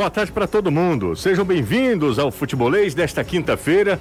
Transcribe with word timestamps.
Boa 0.00 0.08
tarde 0.08 0.32
para 0.32 0.46
todo 0.46 0.70
mundo. 0.70 1.14
Sejam 1.14 1.44
bem-vindos 1.44 2.18
ao 2.18 2.30
Futebolês 2.30 2.94
desta 2.94 3.22
quinta-feira. 3.22 4.00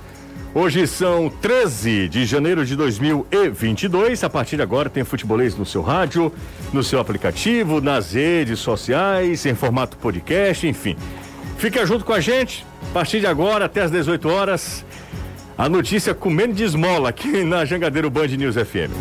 Hoje 0.55 0.87
são 0.87 1.29
13 1.29 2.07
de 2.07 2.25
janeiro 2.25 2.65
de 2.65 2.73
2022. 2.73 4.23
A 4.23 4.29
partir 4.29 4.55
de 4.55 4.61
agora 4.61 4.89
tem 4.89 5.03
futebolês 5.03 5.57
no 5.57 5.65
seu 5.65 5.81
rádio, 5.81 6.31
no 6.71 6.85
seu 6.85 7.01
aplicativo, 7.01 7.81
nas 7.81 8.13
redes 8.13 8.59
sociais, 8.59 9.45
em 9.45 9.53
formato 9.53 9.97
podcast, 9.97 10.65
enfim. 10.65 10.95
Fica 11.57 11.85
junto 11.85 12.05
com 12.05 12.13
a 12.13 12.21
gente. 12.21 12.65
A 12.91 12.93
partir 12.93 13.19
de 13.19 13.27
agora, 13.27 13.65
até 13.65 13.81
às 13.81 13.91
18 13.91 14.29
horas, 14.29 14.85
a 15.57 15.67
notícia 15.67 16.13
comendo 16.13 16.53
de 16.53 16.63
esmola 16.63 17.09
aqui 17.09 17.43
na 17.43 17.65
Jangadeiro 17.65 18.09
Band 18.09 18.27
News 18.27 18.55
FM. 18.55 18.95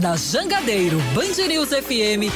Na 0.00 0.14
Jangadeiro 0.16 1.00
Band 1.12 1.48
News 1.48 1.70
FM, 1.70 2.30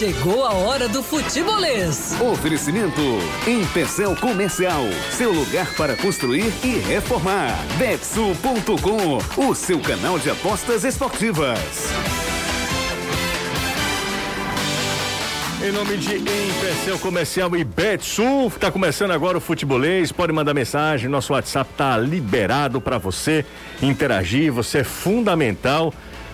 chegou 0.00 0.46
a 0.46 0.54
hora 0.54 0.88
do 0.88 1.02
futebolês. 1.02 2.18
Oferecimento 2.18 3.02
Empecel 3.46 4.16
Comercial, 4.16 4.84
seu 5.10 5.30
lugar 5.30 5.74
para 5.74 5.94
construir 5.94 6.50
e 6.64 6.78
reformar. 6.78 7.54
Betsul.com, 7.76 9.46
o 9.46 9.54
seu 9.54 9.78
canal 9.78 10.18
de 10.18 10.30
apostas 10.30 10.84
esportivas. 10.84 11.92
Em 15.62 15.70
nome 15.70 15.98
de 15.98 16.16
Empecel 16.16 16.98
Comercial 16.98 17.54
e 17.54 17.62
Betsul, 17.62 18.48
está 18.48 18.72
começando 18.72 19.10
agora 19.10 19.36
o 19.36 19.40
futebolês. 19.42 20.10
Pode 20.10 20.32
mandar 20.32 20.54
mensagem, 20.54 21.10
nosso 21.10 21.34
WhatsApp 21.34 21.72
está 21.72 21.98
liberado 21.98 22.80
para 22.80 22.96
você 22.96 23.44
interagir. 23.82 24.50
Você 24.50 24.78
é 24.78 24.84
fundamental 24.84 25.92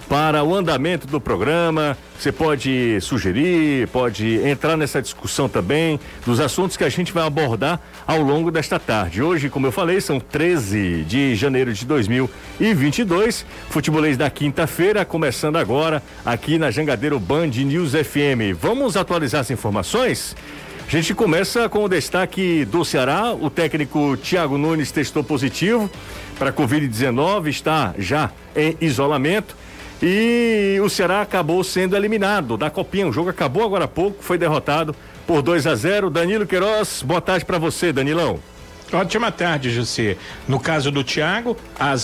para 0.09 0.43
o 0.43 0.55
andamento 0.55 1.07
do 1.07 1.21
programa. 1.21 1.97
Você 2.19 2.33
pode 2.33 2.99
sugerir, 3.01 3.89
pode 3.89 4.37
entrar 4.47 4.77
nessa 4.77 5.03
discussão 5.03 5.49
também 5.49 6.01
dos 6.25 6.41
assuntos 6.41 6.77
que 6.77 6.85
a 6.85 6.89
gente 6.89 7.13
vai 7.13 7.27
abordar 7.27 7.81
ao 8.07 8.21
longo 8.21 8.51
desta 8.51 8.79
tarde. 8.79 9.23
Hoje, 9.23 9.51
como 9.51 9.67
eu 9.67 9.73
falei, 9.73 10.01
são 10.01 10.19
13 10.19 11.05
de 11.05 11.35
janeiro 11.35 11.73
de 11.73 11.85
2022. 11.85 13.45
Futebolês 13.69 14.17
da 14.17 14.31
quinta-feira, 14.31 15.05
começando 15.05 15.57
agora 15.57 16.03
aqui 16.25 16.59
na 16.59 16.71
Jangadeiro 16.71 17.19
Band 17.19 17.49
News 17.49 17.93
FM. 17.93 18.57
Vamos 18.59 18.97
atualizar 18.97 19.41
as 19.43 19.51
informações? 19.51 20.35
A 20.87 20.91
gente 20.91 21.13
começa 21.15 21.69
com 21.69 21.83
o 21.83 21.89
destaque 21.89 22.65
do 22.65 22.85
Ceará. 22.85 23.35
O 23.35 23.51
técnico 23.51 24.17
Thiago 24.17 24.57
Nunes 24.57 24.93
testou 24.93 25.25
positivo 25.25 25.91
para 26.39 26.53
Covid-19, 26.53 27.49
está 27.49 27.93
já 27.99 28.31
em 28.55 28.77
isolamento. 28.81 29.57
E 30.03 30.79
o 30.83 30.89
Ceará 30.89 31.23
acabou 31.23 31.65
sendo 31.65 31.97
eliminado 31.97 32.57
da 32.57 32.71
Copinha. 32.71 33.09
O 33.09 33.13
jogo 33.13 33.31
acabou 33.31 33.65
agora 33.65 33.85
há 33.85 33.89
pouco, 33.89 34.23
foi 34.23 34.37
derrotado 34.37 34.95
por 35.27 35.43
2 35.43 35.67
a 35.67 35.75
0. 35.75 36.11
Danilo 36.11 36.47
Queiroz, 36.47 37.03
boa 37.03 37.21
tarde 37.21 37.45
para 37.45 37.59
você, 37.59 37.93
Danilão. 37.93 38.39
Ótima 38.93 39.33
tarde, 39.33 39.71
José. 39.71 40.17
No 40.47 40.61
caso 40.61 40.93
do 40.93 41.03
Thiago, 41.03 41.57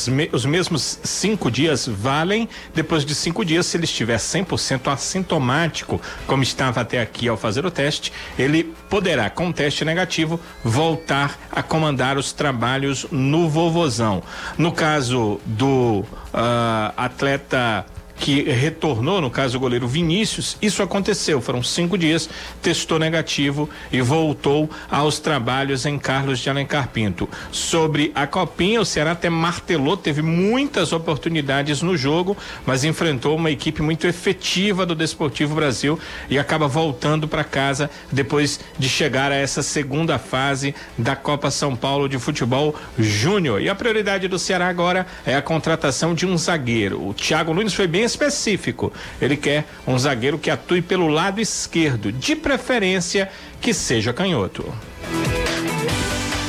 me, 0.08 0.28
os 0.32 0.44
mesmos 0.44 0.98
cinco 1.04 1.48
dias 1.48 1.86
valem. 1.86 2.48
Depois 2.74 3.04
de 3.04 3.14
cinco 3.14 3.44
dias, 3.44 3.66
se 3.66 3.76
ele 3.76 3.84
estiver 3.84 4.16
100% 4.16 4.92
assintomático, 4.92 6.00
como 6.26 6.42
estava 6.42 6.80
até 6.80 7.00
aqui 7.00 7.28
ao 7.28 7.36
fazer 7.36 7.64
o 7.64 7.70
teste, 7.70 8.12
ele 8.36 8.64
poderá, 8.90 9.30
com 9.30 9.52
teste 9.52 9.84
negativo, 9.84 10.40
voltar 10.64 11.38
a 11.52 11.62
comandar 11.62 12.18
os 12.18 12.32
trabalhos 12.32 13.06
no 13.12 13.48
Vovozão. 13.48 14.20
No 14.58 14.72
caso 14.72 15.40
do 15.46 16.00
uh, 16.00 16.92
atleta 16.96 17.86
que 18.22 18.40
retornou, 18.42 19.20
no 19.20 19.28
caso 19.28 19.56
o 19.56 19.60
goleiro 19.60 19.88
Vinícius, 19.88 20.56
isso 20.62 20.80
aconteceu. 20.80 21.40
Foram 21.40 21.60
cinco 21.60 21.98
dias, 21.98 22.30
testou 22.62 22.96
negativo 22.96 23.68
e 23.90 24.00
voltou 24.00 24.70
aos 24.88 25.18
trabalhos 25.18 25.84
em 25.86 25.98
Carlos 25.98 26.38
de 26.38 26.48
Alencar 26.48 26.88
Pinto. 26.90 27.28
Sobre 27.50 28.12
a 28.14 28.24
Copinha, 28.24 28.80
o 28.80 28.84
Ceará 28.84 29.10
até 29.10 29.28
martelou, 29.28 29.96
teve 29.96 30.22
muitas 30.22 30.92
oportunidades 30.92 31.82
no 31.82 31.96
jogo, 31.96 32.36
mas 32.64 32.84
enfrentou 32.84 33.34
uma 33.34 33.50
equipe 33.50 33.82
muito 33.82 34.06
efetiva 34.06 34.86
do 34.86 34.94
Desportivo 34.94 35.56
Brasil 35.56 35.98
e 36.30 36.38
acaba 36.38 36.68
voltando 36.68 37.26
para 37.26 37.42
casa 37.42 37.90
depois 38.12 38.60
de 38.78 38.88
chegar 38.88 39.32
a 39.32 39.36
essa 39.36 39.64
segunda 39.64 40.16
fase 40.16 40.76
da 40.96 41.16
Copa 41.16 41.50
São 41.50 41.74
Paulo 41.74 42.08
de 42.08 42.20
Futebol 42.20 42.72
Júnior. 42.96 43.60
E 43.60 43.68
a 43.68 43.74
prioridade 43.74 44.28
do 44.28 44.38
Ceará 44.38 44.68
agora 44.68 45.08
é 45.26 45.34
a 45.34 45.42
contratação 45.42 46.14
de 46.14 46.24
um 46.24 46.38
zagueiro. 46.38 47.04
O 47.08 47.12
Thiago 47.12 47.52
Nunes 47.52 47.74
foi 47.74 47.88
bem 47.88 48.11
específico. 48.12 48.92
Ele 49.20 49.36
quer 49.36 49.64
um 49.86 49.98
zagueiro 49.98 50.38
que 50.38 50.50
atue 50.50 50.80
pelo 50.80 51.08
lado 51.08 51.40
esquerdo, 51.40 52.12
de 52.12 52.36
preferência 52.36 53.30
que 53.60 53.74
seja 53.74 54.12
canhoto. 54.12 54.72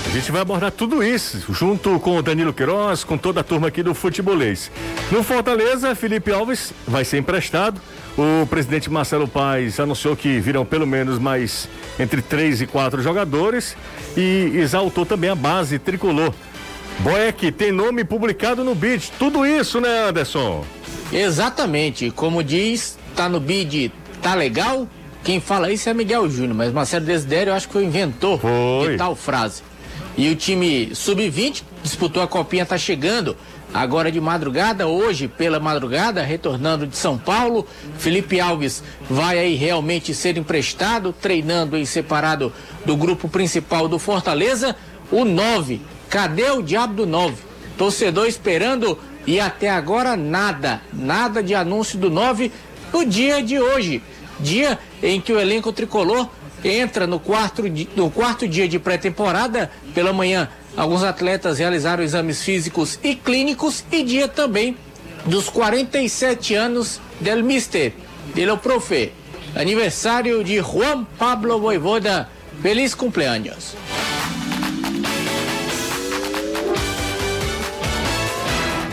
A 0.05 0.15
gente 0.15 0.31
vai 0.31 0.41
abordar 0.41 0.71
tudo 0.71 1.03
isso, 1.03 1.51
junto 1.51 1.99
com 1.99 2.17
o 2.17 2.21
Danilo 2.21 2.53
Queiroz, 2.53 3.03
com 3.03 3.17
toda 3.17 3.39
a 3.39 3.43
turma 3.43 3.69
aqui 3.69 3.81
do 3.81 3.95
Futebolês. 3.95 4.69
No 5.11 5.23
Fortaleza, 5.23 5.95
Felipe 5.95 6.31
Alves 6.31 6.71
vai 6.87 7.03
ser 7.03 7.17
emprestado. 7.17 7.81
O 8.15 8.45
presidente 8.45 8.91
Marcelo 8.91 9.27
Paes 9.27 9.79
anunciou 9.79 10.15
que 10.15 10.39
virão 10.39 10.63
pelo 10.63 10.85
menos 10.85 11.17
mais 11.17 11.67
entre 11.99 12.21
três 12.21 12.61
e 12.61 12.67
quatro 12.67 13.01
jogadores 13.01 13.75
e 14.15 14.51
exaltou 14.53 15.03
também 15.03 15.31
a 15.31 15.35
base 15.35 15.79
tricolor. 15.79 16.31
Boeck 16.99 17.51
tem 17.51 17.71
nome 17.71 18.03
publicado 18.03 18.63
no 18.63 18.75
BID. 18.75 19.11
Tudo 19.17 19.43
isso, 19.43 19.81
né, 19.81 20.09
Anderson? 20.09 20.63
Exatamente. 21.13 22.11
Como 22.11 22.43
diz, 22.43 22.97
tá 23.15 23.29
no 23.29 23.39
bid, 23.39 23.91
tá 24.21 24.33
legal? 24.35 24.87
Quem 25.23 25.39
fala 25.39 25.71
isso 25.71 25.89
é 25.89 25.93
Miguel 25.93 26.29
Júnior, 26.29 26.55
mas 26.55 26.73
Marcelo 26.73 27.05
Desidério 27.05 27.51
eu 27.51 27.55
acho 27.55 27.69
que 27.69 27.77
inventor 27.77 28.39
foi. 28.39 28.91
de 28.91 28.97
tal 28.97 29.15
frase. 29.15 29.61
E 30.17 30.29
o 30.29 30.35
time 30.35 30.93
sub-20 30.93 31.63
disputou 31.81 32.21
a 32.21 32.27
copinha, 32.27 32.65
tá 32.65 32.77
chegando 32.77 33.35
agora 33.73 34.11
de 34.11 34.21
madrugada, 34.21 34.87
hoje 34.87 35.27
pela 35.27 35.59
madrugada, 35.59 36.21
retornando 36.21 36.85
de 36.85 36.95
São 36.95 37.17
Paulo. 37.17 37.65
Felipe 37.97 38.39
Alves 38.39 38.83
vai 39.09 39.39
aí 39.39 39.55
realmente 39.55 40.13
ser 40.13 40.37
emprestado, 40.37 41.13
treinando 41.13 41.77
em 41.77 41.85
separado 41.85 42.53
do 42.85 42.95
grupo 42.95 43.27
principal 43.27 43.87
do 43.87 43.97
Fortaleza. 43.97 44.75
O 45.11 45.25
9, 45.25 45.81
cadê 46.09 46.51
o 46.51 46.61
diabo 46.61 46.93
do 46.93 47.05
9? 47.05 47.35
Torcedor 47.77 48.27
esperando 48.27 48.99
e 49.25 49.39
até 49.39 49.69
agora 49.69 50.15
nada, 50.15 50.81
nada 50.91 51.41
de 51.41 51.55
anúncio 51.55 51.97
do 51.97 52.09
9 52.09 52.51
no 52.91 53.05
dia 53.05 53.41
de 53.41 53.59
hoje. 53.59 54.01
Dia 54.39 54.77
em 55.01 55.21
que 55.21 55.31
o 55.31 55.39
elenco 55.39 55.71
tricolor 55.71 56.29
entra 56.63 57.07
no 57.07 57.19
quarto, 57.19 57.63
no 57.95 58.09
quarto 58.09 58.47
dia 58.47 58.67
de 58.67 58.79
pré-temporada. 58.79 59.71
Pela 59.93 60.13
manhã, 60.13 60.49
alguns 60.75 61.03
atletas 61.03 61.59
realizaram 61.59 62.03
exames 62.03 62.43
físicos 62.43 62.99
e 63.03 63.15
clínicos 63.15 63.83
e 63.91 64.03
dia 64.03 64.27
também 64.27 64.77
dos 65.25 65.49
47 65.49 66.55
anos 66.55 66.99
del 67.19 67.43
Mister, 67.43 67.93
del 68.33 68.57
Profe. 68.57 69.11
Aniversário 69.55 70.43
de 70.43 70.59
Juan 70.59 71.05
Pablo 71.17 71.59
Voivoda. 71.59 72.29
Feliz 72.61 72.95
cumpleaños. 72.95 73.75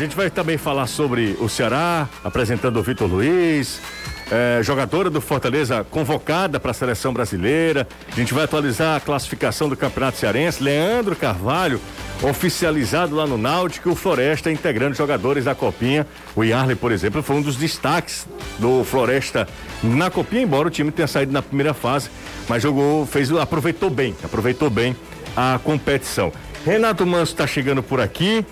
Gente 0.00 0.16
vai 0.16 0.31
também 0.31 0.56
falar 0.56 0.87
sobre 0.87 1.37
o 1.41 1.49
Ceará, 1.49 2.09
apresentando 2.25 2.78
o 2.78 2.83
Vitor 2.83 3.06
Luiz, 3.06 3.83
é, 4.31 4.62
jogadora 4.62 5.11
do 5.11 5.21
Fortaleza 5.21 5.84
convocada 5.91 6.59
para 6.59 6.71
a 6.71 6.75
seleção 6.75 7.12
brasileira. 7.12 7.87
A 8.10 8.15
gente 8.15 8.33
vai 8.33 8.44
atualizar 8.44 8.97
a 8.97 9.00
classificação 9.00 9.69
do 9.69 9.77
Campeonato 9.77 10.16
Cearense. 10.16 10.62
Leandro 10.62 11.15
Carvalho, 11.15 11.78
oficializado 12.22 13.15
lá 13.15 13.27
no 13.27 13.37
Náutico, 13.37 13.91
o 13.91 13.94
Floresta 13.94 14.50
integrando 14.50 14.97
jogadores 14.97 15.44
da 15.44 15.55
Copinha. 15.55 16.06
O 16.34 16.43
Yarley, 16.43 16.77
por 16.77 16.93
exemplo, 16.93 17.22
foi 17.22 17.37
um 17.37 17.43
dos 17.43 17.56
destaques 17.56 18.27
do 18.59 18.83
Floresta 18.84 19.47
na 19.83 20.10
Copinha, 20.10 20.44
embora 20.44 20.69
o 20.69 20.71
time 20.71 20.91
tenha 20.91 21.09
saído 21.09 21.31
na 21.31 21.43
primeira 21.43 21.75
fase, 21.75 22.09
mas 22.49 22.62
jogou, 22.62 23.05
fez, 23.05 23.31
aproveitou 23.33 23.91
bem, 23.91 24.16
aproveitou 24.25 24.71
bem 24.71 24.97
a 25.36 25.60
competição. 25.63 26.33
Renato 26.65 27.07
Manso 27.07 27.33
está 27.33 27.47
chegando 27.47 27.83
por 27.83 28.01
aqui 28.01 28.47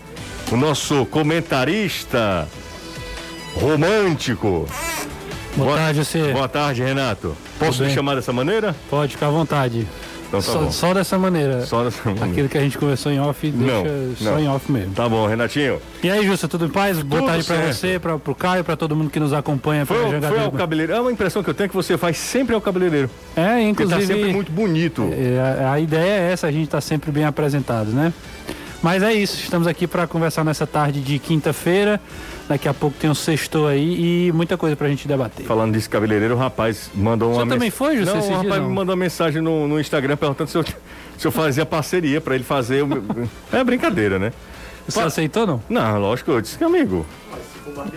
o 0.50 0.56
nosso 0.56 1.04
comentarista 1.06 2.48
romântico. 3.54 4.66
Boa, 5.56 5.68
boa 5.70 5.76
tarde, 5.76 6.04
você. 6.04 6.32
Boa 6.32 6.48
tarde, 6.48 6.82
Renato. 6.82 7.36
Posso 7.58 7.82
me 7.82 7.90
chamar 7.90 8.14
dessa 8.14 8.32
maneira? 8.32 8.74
Pode, 8.88 9.12
ficar 9.12 9.26
à 9.26 9.30
vontade. 9.30 9.86
Então 10.28 10.40
tá 10.40 10.52
só, 10.52 10.70
só, 10.70 10.94
dessa 10.94 11.18
maneira. 11.18 11.64
Só 11.64 11.84
dessa 11.84 12.02
maneira. 12.04 12.30
Aquilo 12.30 12.48
que 12.50 12.58
a 12.58 12.60
gente 12.60 12.76
conversou 12.76 13.10
em 13.10 13.18
off, 13.18 13.50
deixa 13.50 13.74
não, 13.74 14.16
só 14.16 14.30
não. 14.32 14.40
em 14.40 14.48
off 14.48 14.70
mesmo. 14.70 14.92
Tá 14.94 15.08
bom, 15.08 15.26
Renatinho. 15.26 15.80
E 16.02 16.10
aí, 16.10 16.24
Justa, 16.26 16.46
tudo 16.46 16.66
em 16.66 16.68
paz? 16.68 17.02
Boa 17.02 17.22
tudo 17.22 17.30
tarde 17.30 17.46
para 17.46 17.72
você, 17.72 17.98
para 17.98 18.14
o 18.14 18.34
Caio, 18.34 18.62
para 18.62 18.76
todo 18.76 18.94
mundo 18.94 19.10
que 19.10 19.18
nos 19.18 19.32
acompanha. 19.32 19.86
Foi, 19.86 19.96
foi 20.20 20.40
ao 20.40 20.52
cabeleireiro. 20.52 20.98
É 20.98 21.02
uma 21.02 21.12
impressão 21.12 21.42
que 21.42 21.48
eu 21.48 21.54
tenho 21.54 21.70
que 21.70 21.74
você 21.74 21.96
faz 21.96 22.18
sempre 22.18 22.54
ao 22.54 22.60
cabeleireiro. 22.60 23.10
É, 23.34 23.62
inclusive. 23.62 24.02
Ele 24.02 24.06
tá 24.06 24.14
sempre 24.14 24.32
muito 24.32 24.52
bonito. 24.52 25.08
É, 25.12 25.64
a, 25.64 25.72
a, 25.72 25.80
ideia 25.80 26.28
é 26.28 26.32
essa, 26.32 26.46
a 26.46 26.52
gente 26.52 26.68
tá 26.68 26.80
sempre 26.80 27.10
bem 27.10 27.24
apresentado, 27.24 27.90
né? 27.90 28.12
Mas 28.80 29.02
é 29.02 29.12
isso, 29.12 29.42
estamos 29.42 29.66
aqui 29.66 29.88
para 29.88 30.06
conversar 30.06 30.44
nessa 30.44 30.66
tarde 30.66 31.00
de 31.00 31.19
quinta-feira. 31.19 32.00
Daqui 32.48 32.69
a 32.69 32.72
pouco 32.75 32.96
tem 32.98 33.10
um 33.10 33.14
sexto 33.14 33.66
aí 33.66 34.28
e 34.28 34.32
muita 34.32 34.56
coisa 34.56 34.76
pra 34.76 34.88
gente 34.88 35.06
debater. 35.08 35.44
Falando 35.46 35.72
desse 35.72 35.88
cabeleireiro, 35.88 36.34
o 36.34 36.38
rapaz 36.38 36.88
mandou 36.94 37.32
uma 37.32 37.42
Você 37.44 37.48
também 37.50 37.70
foi, 37.70 37.96
José, 37.98 38.12
Não, 38.14 38.20
o 38.20 38.32
rapaz 38.36 38.62
não? 38.62 38.69
me 38.69 38.75
mandou 38.75 38.94
uma 38.94 39.00
mensagem 39.00 39.42
no, 39.42 39.66
no 39.66 39.80
Instagram 39.80 40.16
perguntando 40.16 40.48
se 40.48 40.56
eu, 40.56 40.64
se 40.64 41.26
eu 41.26 41.32
fazia 41.32 41.66
parceria 41.66 42.20
pra 42.20 42.36
ele 42.36 42.44
fazer. 42.44 42.82
o 42.84 42.86
meu- 42.86 43.02
É 43.52 43.62
brincadeira, 43.64 44.19
né? 44.19 44.32
Você 44.86 45.00
Pa- 45.00 45.06
aceitou 45.06 45.46
não? 45.46 45.62
Não, 45.69 45.98
lógico, 45.98 46.31
eu 46.31 46.40
disse 46.40 46.56
que 46.56 46.62
amigo. 46.64 47.04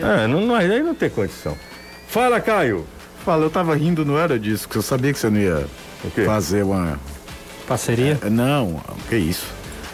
É, 0.01 0.27
não, 0.27 0.41
não, 0.41 0.55
aí 0.55 0.81
não 0.83 0.95
tem 0.95 1.09
condição. 1.09 1.55
Fala, 2.07 2.41
Caio. 2.41 2.85
Fala, 3.23 3.45
eu 3.45 3.49
tava 3.51 3.75
rindo, 3.75 4.03
não 4.03 4.17
era 4.17 4.37
disso, 4.39 4.67
que 4.67 4.75
eu 4.75 4.81
sabia 4.81 5.13
que 5.13 5.19
você 5.19 5.29
não 5.29 5.39
ia 5.39 5.65
O 6.03 6.09
quê? 6.09 6.23
fazer 6.25 6.63
uma. 6.63 6.99
Parceria? 7.67 8.19
É, 8.25 8.29
Não, 8.29 8.81
que 9.07 9.15
isso? 9.15 9.45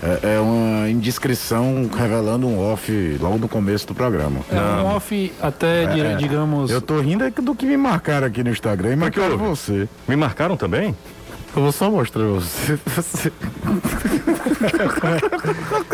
É, 0.04 0.36
é 0.36 0.40
uma 0.40 0.90
indiscrição 0.90 1.90
revelando 1.96 2.48
um 2.48 2.60
off 2.60 3.18
logo 3.20 3.38
no 3.40 3.48
começo 3.48 3.88
do 3.88 3.96
programa. 3.96 4.42
É 4.52 4.56
um 4.56 4.86
off 4.96 5.34
até, 5.42 5.88
dire- 5.88 6.08
É, 6.08 6.16
digamos. 6.16 6.70
Eu 6.70 6.82
tô 6.82 7.00
rindo 7.00 7.24
é 7.24 7.32
que 7.32 7.42
do 7.42 7.56
que 7.56 7.66
me 7.66 7.78
marcaram 7.78 8.28
aqui 8.28 8.44
no 8.44 8.50
Instagram 8.52 8.94
e 8.94 8.96
marcaram 8.96 9.32
houve? 9.34 9.44
você. 9.46 9.90
Me 10.08 10.16
marcaram 10.16 10.56
também? 10.56 10.96
Eu 11.57 11.63
vou 11.63 11.71
só 11.71 11.89
mostrar 11.89 12.24
você. 12.24 12.77
você. 12.86 13.31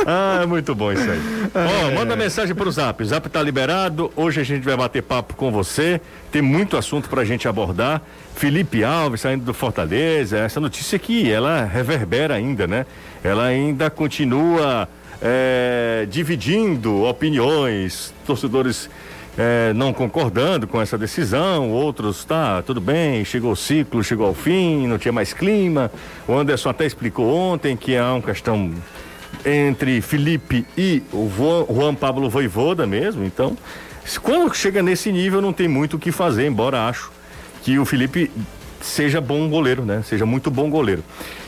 Ah, 0.06 0.42
é 0.44 0.46
muito 0.46 0.76
bom 0.76 0.92
isso 0.92 1.10
aí. 1.10 1.20
Ó, 1.56 1.96
manda 1.96 2.16
mensagem 2.16 2.54
pro 2.54 2.70
Zap. 2.70 3.02
O 3.02 3.06
Zap 3.06 3.30
tá 3.30 3.42
liberado. 3.42 4.12
Hoje 4.18 4.42
a 4.42 4.44
gente 4.44 4.64
vai 4.64 4.76
bater 4.76 5.02
papo 5.02 5.34
com 5.36 5.50
você. 5.52 6.02
Tem 6.30 6.42
muito 6.42 6.76
assunto 6.76 7.08
pra 7.10 7.24
gente 7.24 7.48
abordar. 7.48 8.02
Felipe 8.36 8.84
Alves 8.84 9.22
saindo 9.22 9.46
do 9.46 9.54
Fortaleza. 9.54 10.40
Essa 10.40 10.60
notícia 10.60 10.98
aqui, 10.98 11.32
ela 11.32 11.64
reverbera 11.64 12.34
ainda, 12.34 12.68
né? 12.68 12.86
Ela 13.24 13.46
ainda 13.46 13.90
continua 13.90 14.90
é, 15.22 16.06
dividindo 16.10 17.04
opiniões. 17.04 18.14
Torcedores 18.26 18.90
é, 19.38 19.74
não 19.74 19.92
concordando 19.94 20.68
com 20.68 20.82
essa 20.82 20.98
decisão, 20.98 21.72
outros, 21.72 22.24
tá, 22.24 22.62
tudo 22.62 22.80
bem, 22.80 23.26
chegou 23.26 23.52
o 23.52 23.56
ciclo, 23.56 24.04
chegou 24.04 24.28
ao 24.28 24.34
fim, 24.34 24.88
não 24.88 24.98
tinha 24.98 25.12
mais 25.12 25.34
clima. 25.34 25.92
O 26.28 26.34
Anderson 26.34 26.70
até 26.70 26.86
explicou 26.86 27.34
ontem 27.34 27.76
que 27.76 27.96
é 27.96 28.04
uma 28.04 28.22
questão 28.22 28.72
entre 29.46 30.02
Felipe 30.02 30.66
e 30.78 31.02
o 31.12 31.30
Juan, 31.68 31.96
Pablo 31.96 32.30
Voivoda 32.30 32.86
mesmo, 32.86 33.24
então, 33.26 33.58
quando 34.22 34.54
chega 34.54 34.84
nesse 34.84 35.12
nível 35.12 35.42
não 35.42 35.52
tem 35.52 35.68
muito 35.68 35.98
o 35.98 36.00
que 36.00 36.12
fazer, 36.12 36.46
embora 36.46 36.88
acho 36.88 37.12
que 37.64 37.80
o 37.80 37.86
Felipe 37.86 38.30
seja 38.82 39.20
bom 39.22 39.50
goleiro, 39.50 39.84
né? 39.86 40.04
Seja 40.06 40.26
muito 40.26 40.52
bom 40.52 40.70
goleiro. 40.70 41.04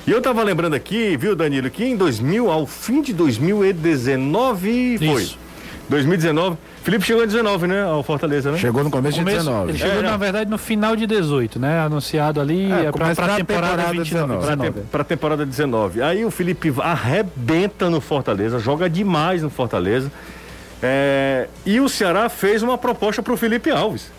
E 0.07 0.11
eu 0.11 0.21
tava 0.21 0.41
lembrando 0.41 0.73
aqui, 0.73 1.17
viu, 1.17 1.35
Danilo, 1.35 1.69
que 1.69 1.83
em 1.83 1.97
2000, 1.97 2.49
ao 2.49 2.65
fim 2.65 3.01
de 3.01 3.13
2019, 3.13 4.97
foi. 4.97 5.23
Isso. 5.23 5.44
2019, 5.89 6.57
Felipe 6.83 7.05
chegou 7.05 7.23
em 7.23 7.27
19, 7.27 7.67
né, 7.67 7.83
ao 7.83 8.01
Fortaleza, 8.03 8.51
né? 8.51 8.57
Chegou 8.57 8.83
no 8.83 8.89
começo, 8.89 9.17
Começo- 9.19 9.37
de 9.37 9.43
19. 9.45 9.71
Ele 9.71 9.77
chegou, 9.77 9.99
É, 9.99 10.01
na 10.01 10.17
verdade, 10.17 10.49
no 10.49 10.57
final 10.57 10.95
de 10.95 11.05
18, 11.05 11.59
né? 11.59 11.79
Anunciado 11.79 12.41
ali 12.41 12.71
É, 12.71 12.85
é, 12.85 12.91
pra 12.91 13.13
pra 13.13 13.35
temporada, 13.35 13.35
temporada 13.37 13.83
29. 13.91 14.03
19. 14.03 14.45
Pra, 14.45 14.55
19. 14.55 14.81
te, 14.81 14.87
pra 14.87 15.03
temporada 15.03 15.45
19. 15.45 16.01
Aí 16.01 16.25
o 16.25 16.31
Felipe 16.31 16.73
arrebenta 16.81 17.89
no 17.89 18.01
Fortaleza, 18.01 18.57
joga 18.59 18.89
demais 18.89 19.41
no 19.43 19.49
Fortaleza. 19.49 20.11
É, 20.81 21.47
e 21.65 21.79
o 21.79 21.87
Ceará 21.87 22.29
fez 22.29 22.61
uma 22.63 22.77
proposta 22.77 23.21
pro 23.23 23.37
Felipe 23.37 23.69
Alves. 23.71 24.11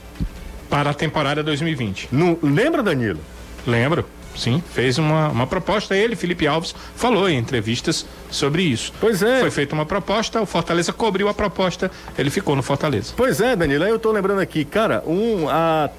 Para 0.71 0.91
a 0.91 0.95
temporada 0.95 1.43
2020. 1.43 2.09
Não, 2.11 2.37
lembra, 2.43 2.83
Danilo? 2.83 3.21
Lembro? 3.67 4.05
Sim, 4.37 4.63
fez 4.73 4.99
uma, 4.99 5.29
uma 5.29 5.47
proposta. 5.47 5.97
Ele, 5.97 6.15
Felipe 6.15 6.47
Alves, 6.47 6.75
falou 6.95 7.29
em 7.29 7.39
entrevistas 7.39 8.07
sobre 8.31 8.63
isso. 8.63 8.93
Pois 9.01 9.23
é. 9.23 9.41
Foi 9.41 9.51
feita 9.51 9.75
uma 9.75 9.87
proposta, 9.87 10.41
o 10.41 10.47
Fortaleza 10.47 10.93
cobriu 10.93 11.29
a 11.29 11.35
proposta, 11.35 11.91
ele 12.19 12.31
ficou 12.31 12.55
no 12.55 12.63
Fortaleza. 12.63 13.15
Pois 13.17 13.41
é, 13.41 13.57
Danilo, 13.57 13.85
aí 13.85 13.91
eu 13.91 13.99
tô 13.99 14.13
lembrando 14.13 14.41
aqui, 14.41 14.65
cara, 14.65 15.03
um, 15.07 15.49
há 15.49 15.91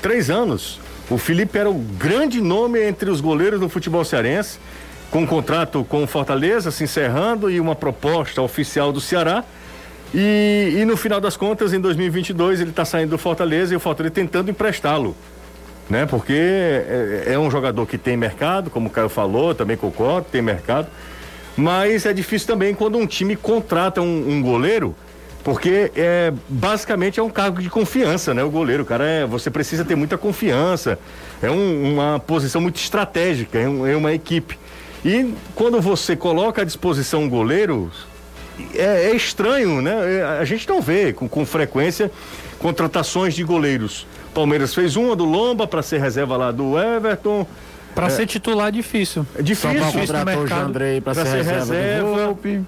três 0.00 0.30
anos, 0.30 0.80
o 1.10 1.18
Felipe 1.18 1.58
era 1.58 1.68
o 1.68 1.74
grande 1.74 2.40
nome 2.40 2.80
entre 2.80 3.10
os 3.10 3.20
goleiros 3.20 3.60
do 3.60 3.68
futebol 3.68 4.04
cearense, 4.04 4.58
com 5.10 5.20
um 5.20 5.26
contrato 5.26 5.84
com 5.84 6.02
o 6.02 6.06
Fortaleza 6.06 6.70
se 6.70 6.84
encerrando 6.84 7.50
e 7.50 7.60
uma 7.60 7.74
proposta 7.74 8.40
oficial 8.40 8.90
do 8.92 9.00
Ceará. 9.00 9.44
E, 10.14 10.76
e 10.78 10.84
no 10.84 10.96
final 10.96 11.20
das 11.20 11.36
contas, 11.36 11.72
em 11.72 11.80
2022, 11.80 12.60
ele 12.60 12.70
está 12.70 12.84
saindo 12.84 13.10
do 13.10 13.18
Fortaleza 13.18 13.74
e 13.74 13.76
o 13.76 13.80
Fortaleza 13.80 14.14
tentando 14.14 14.50
emprestá-lo. 14.50 15.16
Né? 15.90 16.06
Porque 16.06 16.32
é, 16.32 17.24
é 17.34 17.38
um 17.38 17.50
jogador 17.50 17.86
que 17.86 17.98
tem 17.98 18.16
mercado, 18.16 18.70
como 18.70 18.86
o 18.88 18.90
Caio 18.90 19.08
falou, 19.08 19.54
também 19.54 19.76
concordo, 19.76 20.26
tem 20.30 20.40
mercado. 20.40 20.86
Mas 21.56 22.06
é 22.06 22.12
difícil 22.12 22.46
também 22.48 22.74
quando 22.74 22.96
um 22.96 23.06
time 23.06 23.36
contrata 23.36 24.00
um, 24.00 24.30
um 24.30 24.40
goleiro, 24.42 24.94
porque 25.44 25.90
é 25.94 26.32
basicamente 26.48 27.20
é 27.20 27.22
um 27.22 27.28
cargo 27.28 27.60
de 27.60 27.68
confiança, 27.68 28.32
né? 28.32 28.42
O 28.42 28.48
goleiro, 28.50 28.84
cara 28.84 29.04
é, 29.04 29.26
você 29.26 29.50
precisa 29.50 29.84
ter 29.84 29.94
muita 29.96 30.16
confiança. 30.16 30.98
É 31.42 31.50
um- 31.50 31.92
uma 31.92 32.18
posição 32.20 32.60
muito 32.60 32.76
estratégica, 32.76 33.58
é, 33.58 33.68
um- 33.68 33.86
é 33.86 33.94
uma 33.96 34.14
equipe. 34.14 34.58
E 35.04 35.34
quando 35.54 35.80
você 35.80 36.14
coloca 36.16 36.62
à 36.62 36.64
disposição 36.64 37.24
um 37.24 37.28
goleiro, 37.28 37.90
é, 38.74 39.10
é 39.10 39.14
estranho, 39.16 39.82
né? 39.82 39.92
É, 40.20 40.22
A 40.40 40.44
gente 40.44 40.66
não 40.68 40.80
vê 40.80 41.12
com, 41.12 41.28
com 41.28 41.44
frequência 41.44 42.10
contratações 42.60 43.34
de 43.34 43.42
goleiros. 43.42 44.06
Palmeiras 44.34 44.74
fez 44.74 44.96
uma 44.96 45.14
do 45.14 45.24
Lomba 45.24 45.66
para 45.66 45.82
ser 45.82 46.00
reserva 46.00 46.36
lá 46.36 46.50
do 46.50 46.78
Everton. 46.78 47.46
Pra 47.94 48.08
ser 48.08 48.24
titular 48.26 48.68
é 48.68 48.70
difícil. 48.70 49.26
É 49.38 49.42
difícil. 49.42 49.68
São 49.70 49.78
Paulo 49.78 49.92
difícil 50.00 50.14
contratou 50.16 50.44
o. 50.44 50.46
Jandrei 50.46 51.00
pra, 51.02 51.12
Pra 51.12 51.26
ser 51.26 51.36
reserva. 51.42 51.66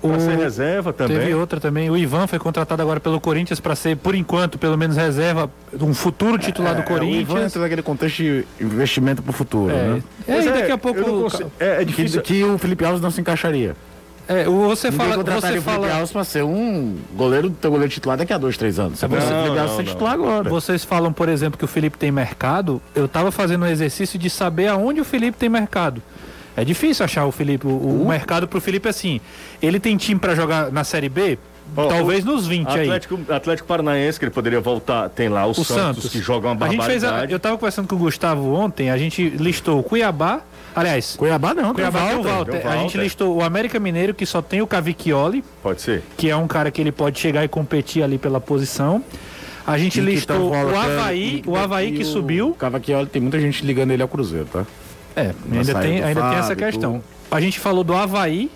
Pra 0.02 0.10
O- 0.10 0.20
ser 0.20 0.36
reserva 0.36 0.92
também. 0.92 1.16
Teve 1.18 1.34
outra 1.34 1.58
também. 1.58 1.88
O 1.88 1.96
Ivan 1.96 2.26
foi 2.26 2.38
contratado 2.38 2.82
agora 2.82 3.00
pelo 3.00 3.18
Corinthians 3.18 3.58
pra 3.58 3.74
ser, 3.74 3.96
por 3.96 4.14
enquanto, 4.14 4.58
pelo 4.58 4.76
menos 4.76 4.98
reserva, 4.98 5.50
um 5.80 5.94
futuro 5.94 6.36
titular 6.36 6.74
do 6.74 6.82
É, 6.82 6.84
o 6.84 6.86
Ivan 6.86 6.98
Corinthians. 6.98 7.44
entra 7.46 7.62
naquele 7.62 7.80
contexto 7.80 8.18
de 8.22 8.44
investimento 8.60 9.22
pro 9.22 9.32
futuro, 9.32 9.72
É, 9.74 9.88
né? 9.94 10.02
é, 10.28 10.32
Pois 10.34 10.46
é, 10.46 10.52
daqui 10.52 10.72
a 10.72 10.76
pouco. 10.78 11.02
consigo- 11.02 11.50
é, 11.58 11.68
é 11.76 11.78
Que, 11.78 11.84
difícil. 11.86 12.20
que 12.20 12.44
o 12.44 12.58
Felipe 12.58 12.84
Alves 12.84 13.00
não 13.00 13.10
se 13.10 13.18
encaixaria. 13.22 13.74
É, 14.26 14.48
o- 14.48 14.68
você 14.68 14.90
Ninguém 14.90 15.06
fala. 15.06 15.16
contrataria 15.18 15.56
Você 15.56 15.58
o 15.58 15.62
fala 15.62 15.92
Alves 15.92 16.10
pra 16.12 16.24
ser 16.24 16.42
um 16.44 16.96
goleiro, 17.14 17.50
teu 17.50 17.70
goleiro 17.70 17.92
titular 17.92 18.16
daqui 18.16 18.32
a 18.32 18.38
dois, 18.38 18.56
três 18.56 18.78
anos. 18.78 18.98
Você 18.98 19.06
Não, 19.06 19.16
Alves 19.18 19.30
não, 19.54 19.68
ser 19.68 19.82
não. 19.82 19.84
titular 19.92 20.14
agora. 20.14 20.48
Vocês 20.48 20.82
falam, 20.84 21.12
por 21.12 21.28
exemplo, 21.28 21.58
que 21.58 21.64
o 21.64 21.68
Felipe 21.68 21.98
tem 21.98 22.10
mercado. 22.10 22.80
Eu 22.94 23.06
tava 23.06 23.30
fazendo 23.30 23.64
um 23.64 23.68
exercício 23.68 24.18
de 24.18 24.30
saber 24.30 24.68
aonde 24.68 25.00
o 25.00 25.04
Felipe 25.04 25.36
tem 25.36 25.48
mercado. 25.48 26.02
É 26.56 26.64
difícil 26.64 27.04
achar 27.04 27.26
o 27.26 27.32
Felipe, 27.32 27.66
o, 27.66 27.70
o 27.70 28.08
mercado 28.08 28.46
pro 28.48 28.60
Felipe 28.60 28.88
assim. 28.88 29.20
Ele 29.60 29.78
tem 29.80 29.96
time 29.96 30.18
pra 30.20 30.34
jogar 30.34 30.70
na 30.70 30.84
Série 30.84 31.08
B? 31.08 31.38
Talvez 31.74 32.24
nos 32.24 32.46
20 32.46 32.68
aí. 32.68 32.82
Atlético, 32.82 33.18
Atlético 33.28 33.66
Paranaense, 33.66 34.18
que 34.18 34.24
ele 34.26 34.30
poderia 34.30 34.60
voltar, 34.60 35.08
tem 35.08 35.28
lá 35.30 35.46
o, 35.46 35.50
O 35.50 35.54
Santos, 35.54 35.66
Santos. 36.04 36.10
que 36.12 36.20
joga 36.20 36.48
uma 36.50 36.66
A 36.66 36.68
gente 36.68 36.84
fez 36.84 37.02
a, 37.02 37.06
barbaridade. 37.08 37.32
eu 37.32 37.40
tava 37.40 37.56
conversando 37.56 37.88
com 37.88 37.96
o 37.96 37.98
Gustavo 37.98 38.54
ontem, 38.54 38.90
a 38.90 38.98
gente 38.98 39.30
listou 39.30 39.80
o 39.80 39.82
Cuiabá, 39.82 40.42
aliás, 40.74 41.16
Cuiabá 41.16 41.54
não, 41.54 41.72
Cuiabá 41.74 42.06
tem 42.08 42.16
o 42.16 42.22
Walter. 42.22 42.50
tem 42.52 42.60
o 42.60 42.68
A 42.68 42.72
gente 42.76 42.82
Walter. 42.82 42.98
listou 43.00 43.36
o 43.36 43.42
América 43.42 43.78
Mineiro, 43.78 44.14
que 44.14 44.26
só 44.26 44.40
tem 44.42 44.60
o 44.62 44.66
Cavicchioli, 44.66 45.44
Pode 45.62 45.80
ser. 45.82 46.02
que 46.16 46.28
é 46.30 46.36
um 46.36 46.46
cara 46.46 46.70
que 46.70 46.80
ele 46.80 46.92
pode 46.92 47.18
chegar 47.18 47.44
e 47.44 47.48
competir 47.48 48.02
ali 48.02 48.18
pela 48.18 48.40
posição. 48.40 49.02
A 49.66 49.78
gente 49.78 49.98
listou 50.00 50.50
o 50.50 50.54
Havaí, 50.76 51.42
o 51.46 51.56
Havaí 51.56 51.92
que 51.92 52.04
subiu. 52.04 52.50
O 52.50 52.54
Cavaquioli 52.54 53.06
tem 53.06 53.22
muita 53.22 53.40
gente 53.40 53.64
ligando 53.64 53.92
ele 53.92 54.02
ao 54.02 54.08
Cruzeiro, 54.08 54.46
tá? 54.52 54.66
É, 55.16 55.32
ainda 55.50 55.74
tem, 55.80 56.02
ainda 56.02 56.20
tem 56.20 56.38
essa 56.38 56.48
Fábio, 56.48 56.56
questão. 56.66 57.02
A 57.30 57.40
gente 57.40 57.58
falou 57.58 57.82
do 57.82 57.94
Havaí, 57.94 58.50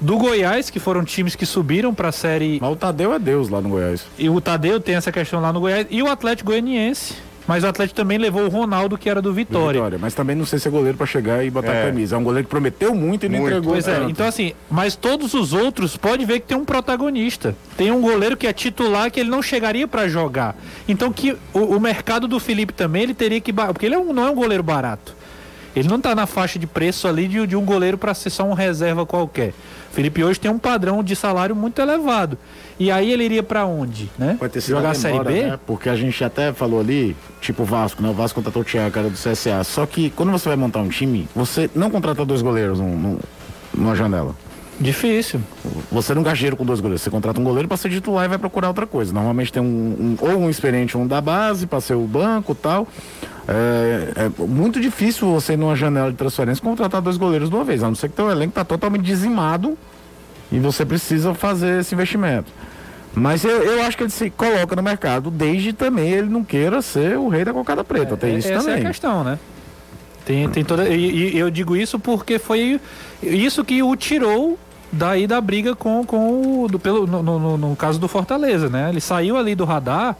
do 0.00 0.16
Goiás, 0.16 0.70
que 0.70 0.78
foram 0.78 1.04
times 1.04 1.34
que 1.34 1.44
subiram 1.44 1.92
pra 1.92 2.12
série. 2.12 2.58
Mas 2.60 2.70
o 2.70 2.76
Tadeu 2.76 3.12
é 3.12 3.18
Deus 3.18 3.48
lá 3.48 3.60
no 3.60 3.70
Goiás. 3.70 4.06
E 4.16 4.28
o 4.30 4.40
Tadeu 4.40 4.78
tem 4.78 4.94
essa 4.94 5.10
questão 5.10 5.40
lá 5.40 5.52
no 5.52 5.58
Goiás. 5.60 5.86
E 5.90 6.00
o 6.02 6.08
Atlético 6.08 6.50
Goianiense. 6.50 7.14
Mas 7.48 7.64
o 7.64 7.66
Atlético 7.66 7.96
também 7.96 8.18
levou 8.18 8.42
o 8.44 8.48
Ronaldo, 8.48 8.96
que 8.98 9.08
era 9.08 9.22
do 9.22 9.28
do 9.30 9.34
Vitória. 9.34 9.72
Vitória. 9.80 9.98
Mas 10.00 10.14
também 10.14 10.36
não 10.36 10.44
sei 10.46 10.58
se 10.58 10.68
é 10.68 10.70
goleiro 10.70 10.96
pra 10.96 11.06
chegar 11.06 11.44
e 11.44 11.50
botar 11.50 11.72
É. 11.72 11.82
a 11.82 11.86
camisa. 11.86 12.14
É 12.14 12.18
um 12.18 12.22
goleiro 12.22 12.44
que 12.46 12.50
prometeu 12.50 12.94
muito 12.94 13.26
e 13.26 13.28
não 13.28 13.38
Muito. 13.40 13.52
entregou. 13.56 13.72
Pois 13.72 13.88
é, 13.88 13.94
tanto. 13.96 14.10
então 14.10 14.26
assim, 14.26 14.52
mas 14.70 14.94
todos 14.94 15.32
os 15.34 15.52
outros 15.54 15.96
pode 15.96 16.24
ver 16.24 16.40
que 16.40 16.46
tem 16.46 16.56
um 16.56 16.64
protagonista. 16.64 17.56
Tem 17.76 17.90
um 17.90 18.00
goleiro 18.00 18.36
que 18.36 18.46
é 18.46 18.52
titular 18.52 19.10
que 19.10 19.18
ele 19.18 19.30
não 19.30 19.42
chegaria 19.42 19.88
pra 19.88 20.06
jogar. 20.08 20.54
Então 20.86 21.10
que 21.12 21.32
o, 21.54 21.58
o 21.76 21.80
mercado 21.80 22.28
do 22.28 22.38
Felipe 22.38 22.72
também 22.72 23.02
ele 23.04 23.14
teria 23.14 23.40
que 23.40 23.52
porque 23.52 23.86
ele 23.86 23.94
é 23.94 23.98
um- 23.98 24.12
não 24.12 24.26
é 24.26 24.30
um 24.30 24.34
goleiro 24.34 24.62
barato. 24.62 25.16
Ele 25.78 25.88
não 25.88 26.00
tá 26.00 26.14
na 26.14 26.26
faixa 26.26 26.58
de 26.58 26.66
preço 26.66 27.06
ali 27.06 27.28
de, 27.28 27.46
de 27.46 27.56
um 27.56 27.64
goleiro 27.64 27.96
pra 27.98 28.12
ser 28.14 28.30
só 28.30 28.44
um 28.44 28.52
reserva 28.54 29.06
qualquer. 29.06 29.52
Felipe 29.92 30.22
hoje 30.22 30.38
tem 30.38 30.50
um 30.50 30.58
padrão 30.58 31.02
de 31.02 31.16
salário 31.16 31.56
muito 31.56 31.80
elevado. 31.80 32.36
E 32.78 32.90
aí 32.90 33.10
ele 33.10 33.24
iria 33.24 33.42
pra 33.42 33.64
onde, 33.66 34.10
né? 34.18 34.36
Pode 34.38 34.52
ter 34.52 34.60
sido 34.60 34.76
Jogar 34.76 34.90
a 34.90 34.94
Série 34.94 35.18
B? 35.24 35.42
né? 35.44 35.58
Porque 35.66 35.88
a 35.88 35.96
gente 35.96 36.22
até 36.22 36.52
falou 36.52 36.78
ali, 36.80 37.16
tipo 37.40 37.62
o 37.62 37.66
Vasco, 37.66 38.02
né? 38.02 38.08
O 38.08 38.12
Vasco 38.12 38.36
contratou 38.36 38.62
o 38.62 38.64
Thiago, 38.64 38.90
cara 38.92 39.08
do 39.08 39.16
CSA. 39.16 39.64
Só 39.64 39.86
que 39.86 40.10
quando 40.10 40.30
você 40.30 40.48
vai 40.48 40.56
montar 40.56 40.80
um 40.80 40.88
time, 40.88 41.28
você 41.34 41.68
não 41.74 41.90
contrata 41.90 42.24
dois 42.24 42.42
goleiros 42.42 42.78
num- 42.78 42.96
num- 42.96 43.18
numa 43.74 43.94
janela. 43.96 44.34
Difícil. 44.80 45.40
Você 45.90 46.14
não 46.14 46.22
gasta 46.22 46.36
dinheiro 46.36 46.56
com 46.56 46.64
dois 46.64 46.78
goleiros. 46.78 47.02
Você 47.02 47.10
contrata 47.10 47.40
um 47.40 47.44
goleiro 47.44 47.66
pra 47.66 47.76
ser 47.76 47.90
titular 47.90 48.24
e 48.26 48.28
vai 48.28 48.38
procurar 48.38 48.68
outra 48.68 48.86
coisa. 48.86 49.12
Normalmente 49.12 49.52
tem 49.52 49.60
um, 49.60 49.66
um- 49.66 50.16
ou 50.20 50.38
um 50.38 50.48
experiente, 50.50 50.96
um 50.96 51.04
da 51.04 51.20
base, 51.20 51.66
pra 51.66 51.80
ser 51.80 51.94
o 51.94 52.06
banco 52.06 52.52
e 52.52 52.54
tal. 52.54 52.86
É, 53.48 54.12
é 54.26 54.42
muito 54.46 54.78
difícil 54.78 55.26
você, 55.32 55.56
numa 55.56 55.74
janela 55.74 56.10
de 56.10 56.16
transferência, 56.18 56.62
contratar 56.62 57.00
dois 57.00 57.16
goleiros 57.16 57.48
de 57.48 57.54
uma 57.56 57.64
vez. 57.64 57.82
A 57.82 57.86
não 57.88 57.94
ser 57.94 58.08
que 58.10 58.14
teu 58.16 58.30
elenco 58.30 58.52
tá 58.52 58.62
totalmente 58.64 59.02
dizimado 59.04 59.76
E 60.52 60.58
você 60.58 60.84
precisa 60.84 61.32
fazer 61.34 61.80
esse 61.80 61.94
investimento. 61.94 62.50
Mas 63.14 63.42
eu, 63.44 63.50
eu 63.62 63.82
acho 63.84 63.96
que 63.96 64.02
ele 64.02 64.10
se 64.10 64.28
coloca 64.30 64.76
no 64.76 64.82
mercado 64.82 65.30
desde 65.30 65.72
também 65.72 66.10
ele 66.10 66.28
não 66.28 66.44
queira 66.44 66.82
ser 66.82 67.16
o 67.18 67.28
rei 67.28 67.44
da 67.44 67.52
cocada 67.54 67.82
preta. 67.82 68.16
Tem 68.16 68.36
isso 68.36 68.48
É, 68.48 68.52
Essa 68.52 68.64
também. 68.66 68.82
é 68.82 68.86
a 68.86 68.88
questão, 68.90 69.24
né? 69.24 69.38
Tem, 70.26 70.46
tem 70.50 70.62
toda, 70.62 70.86
e, 70.88 71.34
e 71.34 71.38
eu 71.38 71.50
digo 71.50 71.74
isso 71.74 71.98
porque 71.98 72.38
foi 72.38 72.78
isso 73.22 73.64
que 73.64 73.82
o 73.82 73.96
tirou 73.96 74.58
daí 74.92 75.26
da 75.26 75.40
briga 75.40 75.74
com, 75.74 76.04
com 76.04 76.64
o 76.64 76.68
do, 76.68 76.78
pelo, 76.78 77.06
no, 77.06 77.22
no- 77.22 77.56
no 77.56 77.74
caso 77.76 77.98
do 77.98 78.06
Fortaleza, 78.08 78.68
né? 78.68 78.90
Ele 78.90 79.00
saiu 79.00 79.38
ali 79.38 79.54
do 79.54 79.64
radar 79.64 80.14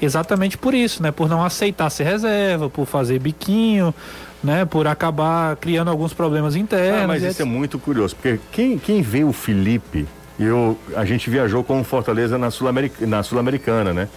exatamente 0.00 0.56
por 0.58 0.74
isso, 0.74 1.02
né? 1.02 1.10
Por 1.10 1.28
não 1.28 1.44
aceitar 1.44 1.90
ser 1.90 2.04
reserva, 2.04 2.68
por 2.68 2.86
fazer 2.86 3.18
biquinho, 3.18 3.94
né? 4.42 4.64
Por 4.64 4.86
acabar 4.86 5.56
criando 5.56 5.90
alguns 5.90 6.12
problemas 6.12 6.56
internos. 6.56 7.02
Ah, 7.04 7.06
mas 7.06 7.22
isso 7.22 7.42
é 7.42 7.44
muito 7.44 7.78
curioso, 7.78 8.14
porque 8.16 8.38
quem, 8.52 8.78
quem 8.78 9.02
vê 9.02 9.24
o 9.24 9.32
Felipe, 9.32 10.06
eu, 10.38 10.78
a 10.94 11.04
gente 11.04 11.30
viajou 11.30 11.64
com 11.64 11.80
o 11.80 11.84
Fortaleza 11.84 12.36
na 12.38 12.50
Sul-America- 12.50 13.06
na 13.06 13.22
Sul-Americana, 13.22 13.92
né? 13.92 14.08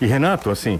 E 0.00 0.06
Renato, 0.06 0.50
assim, 0.50 0.78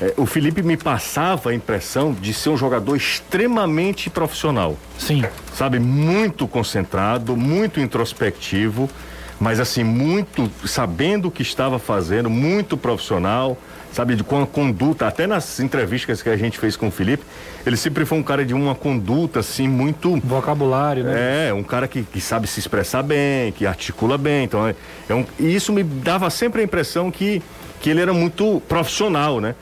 é, 0.00 0.12
o 0.16 0.26
Felipe 0.26 0.62
me 0.62 0.76
passava 0.76 1.50
a 1.50 1.54
impressão 1.54 2.12
de 2.12 2.34
ser 2.34 2.50
um 2.50 2.56
jogador 2.56 2.94
extremamente 2.96 4.10
profissional. 4.10 4.76
Sim. 4.98 5.24
sabe, 5.54 5.78
muito 5.78 6.46
concentrado, 6.46 7.36
muito 7.36 7.80
introspectivo, 7.80 8.88
mas 9.40 9.60
assim, 9.60 9.84
muito 9.84 10.50
sabendo 10.66 11.28
o 11.28 11.30
que 11.30 11.42
estava 11.42 11.78
fazendo, 11.78 12.28
muito 12.28 12.76
profissional, 12.76 13.56
sabe, 13.92 14.14
de, 14.14 14.24
com 14.24 14.42
a 14.42 14.46
conduta, 14.46 15.06
até 15.06 15.26
nas 15.26 15.60
entrevistas 15.60 16.22
que 16.22 16.28
a 16.28 16.36
gente 16.36 16.58
fez 16.58 16.76
com 16.76 16.88
o 16.88 16.90
Felipe, 16.90 17.24
ele 17.64 17.76
sempre 17.76 18.04
foi 18.04 18.18
um 18.18 18.22
cara 18.22 18.44
de 18.44 18.54
uma 18.54 18.74
conduta, 18.74 19.40
assim, 19.40 19.68
muito. 19.68 20.20
Vocabulário, 20.24 21.04
né? 21.04 21.48
É, 21.48 21.54
um 21.54 21.62
cara 21.62 21.86
que, 21.88 22.02
que 22.02 22.20
sabe 22.20 22.46
se 22.46 22.60
expressar 22.60 23.02
bem, 23.02 23.52
que 23.52 23.66
articula 23.66 24.18
bem. 24.18 24.44
Então, 24.44 24.66
é, 24.66 24.74
é 25.08 25.14
um, 25.14 25.24
e 25.38 25.54
isso 25.54 25.72
me 25.72 25.82
dava 25.82 26.28
sempre 26.30 26.60
a 26.60 26.64
impressão 26.64 27.10
que, 27.10 27.42
que 27.80 27.90
ele 27.90 28.00
era 28.00 28.12
muito 28.12 28.62
profissional, 28.68 29.40
né? 29.40 29.54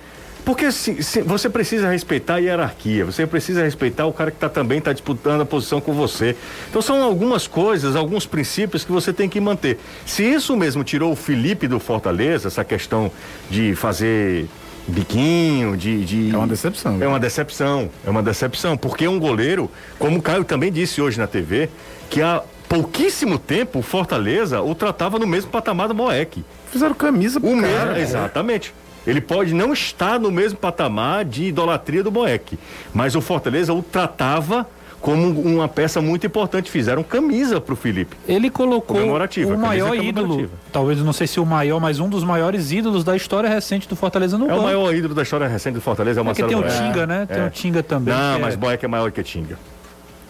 Porque 0.46 0.70
se, 0.70 1.02
se- 1.02 1.22
você 1.22 1.50
precisa 1.50 1.90
respeitar 1.90 2.34
a 2.36 2.38
hierarquia, 2.38 3.04
você 3.04 3.26
precisa 3.26 3.64
respeitar 3.64 4.06
o 4.06 4.12
cara 4.12 4.30
que 4.30 4.38
tá, 4.38 4.48
também 4.48 4.78
está 4.78 4.92
disputando 4.92 5.40
a 5.40 5.44
posição 5.44 5.80
com 5.80 5.92
você. 5.92 6.36
Então 6.70 6.80
são 6.80 7.02
algumas 7.02 7.48
coisas, 7.48 7.96
alguns 7.96 8.24
princípios 8.26 8.84
que 8.84 8.92
você 8.92 9.12
tem 9.12 9.28
que 9.28 9.40
manter. 9.40 9.76
Se 10.06 10.22
isso 10.22 10.56
mesmo 10.56 10.84
tirou 10.84 11.10
o 11.12 11.16
Felipe 11.16 11.66
do 11.66 11.80
Fortaleza, 11.80 12.46
essa 12.46 12.64
questão 12.64 13.10
de 13.50 13.74
fazer 13.74 14.46
biquinho, 14.86 15.76
de. 15.76 16.04
de- 16.04 16.30
É 16.32 16.36
uma 16.38 16.46
decepção. 16.46 17.02
É 17.02 17.06
uma 17.08 17.18
decepção, 17.20 17.90
é 18.06 18.10
uma 18.10 18.22
decepção, 18.22 18.76
porque 18.76 19.04
é 19.04 19.10
um 19.10 19.18
goleiro, 19.18 19.68
como 19.98 20.18
o 20.18 20.22
Caio 20.22 20.44
também 20.44 20.70
disse 20.70 21.02
hoje 21.02 21.18
na 21.18 21.26
TV, 21.26 21.68
que 22.08 22.22
há 22.22 22.40
pouquíssimo 22.68 23.36
tempo 23.38 23.80
o 23.80 23.82
Fortaleza 23.82 24.60
o 24.62 24.74
tratava 24.76 25.18
no 25.18 25.26
mesmo 25.26 25.50
patamar 25.50 25.88
do 25.88 25.94
Moleque. 25.94 26.44
Fizeram 26.70 26.94
camisa 26.94 27.40
pro 27.40 27.50
O 27.50 27.60
cara. 27.60 27.86
mesmo, 27.92 27.96
exatamente. 27.98 28.72
Ele 29.06 29.20
pode 29.20 29.54
não 29.54 29.72
estar 29.72 30.18
no 30.18 30.30
mesmo 30.30 30.58
patamar 30.58 31.24
de 31.24 31.44
idolatria 31.44 32.02
do 32.02 32.10
Boeck, 32.10 32.58
mas 32.92 33.14
o 33.14 33.20
Fortaleza 33.20 33.72
o 33.72 33.82
tratava 33.82 34.66
como 35.00 35.28
uma 35.40 35.68
peça 35.68 36.00
muito 36.00 36.26
importante. 36.26 36.70
Fizeram 36.70 37.02
camisa 37.04 37.60
pro 37.60 37.76
Felipe. 37.76 38.16
Ele 38.26 38.50
colocou 38.50 38.96
o 38.98 39.58
maior 39.58 39.94
ídolo, 39.94 40.50
talvez 40.72 40.98
não 41.00 41.12
sei 41.12 41.26
se 41.26 41.38
o 41.38 41.46
maior, 41.46 41.78
mas 41.80 42.00
um 42.00 42.08
dos 42.08 42.24
maiores 42.24 42.72
ídolos 42.72 43.04
da 43.04 43.14
história 43.14 43.48
recente 43.48 43.86
do 43.88 43.94
Fortaleza 43.94 44.36
no 44.36 44.46
É 44.46 44.48
o 44.48 44.50
banco. 44.56 44.62
maior 44.64 44.94
ídolo 44.94 45.14
da 45.14 45.22
história 45.22 45.46
recente 45.46 45.74
do 45.74 45.80
Fortaleza, 45.80 46.18
é 46.20 46.22
o 46.22 46.28
É 46.28 46.34
que 46.34 46.42
Marcelo 46.42 46.62
tem 46.64 46.72
o. 46.72 46.82
Tinga, 46.92 47.06
né? 47.06 47.26
Tem 47.26 47.42
É. 47.42 47.46
o 47.46 47.50
Tinga 47.50 47.82
também. 47.82 48.12
Não, 48.12 48.36
que 48.36 48.42
mas 48.42 48.54
é, 48.54 48.56
Boeck 48.56 48.84
é 48.84 48.88
maior 48.88 49.12
que 49.12 49.22
Tinga. 49.22 49.56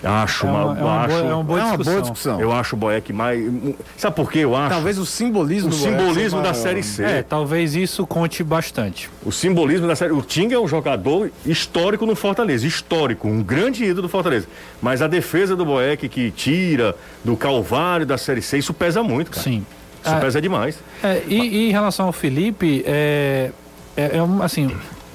Acho 0.05 0.47
é 0.47 0.51
uma, 0.51 0.65
uma, 0.67 0.79
é 0.79 0.83
uma 0.83 1.01
acho, 1.01 1.09
boa, 1.09 1.21
é 1.31 1.35
uma 1.35 1.45
boa 1.45 1.59
é 1.59 1.63
uma 1.63 1.69
discussão. 1.71 1.93
boa 1.93 2.03
discussão. 2.03 2.41
Eu 2.41 2.53
acho 2.53 2.77
o 2.77 2.79
Boeck 2.79 3.13
mais. 3.13 3.53
Sabe 3.97 4.15
por 4.15 4.31
quê? 4.31 4.41
Eu 4.41 4.55
acho. 4.55 4.69
Talvez 4.71 4.99
o 4.99 5.07
simbolismo 5.07 5.69
o 5.69 5.73
do 5.73 5.77
Boeck 5.77 5.99
simbolismo 5.99 6.43
da. 6.43 6.55
Série 6.55 6.83
C. 6.83 7.03
É, 7.03 7.23
talvez 7.23 7.75
isso 7.75 8.07
conte 8.07 8.43
bastante. 8.45 9.11
O 9.25 9.33
simbolismo 9.33 9.87
da 9.87 9.97
série. 9.97 10.13
O 10.13 10.23
Tinga 10.23 10.55
é 10.55 10.59
um 10.59 10.69
jogador 10.69 11.31
histórico 11.45 12.05
no 12.07 12.15
Fortaleza. 12.15 12.67
Histórico, 12.67 13.27
um 13.27 13.43
grande 13.43 13.85
ídolo 13.85 14.03
do 14.03 14.09
Fortaleza. 14.09 14.47
Mas 14.83 15.01
a 15.03 15.07
defesa 15.07 15.57
do 15.57 15.65
Boeck 15.65 16.09
que 16.09 16.31
tira 16.31 16.95
do 17.25 17.37
Calvário 17.37 18.05
da 18.07 18.19
Série 18.19 18.43
C, 18.43 18.59
isso 18.59 18.75
pesa 18.75 19.03
muito, 19.03 19.31
cara. 19.31 19.43
Sim. 19.43 19.65
Isso 20.05 20.15
Ah, 20.15 20.21
pesa 20.21 20.41
demais. 20.41 20.79
É, 21.03 21.23
e, 21.27 21.35
e 21.41 21.69
em 21.69 21.73
relação 21.73 22.07
ao 22.07 22.13
Felipe, 22.13 22.85
é, 22.87 23.51
é, 23.97 24.19
é 24.19 24.23
um, 24.23 24.43
assim, 24.43 24.71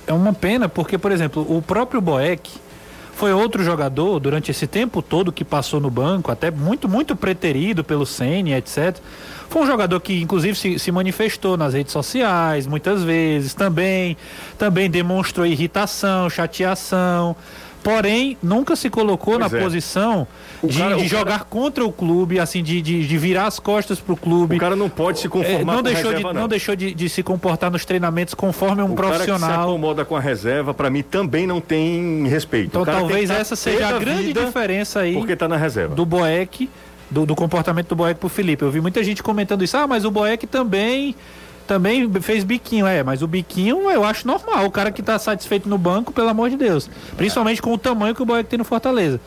é 0.05 0.11
uma 0.11 0.33
pena 0.33 0.67
porque, 0.67 0.97
por 0.97 1.11
exemplo, 1.11 1.45
o 1.47 1.61
próprio 1.61 2.01
Boeck 2.01 2.50
foi 3.21 3.33
outro 3.33 3.63
jogador 3.63 4.19
durante 4.19 4.49
esse 4.49 4.65
tempo 4.65 4.99
todo 4.99 5.31
que 5.31 5.45
passou 5.45 5.79
no 5.79 5.91
banco, 5.91 6.31
até 6.31 6.49
muito, 6.49 6.89
muito 6.89 7.15
preterido 7.15 7.83
pelo 7.83 8.03
Ceni, 8.03 8.51
etc. 8.51 8.97
Foi 9.47 9.61
um 9.61 9.67
jogador 9.67 9.99
que, 9.99 10.19
inclusive, 10.19 10.55
se, 10.55 10.79
se 10.79 10.91
manifestou 10.91 11.55
nas 11.55 11.75
redes 11.75 11.93
sociais 11.93 12.65
muitas 12.65 13.03
vezes, 13.03 13.53
também, 13.53 14.17
também 14.57 14.89
demonstrou 14.89 15.45
irritação, 15.45 16.31
chateação. 16.31 17.35
Porém, 17.83 18.38
nunca 18.43 18.75
se 18.75 18.89
colocou 18.91 19.39
Pois 19.39 19.51
na 19.51 19.57
é. 19.57 19.61
posição 19.61 20.27
de, 20.63 20.77
cara- 20.77 20.95
de 20.97 21.07
jogar 21.07 21.45
contra 21.45 21.83
o 21.83 21.91
clube, 21.91 22.39
assim, 22.39 22.61
de, 22.61 22.79
de, 22.81 23.07
de 23.07 23.17
virar 23.17 23.47
as 23.47 23.59
costas 23.59 24.00
pro 24.00 24.15
clube. 24.15 24.55
O 24.55 24.59
cara 24.59 24.75
não 24.75 24.88
pode 24.89 25.19
se 25.19 25.25
É, 25.25 25.29
conformar 25.29 25.73
não, 25.73 25.79
com 25.79 25.83
deixou 25.83 26.03
de, 26.03 26.09
reserva, 26.17 26.33
não. 26.33 26.41
não. 26.41 26.47
deixou 26.47 26.75
de, 26.75 26.93
de 26.93 27.09
se 27.09 27.23
comportar 27.23 27.71
nos 27.71 27.83
treinamentos 27.83 28.35
conforme 28.35 28.83
um 28.83 28.91
O 28.91 28.95
cara 28.95 29.09
que 29.13 29.17
se 29.21 29.25
profissional. 29.25 29.63
acomoda 29.69 30.05
com 30.05 30.15
a 30.15 30.19
reserva, 30.19 30.73
pra 30.75 30.89
mim, 30.91 31.01
também 31.01 31.47
não 31.47 31.59
tem 31.59 32.27
respeito. 32.27 32.67
Então 32.67 32.85
cara 32.85 33.00
talvez 33.00 33.29
tá 33.29 33.35
essa 33.38 33.55
seja 33.55 33.88
a 33.88 33.97
grande 33.97 34.31
diferença 34.31 35.00
aí 35.00 35.15
Porque 35.15 35.35
tá 35.35 35.47
na 35.47 35.57
reserva. 35.57 35.95
do 35.95 36.05
Boeck, 36.05 36.69
do, 37.09 37.25
do 37.25 37.35
comportamento 37.35 37.88
do 37.89 37.95
Boeck 37.95 38.19
pro 38.19 38.29
Felipe. 38.29 38.63
Eu 38.63 38.69
vi 38.69 38.79
muita 38.79 39.03
gente 39.03 39.23
comentando 39.23 39.63
isso. 39.63 39.75
Ah, 39.75 39.88
mas 39.88 40.05
o 40.05 40.11
Boeck 40.11 40.45
também 40.45 41.15
também 41.71 42.11
fez 42.21 42.43
biquinho. 42.43 42.85
É, 42.85 43.01
mas 43.03 43.21
o 43.21 43.27
biquinho 43.27 43.89
eu 43.89 44.03
acho 44.03 44.27
normal. 44.27 44.65
O 44.65 44.71
cara 44.71 44.91
que 44.91 45.01
tá 45.01 45.17
satisfeito 45.17 45.69
no 45.69 45.77
banco, 45.77 46.11
pelo 46.11 46.27
amor 46.27 46.49
de 46.49 46.57
Deus. 46.57 46.89
Principalmente 47.15 47.61
com 47.61 47.73
o 47.73 47.77
tamanho 47.77 48.13
que 48.13 48.21
o 48.21 48.25
Boeck 48.25 48.49
tem 48.49 48.59
no 48.59 48.65
Fortaleza. 48.65 49.19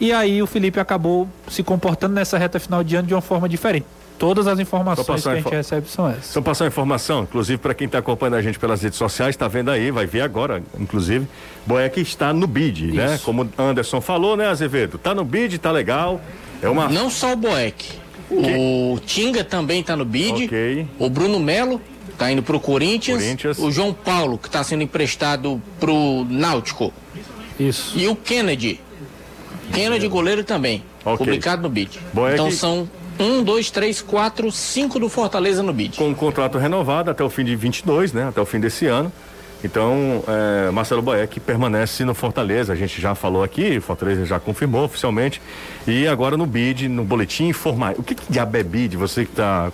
E 0.00 0.12
aí 0.12 0.42
o 0.42 0.46
Felipe 0.48 0.80
acabou 0.80 1.28
se 1.48 1.62
comportando 1.62 2.12
nessa 2.14 2.36
reta 2.36 2.58
final 2.58 2.82
de 2.82 2.96
ano 2.96 3.06
de 3.06 3.14
uma 3.14 3.20
forma 3.20 3.48
diferente. 3.48 3.86
Todas 4.18 4.46
as 4.48 4.58
informações 4.58 5.22
que 5.22 5.28
a 5.28 5.32
a 5.32 5.34
gente 5.36 5.46
info- 5.46 5.54
recebe 5.54 5.88
são 5.88 6.08
essas. 6.08 6.26
Só 6.26 6.40
passar 6.40 6.64
uma 6.64 6.68
informação, 6.68 7.22
inclusive 7.22 7.58
para 7.58 7.72
quem 7.74 7.86
está 7.86 7.98
acompanhando 7.98 8.34
a 8.34 8.42
gente 8.42 8.58
pelas 8.58 8.82
redes 8.82 8.98
sociais, 8.98 9.34
está 9.34 9.46
vendo 9.48 9.70
aí, 9.70 9.90
vai 9.90 10.06
ver 10.06 10.20
agora, 10.22 10.62
inclusive, 10.78 11.26
Boeck 11.66 12.00
está 12.00 12.32
no 12.32 12.46
bid, 12.46 12.92
né? 12.92 13.14
Isso. 13.14 13.24
Como 13.24 13.48
Anderson 13.58 14.00
falou, 14.00 14.36
né, 14.36 14.46
Azevedo? 14.48 14.98
Tá 14.98 15.14
no 15.14 15.24
bid, 15.24 15.58
tá 15.58 15.70
legal. 15.70 16.20
É 16.60 16.68
uma. 16.68 16.88
Não 16.88 17.10
só 17.10 17.32
o 17.32 17.36
Boeck. 17.36 18.00
O 18.30 18.98
Tinga 19.04 19.44
também 19.44 19.82
tá 19.82 19.94
no 19.96 20.04
bid. 20.04 20.44
Ok. 20.46 20.86
O 20.98 21.10
Bruno 21.10 21.38
Melo 21.38 21.80
tá 22.22 22.32
indo 22.32 22.42
pro 22.42 22.60
Corinthians. 22.60 23.22
Corinthians. 23.22 23.58
O 23.58 23.70
João 23.70 23.92
Paulo, 23.92 24.38
que 24.38 24.48
tá 24.48 24.62
sendo 24.62 24.82
emprestado 24.82 25.60
pro 25.80 26.24
Náutico. 26.28 26.92
Isso. 27.58 27.98
E 27.98 28.06
o 28.08 28.14
Kennedy. 28.16 28.80
Kennedy, 29.72 30.06
goleiro 30.08 30.44
também. 30.44 30.82
Ok. 31.04 31.18
Publicado 31.18 31.62
no 31.62 31.68
bid. 31.68 31.98
Boeck- 32.12 32.34
Então 32.34 32.50
são 32.50 32.88
um, 33.18 33.42
dois, 33.42 33.70
três, 33.70 34.00
quatro, 34.00 34.50
cinco 34.52 34.98
do 34.98 35.08
Fortaleza 35.08 35.62
no 35.62 35.72
bid. 35.72 35.96
com 35.96 36.08
um 36.08 36.14
contrato 36.14 36.58
renovado 36.58 37.10
até 37.10 37.22
o 37.24 37.30
fim 37.30 37.44
de 37.44 37.56
22, 37.56 38.12
né? 38.12 38.28
Até 38.28 38.40
o 38.40 38.46
fim 38.46 38.60
desse 38.60 38.86
ano. 38.86 39.12
Então, 39.64 40.24
é, 40.26 40.70
Marcelo 40.72 41.00
Boeck 41.00 41.38
permanece 41.38 42.04
no 42.04 42.14
Fortaleza. 42.14 42.72
A 42.72 42.76
gente 42.76 43.00
já 43.00 43.14
falou 43.14 43.44
aqui, 43.44 43.78
o 43.78 43.82
Fortaleza 43.82 44.24
já 44.26 44.40
confirmou 44.40 44.84
oficialmente. 44.84 45.40
E 45.86 46.06
agora 46.08 46.36
no 46.36 46.46
BID, 46.46 46.88
no 46.88 47.04
boletim 47.04 47.44
informar. 47.46 47.94
O 47.96 48.02
que, 48.02 48.14
que 48.14 48.24
diabo 48.30 48.56
é 48.56 48.62
BID? 48.64 48.96
Você 48.96 49.24
que 49.24 49.30
está 49.30 49.70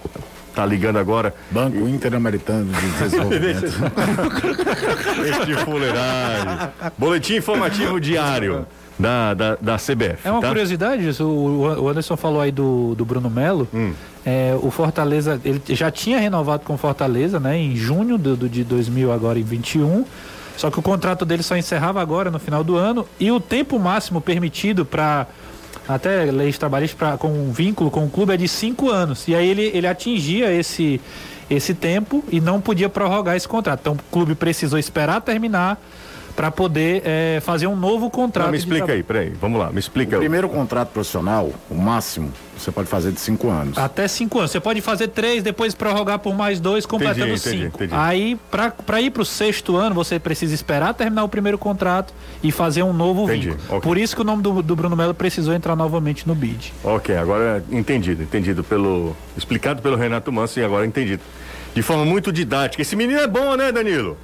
tá 0.58 0.66
ligando 0.66 0.96
agora. 0.98 1.32
Banco 1.52 1.88
Interamericano 1.88 2.72
de 2.72 2.90
Desenvolvimento. 2.98 3.62
Este 5.24 5.54
fuleiragem. 5.64 6.68
Boletim 6.98 7.36
informativo 7.36 8.00
diário 8.00 8.66
da, 8.98 9.34
da, 9.34 9.54
da 9.60 9.76
CBF. 9.76 10.18
É 10.26 10.32
uma 10.32 10.40
tá? 10.40 10.48
curiosidade, 10.48 11.08
isso, 11.08 11.24
o 11.24 11.80
o 11.84 11.88
Anderson 11.88 12.16
falou 12.16 12.40
aí 12.40 12.50
do, 12.50 12.96
do 12.96 13.04
Bruno 13.04 13.30
Melo. 13.30 13.68
Hum. 13.72 13.92
É, 14.26 14.58
o 14.60 14.68
Fortaleza, 14.72 15.40
ele 15.44 15.62
já 15.68 15.92
tinha 15.92 16.18
renovado 16.18 16.64
com 16.64 16.74
o 16.74 16.76
Fortaleza, 16.78 17.38
né? 17.38 17.56
Em 17.56 17.76
junho 17.76 18.18
do, 18.18 18.36
do- 18.36 18.48
de 18.48 18.64
2000, 18.64 19.12
agora 19.12 19.38
em 19.38 19.44
21. 19.44 20.04
Só 20.56 20.72
que 20.72 20.78
o 20.80 20.82
contrato 20.82 21.24
dele 21.24 21.44
só 21.44 21.56
encerrava 21.56 22.02
agora 22.02 22.32
no 22.32 22.40
final 22.40 22.64
do 22.64 22.76
ano. 22.76 23.06
E 23.20 23.30
o 23.30 23.38
tempo 23.38 23.78
máximo 23.78 24.20
permitido 24.20 24.84
para 24.84 25.28
até 25.88 26.24
leis 26.24 26.58
trabalhistas 26.58 26.98
pra, 26.98 27.16
com 27.16 27.28
um 27.28 27.50
vínculo 27.50 27.90
com 27.90 28.04
o 28.04 28.10
clube 28.10 28.34
é 28.34 28.36
de 28.36 28.46
cinco 28.46 28.90
anos. 28.90 29.26
E 29.26 29.34
aí 29.34 29.48
ele, 29.48 29.70
ele 29.74 29.86
atingia 29.86 30.52
esse, 30.52 31.00
esse 31.48 31.74
tempo 31.74 32.24
e 32.30 32.40
não 32.40 32.60
podia 32.60 32.88
prorrogar 32.88 33.36
esse 33.36 33.48
contrato. 33.48 33.80
Então 33.80 33.94
o 33.94 34.12
clube 34.12 34.34
precisou 34.34 34.78
esperar 34.78 35.20
terminar 35.20 35.80
para 36.38 36.52
poder 36.52 37.02
é, 37.04 37.40
fazer 37.40 37.66
um 37.66 37.74
novo 37.74 38.08
contrato. 38.08 38.44
Não, 38.44 38.52
me 38.52 38.58
explica 38.58 38.92
aí, 38.92 39.02
peraí, 39.02 39.30
vamos 39.40 39.58
lá, 39.58 39.72
me 39.72 39.80
explica. 39.80 40.14
O 40.14 40.20
primeiro 40.20 40.48
contrato 40.48 40.90
profissional, 40.90 41.50
o 41.68 41.74
máximo, 41.74 42.32
você 42.56 42.70
pode 42.70 42.88
fazer 42.88 43.10
de 43.10 43.18
cinco 43.18 43.50
anos. 43.50 43.76
Até 43.76 44.06
cinco 44.06 44.38
anos. 44.38 44.52
Você 44.52 44.60
pode 44.60 44.80
fazer 44.80 45.08
três, 45.08 45.42
depois 45.42 45.74
prorrogar 45.74 46.20
por 46.20 46.36
mais 46.36 46.60
dois, 46.60 46.86
completando 46.86 47.26
Entendi, 47.26 47.40
entendi, 47.40 47.62
cinco. 47.64 47.76
entendi. 47.82 47.92
Aí, 47.92 48.38
para 48.52 49.00
ir 49.00 49.10
para 49.10 49.22
o 49.22 49.24
sexto 49.24 49.76
ano, 49.76 49.96
você 49.96 50.20
precisa 50.20 50.54
esperar 50.54 50.94
terminar 50.94 51.24
o 51.24 51.28
primeiro 51.28 51.58
contrato 51.58 52.14
e 52.40 52.52
fazer 52.52 52.84
um 52.84 52.92
novo 52.92 53.24
Entendi, 53.24 53.50
vínculo. 53.50 53.64
ok. 53.70 53.80
Por 53.80 53.98
isso 53.98 54.14
que 54.14 54.22
o 54.22 54.24
nome 54.24 54.40
do, 54.40 54.62
do 54.62 54.76
Bruno 54.76 54.94
Melo 54.94 55.14
precisou 55.14 55.52
entrar 55.52 55.74
novamente 55.74 56.24
no 56.24 56.36
bid. 56.36 56.72
Ok, 56.84 57.16
agora 57.16 57.64
entendido, 57.68 58.22
entendido 58.22 58.62
pelo. 58.62 59.16
explicado 59.36 59.82
pelo 59.82 59.96
Renato 59.96 60.30
Manso 60.30 60.60
e 60.60 60.64
agora 60.64 60.86
entendido. 60.86 61.22
De 61.74 61.82
forma 61.82 62.04
muito 62.04 62.32
didática. 62.32 62.80
Esse 62.80 62.94
menino 62.94 63.18
é 63.18 63.26
bom, 63.26 63.56
né, 63.56 63.72
Danilo? 63.72 64.16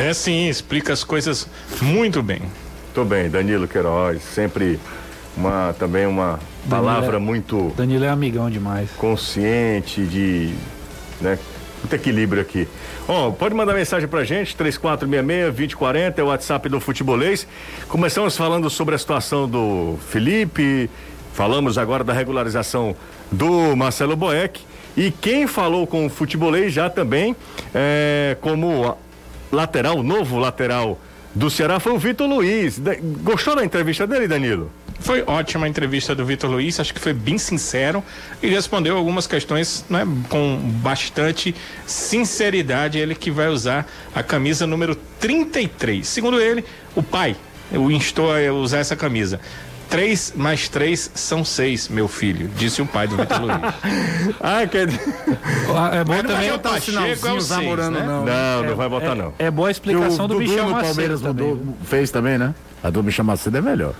É 0.00 0.12
sim, 0.14 0.48
explica 0.48 0.92
as 0.92 1.04
coisas 1.04 1.46
muito 1.82 2.22
bem. 2.22 2.40
Tô 2.94 3.04
bem, 3.04 3.28
Danilo 3.28 3.68
Queiroz, 3.68 4.22
sempre 4.22 4.80
uma 5.36 5.74
também 5.78 6.06
uma 6.06 6.40
palavra 6.68 7.16
é- 7.16 7.20
muito 7.20 7.72
Danilo 7.76 8.04
é 8.04 8.08
amigão 8.08 8.50
demais. 8.50 8.90
consciente 8.96 10.02
de, 10.04 10.52
né, 11.20 11.38
muito 11.82 11.94
equilíbrio 11.94 12.42
aqui. 12.42 12.66
Ó, 13.06 13.30
pode 13.30 13.54
mandar 13.54 13.74
mensagem 13.74 14.08
pra 14.08 14.24
gente, 14.24 14.56
3466-2040, 14.56 16.18
é 16.18 16.22
o 16.22 16.26
WhatsApp 16.26 16.68
do 16.68 16.80
Futebolês. 16.80 17.46
Começamos 17.88 18.36
falando 18.36 18.68
sobre 18.70 18.94
a 18.94 18.98
situação 18.98 19.48
do 19.48 19.98
Felipe, 20.10 20.90
falamos 21.32 21.78
agora 21.78 22.02
da 22.02 22.12
regularização 22.12 22.94
do 23.30 23.76
Marcelo 23.76 24.16
Boeck. 24.16 24.60
E 24.96 25.10
quem 25.12 25.46
falou 25.46 25.86
com 25.86 26.06
o 26.06 26.10
Futebolês 26.10 26.72
já 26.72 26.90
também, 26.90 27.36
é, 27.74 28.36
como 28.40 28.96
lateral, 29.50 30.02
novo 30.02 30.38
lateral 30.38 30.98
do 31.34 31.50
Ceará, 31.50 31.78
foi 31.78 31.92
o 31.92 31.98
Vitor 31.98 32.28
Luiz. 32.28 32.80
Gostou 33.22 33.54
da 33.54 33.64
entrevista 33.64 34.06
dele, 34.06 34.26
Danilo? 34.26 34.70
Foi 35.00 35.22
ótima 35.26 35.64
a 35.64 35.68
entrevista 35.68 36.14
do 36.14 36.26
Vitor 36.26 36.50
Luiz, 36.50 36.78
acho 36.78 36.92
que 36.92 37.00
foi 37.00 37.14
bem 37.14 37.38
sincero 37.38 38.04
e 38.42 38.48
respondeu 38.48 38.96
algumas 38.96 39.26
questões 39.26 39.84
né, 39.88 40.06
com 40.28 40.58
bastante 40.82 41.54
sinceridade. 41.86 42.98
Ele 42.98 43.14
que 43.14 43.30
vai 43.30 43.48
usar 43.48 43.86
a 44.14 44.22
camisa 44.22 44.66
número 44.66 44.94
33. 45.18 46.06
Segundo 46.06 46.38
ele, 46.38 46.64
o 46.94 47.02
pai 47.02 47.34
o 47.72 47.90
instou 47.90 48.30
a 48.34 48.52
usar 48.52 48.78
essa 48.78 48.96
camisa. 48.96 49.40
Três 49.90 50.32
mais 50.36 50.68
três 50.68 51.10
são 51.16 51.44
seis, 51.44 51.88
meu 51.88 52.06
filho, 52.06 52.48
disse 52.56 52.80
o 52.80 52.86
pai 52.86 53.08
do 53.08 53.16
Vitor 53.16 53.40
Luiz. 53.40 53.56
Ah, 54.40 54.64
quer 54.66 54.88
Ah, 54.88 55.96
É 55.96 56.04
bom 56.04 56.12
Mas 56.14 56.22
não 56.22 56.30
vai 56.30 56.44
também. 56.46 56.50
botar 56.52 56.68
o 56.70 56.72
Pacheco, 56.74 56.98
é 57.00 57.12
o 57.32 57.40
seis, 57.40 57.44
Zamorano, 57.44 57.98
né? 57.98 58.06
não. 58.06 58.24
Não, 58.24 58.62
não 58.70 58.76
vai 58.76 58.88
botar 58.88 59.14
não. 59.16 59.34
É 59.38 59.50
boa 59.50 59.66
a 59.66 59.70
explicação 59.72 60.28
do 60.28 60.34
Dudu 60.34 60.40
Michel 60.48 60.68
Macedo 60.68 60.86
Palmeiras 60.86 61.20
também. 61.20 61.46
mudou, 61.48 61.74
fez 61.84 62.10
também, 62.12 62.38
né? 62.38 62.54
A 62.84 62.88
do 62.88 63.02
Michel 63.02 63.24
Macedo 63.24 63.58
é 63.58 63.60
melhor. 63.60 63.92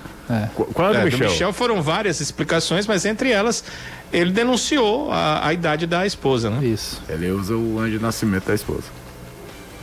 Qu- 0.55 0.65
Qual 0.73 0.89
é, 0.89 0.91
É, 0.93 0.95
do 0.95 1.01
do 1.01 1.05
Michel? 1.13 1.29
Michel 1.31 1.53
foram 1.53 1.83
várias 1.83 2.21
explicações, 2.21 2.87
mas 2.87 3.05
entre 3.05 3.33
elas 3.33 3.65
ele 4.13 4.31
denunciou 4.31 5.11
a, 5.11 5.45
a 5.49 5.53
idade 5.53 5.87
da 5.89 6.07
esposa, 6.07 6.51
né? 6.51 6.65
Isso. 6.65 7.03
Ele 7.09 7.31
usa 7.33 7.55
o 7.57 7.79
ano 7.81 7.91
de 7.91 7.99
nascimento 7.99 8.47
da 8.47 8.55
esposa. 8.55 8.85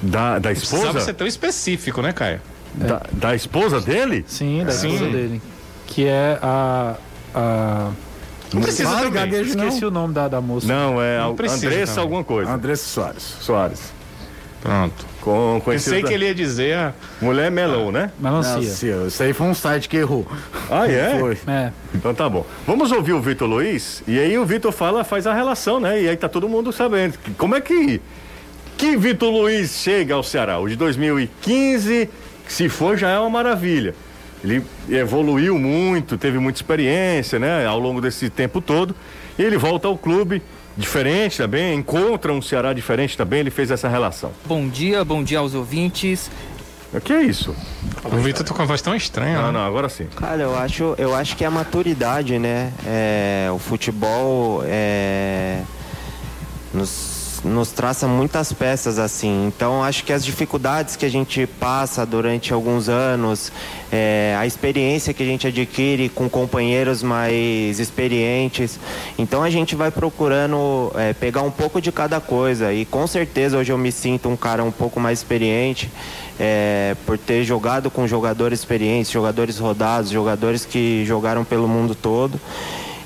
Da, 0.01 0.39
da 0.39 0.49
Precisava 0.51 0.83
esposa? 0.85 1.01
ser 1.05 1.13
tão 1.15 1.27
específico, 1.27 2.01
né, 2.01 2.13
Caio? 2.13 2.39
Da, 2.73 3.01
da 3.11 3.35
esposa 3.35 3.81
dele? 3.81 4.23
Sim, 4.27 4.63
da 4.63 4.71
Sim. 4.71 4.93
esposa 4.93 5.11
dele. 5.11 5.41
Que 5.87 6.05
é 6.05 6.37
a. 6.41 6.95
a... 7.33 7.89
Não 8.53 8.61
precisa 8.61 8.89
também. 8.91 9.11
gaguejo, 9.11 9.49
Esqueci 9.49 9.83
o 9.85 9.91
nome 9.91 10.13
da, 10.13 10.27
da 10.27 10.39
moça. 10.39 10.65
Não, 10.67 11.01
é 11.01 11.17
Não 11.19 11.31
a- 11.31 11.33
precisa 11.33 11.67
Andressa 11.67 11.85
também. 11.93 12.03
alguma 12.03 12.23
coisa. 12.23 12.51
Andressa 12.51 12.85
Soares. 12.87 13.23
Soares. 13.41 13.97
Pronto. 14.61 15.05
Com, 15.21 15.61
conhecido 15.63 15.91
Pensei 15.95 16.01
da- 16.01 16.07
que 16.07 16.13
ele 16.13 16.25
ia 16.25 16.33
dizer 16.35 16.75
a 16.75 16.93
Mulher 17.21 17.51
Melon, 17.51 17.91
né? 17.91 18.11
Melancia. 18.19 18.95
Não, 18.95 19.07
isso 19.07 19.21
aí 19.23 19.33
foi 19.33 19.47
um 19.47 19.53
site 19.53 19.89
que 19.89 19.97
errou. 19.97 20.25
Ah, 20.71 20.87
é? 20.87 21.17
Foi. 21.19 21.37
É. 21.47 21.71
Então 21.93 22.13
tá 22.13 22.27
bom. 22.29 22.45
Vamos 22.65 22.91
ouvir 22.91 23.13
o 23.13 23.21
Vitor 23.21 23.47
Luiz 23.47 24.01
e 24.07 24.17
aí 24.17 24.37
o 24.37 24.45
Vitor 24.45 24.71
fala, 24.71 25.03
faz 25.03 25.27
a 25.27 25.33
relação, 25.33 25.79
né? 25.79 26.01
E 26.01 26.09
aí 26.09 26.15
tá 26.17 26.27
todo 26.29 26.47
mundo 26.49 26.71
sabendo. 26.71 27.15
Como 27.37 27.53
é 27.55 27.61
que 27.61 28.01
que 28.77 28.95
Vitor 28.95 29.29
Luiz 29.31 29.71
chega 29.71 30.13
ao 30.15 30.23
Ceará? 30.23 30.57
O 30.59 30.67
de 30.69 30.75
2015, 30.75 32.09
que 32.45 32.53
se 32.53 32.69
for 32.69 32.97
já 32.97 33.09
é 33.09 33.19
uma 33.19 33.29
maravilha. 33.29 33.93
Ele 34.47 34.63
evoluiu 34.89 35.59
muito, 35.59 36.17
teve 36.17 36.39
muita 36.39 36.57
experiência, 36.57 37.37
né, 37.37 37.65
ao 37.65 37.77
longo 37.77 37.99
desse 37.99 38.29
tempo 38.29 38.61
todo. 38.61 38.95
E 39.37 39.43
ele 39.43 39.57
volta 39.57 39.87
ao 39.87 39.97
clube 39.97 40.41
diferente 40.77 41.37
também, 41.37 41.75
encontra 41.77 42.31
um 42.31 42.41
Ceará 42.41 42.71
diferente 42.71 43.17
também, 43.17 43.39
ele 43.39 43.49
fez 43.49 43.71
essa 43.71 43.89
relação. 43.89 44.31
Bom 44.45 44.67
dia, 44.67 45.03
bom 45.03 45.23
dia 45.23 45.39
aos 45.39 45.53
ouvintes. 45.53 46.31
O 46.93 47.01
que 47.01 47.11
é 47.11 47.21
isso? 47.21 47.53
O 48.05 48.17
Vitor 48.17 48.45
tá 48.45 48.53
com 48.53 48.61
a 48.61 48.65
voz 48.65 48.81
tão 48.81 48.95
estranha. 48.95 49.37
Não, 49.37 49.47
né? 49.47 49.51
não, 49.51 49.65
agora 49.65 49.89
sim. 49.89 50.07
Cara, 50.15 50.43
eu 50.43 50.57
acho, 50.57 50.95
eu 50.97 51.13
acho 51.13 51.35
que 51.35 51.43
é 51.43 51.47
a 51.47 51.51
maturidade, 51.51 52.39
né? 52.39 52.71
É, 52.85 53.49
o 53.53 53.59
futebol 53.59 54.63
é, 54.65 55.61
nos, 56.73 57.16
nos 57.43 57.71
traça 57.71 58.07
muitas 58.07 58.51
peças 58.53 58.99
assim. 58.99 59.47
Então, 59.47 59.83
acho 59.83 60.03
que 60.03 60.13
as 60.13 60.23
dificuldades 60.23 60.95
que 60.95 61.05
a 61.05 61.09
gente 61.09 61.45
passa 61.45 62.05
durante 62.05 62.53
alguns 62.53 62.89
anos, 62.89 63.51
é, 63.91 64.35
a 64.37 64.45
experiência 64.45 65.13
que 65.13 65.23
a 65.23 65.25
gente 65.25 65.47
adquire 65.47 66.09
com 66.09 66.29
companheiros 66.29 67.03
mais 67.03 67.79
experientes. 67.79 68.79
Então, 69.17 69.43
a 69.43 69.49
gente 69.49 69.75
vai 69.75 69.91
procurando 69.91 70.91
é, 70.95 71.13
pegar 71.13 71.41
um 71.41 71.51
pouco 71.51 71.81
de 71.81 71.91
cada 71.91 72.19
coisa. 72.19 72.73
E 72.73 72.85
com 72.85 73.05
certeza 73.07 73.57
hoje 73.57 73.71
eu 73.71 73.77
me 73.77 73.91
sinto 73.91 74.29
um 74.29 74.35
cara 74.35 74.63
um 74.63 74.71
pouco 74.71 74.99
mais 74.99 75.19
experiente. 75.19 75.89
é, 76.39 76.95
por 77.05 77.17
ter 77.17 77.43
jogado 77.43 77.89
com 77.89 78.07
jogadores 78.07 78.59
experientes, 78.59 79.11
jogadores 79.11 79.57
rodados, 79.57 80.11
jogadores 80.11 80.65
que 80.65 81.03
jogaram 81.05 81.43
pelo 81.43 81.67
mundo 81.67 81.95
todo. 81.95 82.39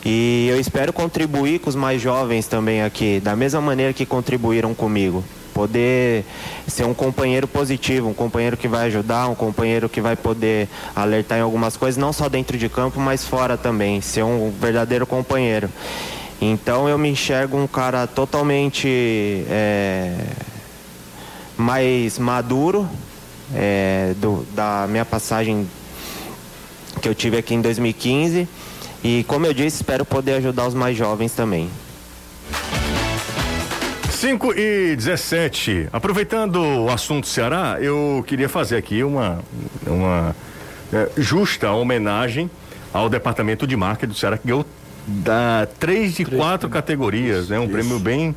E 0.04 0.48
eu 0.50 0.60
espero 0.60 0.92
contribuir 0.92 1.60
com 1.60 1.70
os 1.70 1.76
mais 1.76 2.02
jovens 2.02 2.48
também 2.48 2.82
aqui, 2.82 3.20
da 3.20 3.36
mesma 3.36 3.62
maneira 3.62 3.94
que 3.94 4.06
contribuíram 4.06 4.74
comigo. 4.74 5.24
Poder 5.54 6.26
ser 6.68 6.86
um 6.86 6.94
companheiro 6.94 7.48
positivo, 7.48 8.08
um 8.10 8.14
companheiro 8.14 8.58
que 8.58 8.68
vai 8.68 8.88
ajudar, 8.88 9.28
um 9.28 9.36
companheiro 9.36 9.88
que 9.90 10.02
vai 10.02 10.16
poder 10.16 10.68
alertar 10.96 11.38
em 11.38 11.42
algumas 11.42 11.78
coisas, 11.78 11.98
não 12.02 12.12
só 12.14 12.28
dentro 12.30 12.58
de 12.58 12.68
campo, 12.68 13.00
mas 13.00 13.26
fora 13.26 13.58
também. 13.58 14.02
Ser 14.02 14.24
um 14.24 14.52
verdadeiro 14.60 15.06
companheiro. 15.06 15.70
Então 16.42 16.90
eu 16.90 16.98
me 16.98 17.10
enxergo 17.10 17.56
um 17.58 17.68
cara 17.68 18.08
totalmente 18.08 18.88
é, 19.50 20.16
mais 21.56 22.18
maduro 22.18 22.90
é, 23.54 24.14
do- 24.18 24.48
da 24.56 24.88
minha 24.90 25.06
passagem 25.06 25.68
que 27.02 27.08
eu 27.08 27.14
tive 27.14 27.38
aqui 27.38 27.54
em 27.54 27.62
2015. 27.62 28.48
E 29.04 29.24
como 29.24 29.46
eu 29.46 29.54
disse, 29.54 29.78
espero 29.78 30.06
poder 30.06 30.34
ajudar 30.34 30.68
os 30.68 30.74
mais 30.74 30.96
jovens 30.96 31.34
também. 31.34 31.70
5 34.10 34.54
e 34.56 34.96
17. 34.96 35.88
Aproveitando 35.92 36.58
o 36.58 36.92
assunto 36.92 37.28
Ceará, 37.28 37.78
eu 37.82 38.24
queria 38.28 38.48
fazer 38.48 38.78
aqui 38.78 39.04
uma, 39.04 39.40
uma 39.88 40.36
é, 40.94 41.10
justa 41.18 41.72
homenagem 41.72 42.50
ao 42.94 43.10
departamento 43.10 43.66
de 43.66 43.76
marketing 43.76 44.12
do 44.12 44.18
Ceará, 44.18 44.38
que 44.38 44.48
ganhou 44.48 44.64
da 45.08 45.68
três 45.80 46.14
de 46.14 46.26
quatro 46.26 46.70
categorias, 46.70 47.50
né? 47.50 47.60
Um 47.60 47.68
prêmio 47.68 47.98
bem, 47.98 48.36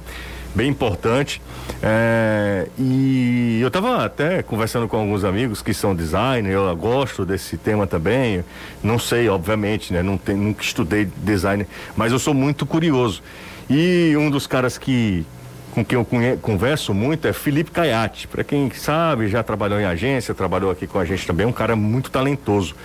bem 0.54 0.68
importante. 0.68 1.42
É, 1.82 2.68
e 2.78 3.58
eu 3.60 3.68
estava 3.68 4.04
até 4.04 4.42
conversando 4.42 4.86
com 4.86 4.96
alguns 4.96 5.24
amigos 5.24 5.60
que 5.60 5.74
são 5.74 5.94
designers, 5.94 6.54
eu 6.54 6.76
gosto 6.76 7.24
desse 7.24 7.56
tema 7.56 7.86
também. 7.86 8.44
Não 8.82 8.98
sei, 8.98 9.28
obviamente, 9.28 9.92
né? 9.92 10.02
Não 10.02 10.16
tem, 10.16 10.36
nunca 10.36 10.62
estudei 10.62 11.08
design, 11.18 11.66
mas 11.96 12.12
eu 12.12 12.18
sou 12.18 12.32
muito 12.32 12.64
curioso. 12.64 13.22
E 13.68 14.14
um 14.16 14.30
dos 14.30 14.46
caras 14.46 14.78
que 14.78 15.26
com 15.74 15.84
quem 15.84 15.98
eu 15.98 16.38
converso 16.40 16.94
muito 16.94 17.26
é 17.26 17.32
Felipe 17.32 17.72
Caiate. 17.72 18.28
Para 18.28 18.44
quem 18.44 18.70
sabe, 18.70 19.26
já 19.26 19.42
trabalhou 19.42 19.80
em 19.80 19.84
agência, 19.84 20.32
trabalhou 20.32 20.70
aqui 20.70 20.86
com 20.86 21.00
a 21.00 21.04
gente 21.04 21.26
também, 21.26 21.44
é 21.44 21.48
um 21.48 21.52
cara 21.52 21.74
muito 21.74 22.10
talentoso. 22.10 22.76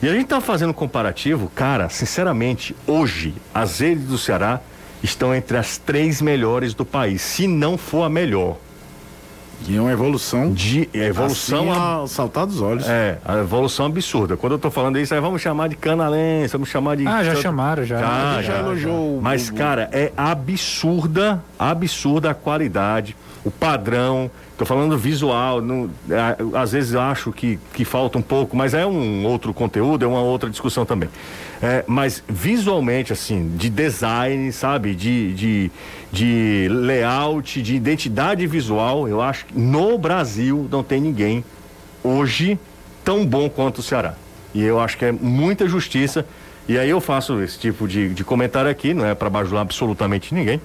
E 0.00 0.08
a 0.08 0.12
gente 0.12 0.26
tá 0.26 0.40
fazendo 0.40 0.70
um 0.70 0.74
comparativo, 0.74 1.50
cara, 1.52 1.88
sinceramente, 1.88 2.76
hoje 2.86 3.34
as 3.52 3.80
redes 3.80 4.04
do 4.04 4.16
Ceará 4.16 4.60
estão 5.02 5.34
entre 5.34 5.56
as 5.56 5.76
três 5.78 6.20
melhores 6.22 6.74
do 6.74 6.84
país, 6.84 7.20
se 7.22 7.46
não 7.46 7.76
for 7.78 8.04
a 8.04 8.08
melhor. 8.08 8.56
E 9.68 9.76
é 9.76 9.80
uma 9.80 9.90
evolução. 9.90 10.52
De 10.52 10.88
é, 10.94 11.06
evolução 11.06 11.70
assim, 11.72 11.80
a- 11.80 12.02
a 12.04 12.06
saltar 12.06 12.46
dos 12.46 12.60
olhos. 12.60 12.88
é, 12.88 13.18
a 13.24 13.38
evolução 13.38 13.86
absurda. 13.86 14.36
Quando 14.36 14.52
eu 14.52 14.58
tô 14.58 14.70
falando 14.70 14.98
isso, 15.00 15.12
aí 15.12 15.20
vamos 15.20 15.42
chamar 15.42 15.68
de 15.68 15.74
canalense, 15.74 16.52
vamos 16.52 16.68
chamar 16.68 16.96
de. 16.96 17.04
Ah, 17.08 17.24
já 17.24 17.34
chamaram, 17.34 17.84
já. 17.84 17.98
Já, 17.98 18.34
Ele 18.34 18.42
já 18.46 18.58
elogiou 18.60 19.18
o- 19.18 19.20
Mas, 19.20 19.50
cara, 19.50 19.88
é 19.92 20.12
absurda, 20.16 21.42
absurda 21.58 22.30
a 22.30 22.34
qualidade, 22.34 23.16
o 23.48 23.50
padrão. 23.50 24.30
Tô 24.56 24.64
falando 24.66 24.98
visual, 24.98 25.60
a- 26.10 26.60
às 26.62 26.72
vezes 26.72 26.94
acho 26.94 27.30
que, 27.32 27.58
que 27.72 27.84
falta 27.84 28.18
um 28.18 28.22
pouco, 28.22 28.56
mas 28.56 28.74
é 28.74 28.84
um 28.84 29.24
outro 29.24 29.54
conteúdo, 29.54 30.04
é 30.04 30.08
uma 30.08 30.20
outra 30.20 30.50
discussão 30.50 30.84
também. 30.84 31.08
É, 31.62 31.84
mas 31.86 32.22
visualmente, 32.28 33.12
assim, 33.12 33.52
de 33.56 33.70
design, 33.70 34.50
sabe? 34.52 34.94
De, 34.94 35.32
de, 35.34 35.70
de 36.12 36.68
layout, 36.70 37.62
de 37.62 37.74
identidade 37.76 38.46
visual, 38.46 39.08
eu 39.08 39.20
acho 39.22 39.46
que 39.46 39.58
no 39.58 39.96
Brasil 39.96 40.68
não 40.70 40.82
tem 40.82 41.00
ninguém 41.00 41.44
hoje 42.02 42.58
tão 43.04 43.24
bom 43.24 43.48
quanto 43.48 43.78
o 43.78 43.82
Ceará. 43.82 44.14
E 44.54 44.62
eu 44.62 44.80
acho 44.80 44.96
que 44.98 45.04
é 45.04 45.12
muita 45.12 45.68
justiça. 45.68 46.26
E 46.68 46.78
aí 46.78 46.90
eu 46.90 47.00
faço 47.00 47.40
esse 47.42 47.58
tipo 47.58 47.88
de, 47.88 48.10
de 48.10 48.22
comentário 48.24 48.70
aqui, 48.70 48.92
não 48.92 49.06
é 49.06 49.14
para 49.14 49.30
bajular 49.30 49.62
absolutamente 49.62 50.34
ninguém, 50.34 50.60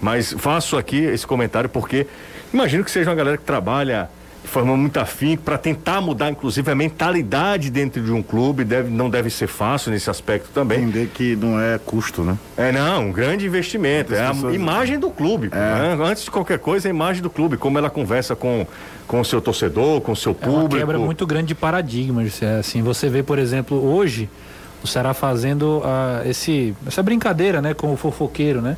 mas 0.00 0.34
faço 0.38 0.76
aqui 0.76 0.98
esse 0.98 1.26
comentário 1.26 1.68
porque 1.70 2.06
imagino 2.52 2.84
que 2.84 2.90
seja 2.90 3.08
uma 3.10 3.16
galera 3.16 3.38
que 3.38 3.44
trabalha 3.44 4.10
de 4.42 4.48
forma 4.48 4.76
muito 4.76 4.98
afim 4.98 5.36
para 5.36 5.58
tentar 5.58 6.00
mudar, 6.00 6.30
inclusive, 6.30 6.70
a 6.70 6.74
mentalidade 6.74 7.68
dentro 7.70 8.00
de 8.02 8.12
um 8.12 8.22
clube. 8.22 8.64
Deve, 8.64 8.88
não 8.88 9.10
deve 9.10 9.28
ser 9.30 9.46
fácil 9.46 9.90
nesse 9.90 10.08
aspecto 10.08 10.48
também. 10.54 10.84
Entender 10.84 11.10
que 11.12 11.34
não 11.36 11.60
é 11.60 11.78
custo, 11.78 12.22
né? 12.22 12.36
É, 12.56 12.70
não, 12.72 13.08
um 13.08 13.12
grande 13.12 13.44
investimento. 13.46 14.14
É 14.14 14.24
a 14.24 14.32
pessoas- 14.32 14.54
imagem 14.54 14.98
do 14.98 15.10
clube. 15.10 15.50
né? 15.52 15.98
Antes 16.02 16.24
de 16.24 16.30
qualquer 16.30 16.58
coisa, 16.60 16.88
é 16.88 16.90
a 16.90 16.94
imagem 16.94 17.20
do 17.20 17.28
clube, 17.28 17.56
como 17.58 17.76
ela 17.78 17.90
conversa 17.90 18.34
com, 18.36 18.66
com 19.06 19.20
o 19.20 19.24
seu 19.24 19.40
torcedor, 19.40 20.00
com 20.00 20.12
o 20.12 20.16
seu 20.16 20.32
É 20.40 20.46
uma 20.46 20.52
público. 20.60 20.76
quebra 20.78 20.98
muito 20.98 21.26
grande 21.26 21.48
de 21.48 21.54
paradigma, 21.54 22.24
José. 22.24 22.58
Assim, 22.58 22.80
você 22.80 23.08
vê, 23.10 23.22
por 23.22 23.38
exemplo, 23.38 23.76
hoje 23.84 24.30
o 24.82 24.86
Ceará 24.86 25.12
fazendo 25.14 25.82
ah, 25.84 26.22
esse, 26.24 26.74
essa 26.86 27.02
brincadeira, 27.02 27.60
né, 27.60 27.74
com 27.74 27.92
o 27.92 27.96
fofoqueiro, 27.96 28.60
né? 28.62 28.76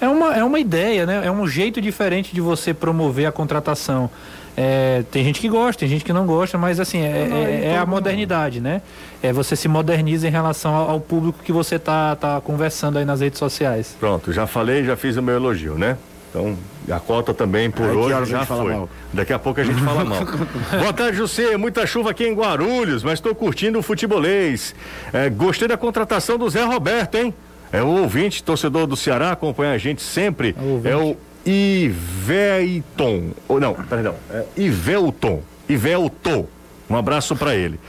É 0.00 0.08
uma, 0.08 0.34
é 0.34 0.42
uma 0.42 0.58
ideia, 0.58 1.06
né? 1.06 1.22
É 1.24 1.30
um 1.30 1.46
jeito 1.46 1.80
diferente 1.80 2.34
de 2.34 2.40
você 2.40 2.74
promover 2.74 3.24
a 3.26 3.30
contratação. 3.32 4.10
É, 4.56 5.04
tem 5.12 5.24
gente 5.24 5.40
que 5.40 5.48
gosta, 5.48 5.80
tem 5.80 5.88
gente 5.88 6.04
que 6.04 6.12
não 6.12 6.26
gosta, 6.26 6.58
mas 6.58 6.78
assim, 6.80 6.98
é, 7.00 7.28
é- 7.30 7.64
é 7.74 7.78
a 7.78 7.86
modernidade, 7.86 8.60
né? 8.60 8.82
É 9.22 9.32
você 9.32 9.54
se 9.54 9.68
moderniza 9.68 10.26
em 10.26 10.30
relação 10.30 10.74
ao, 10.74 10.90
ao 10.90 11.00
público 11.00 11.38
que 11.44 11.52
você 11.52 11.78
tá, 11.78 12.16
tá 12.16 12.40
conversando 12.40 12.98
aí 12.98 13.04
nas 13.04 13.20
redes 13.20 13.38
sociais. 13.38 13.96
Pronto, 13.98 14.32
já 14.32 14.46
falei, 14.46 14.84
já 14.84 14.96
fiz 14.96 15.16
o 15.16 15.22
meu 15.22 15.36
elogio, 15.36 15.74
né? 15.78 15.96
Então, 16.32 16.56
a 16.90 16.98
cota 16.98 17.34
também 17.34 17.70
por 17.70 17.84
hoje 17.84 18.30
já 18.30 18.46
foi. 18.46 18.72
mal? 18.72 18.88
Daqui 19.12 19.34
a 19.34 19.38
pouco 19.38 19.60
a 19.60 19.64
gente 19.64 19.82
fala 19.82 20.02
mal. 20.02 20.24
Boa 20.80 20.92
tarde, 20.94 21.18
José. 21.18 21.58
Muita 21.58 21.86
chuva 21.86 22.10
aqui 22.10 22.24
em 22.24 22.32
Guarulhos, 22.32 23.04
mas 23.04 23.14
estou 23.14 23.34
curtindo 23.34 23.78
o 23.78 23.82
futebolês. 23.82 24.74
É, 25.12 25.28
gostei 25.28 25.68
da 25.68 25.76
contratação 25.76 26.38
do 26.38 26.48
Zé 26.48 26.64
Roberto, 26.64 27.16
hein? 27.16 27.34
É 27.70 27.82
o 27.82 27.88
ouvinte, 27.88 28.42
torcedor 28.42 28.86
do 28.86 28.96
Ceará, 28.96 29.32
acompanha 29.32 29.72
a 29.72 29.78
gente 29.78 30.00
sempre. 30.00 30.56
É 30.84 30.96
o 30.96 31.16
Iveiton. 31.44 33.32
Ou 33.46 33.60
não, 33.60 33.74
perdão. 33.74 34.14
É 34.30 34.44
Ivelton. 34.56 35.42
Ivelton. 35.68 36.46
Um 36.92 36.96
abraço 36.96 37.34
pra 37.34 37.54
ele. 37.54 37.80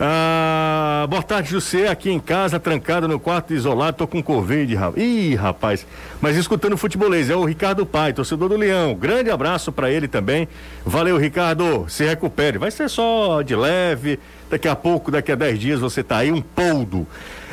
Ah, 0.00 1.06
boa 1.10 1.22
tarde, 1.22 1.50
José. 1.50 1.88
Aqui 1.88 2.10
em 2.10 2.18
casa, 2.18 2.58
trancado 2.58 3.06
no 3.06 3.20
quarto 3.20 3.52
isolado, 3.52 3.98
tô 3.98 4.06
com 4.06 4.22
Covid, 4.22 4.74
rapaz. 4.74 5.02
Ih, 5.04 5.34
rapaz. 5.34 5.86
Mas 6.22 6.38
escutando 6.38 6.74
futebolês, 6.74 7.28
é 7.28 7.36
o 7.36 7.44
Ricardo 7.44 7.84
Pai, 7.84 8.14
torcedor 8.14 8.48
do 8.48 8.56
Leão. 8.56 8.94
Grande 8.94 9.30
abraço 9.30 9.70
pra 9.70 9.90
ele 9.90 10.08
também. 10.08 10.48
Valeu, 10.86 11.18
Ricardo. 11.18 11.84
Se 11.86 12.06
recupere. 12.06 12.56
Vai 12.56 12.70
ser 12.70 12.88
só 12.88 13.42
de 13.42 13.54
leve. 13.54 14.18
Daqui 14.48 14.68
a 14.68 14.74
pouco, 14.74 15.10
daqui 15.10 15.32
a 15.32 15.34
10 15.34 15.58
dias, 15.58 15.80
você 15.80 16.02
tá 16.02 16.16
aí, 16.16 16.32
um 16.32 16.40
poldo. 16.40 17.06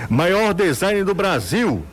Maior 0.09 0.53
design 0.53 1.03
do 1.03 1.13
Brasil. 1.13 1.83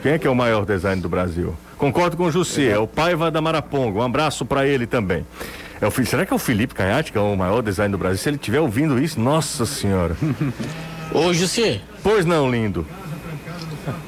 Quem 0.00 0.12
é 0.12 0.18
que 0.18 0.28
é 0.28 0.30
o 0.30 0.34
maior 0.34 0.64
design 0.64 1.02
do 1.02 1.08
Brasil? 1.08 1.56
Concordo 1.76 2.16
com 2.16 2.24
o 2.24 2.30
José, 2.30 2.68
é 2.68 2.78
o 2.78 2.86
Paiva 2.86 3.32
da 3.32 3.40
Maraponga. 3.40 3.98
Um 3.98 4.02
abraço 4.02 4.44
pra 4.44 4.64
ele 4.64 4.86
também. 4.86 5.26
É 5.80 5.86
o, 5.86 6.06
será 6.06 6.26
que 6.26 6.32
é 6.32 6.36
o 6.36 6.38
Felipe 6.38 6.74
Caiate, 6.74 7.10
que 7.12 7.16
é 7.18 7.20
o 7.20 7.34
maior 7.36 7.62
design 7.62 7.90
do 7.90 7.98
Brasil? 7.98 8.18
Se 8.18 8.28
ele 8.28 8.36
estiver 8.36 8.60
ouvindo 8.60 8.98
isso, 9.02 9.18
nossa 9.18 9.64
senhora. 9.64 10.16
Ô, 11.12 11.32
José, 11.32 11.80
Pois 12.02 12.24
não, 12.26 12.50
lindo. 12.50 12.86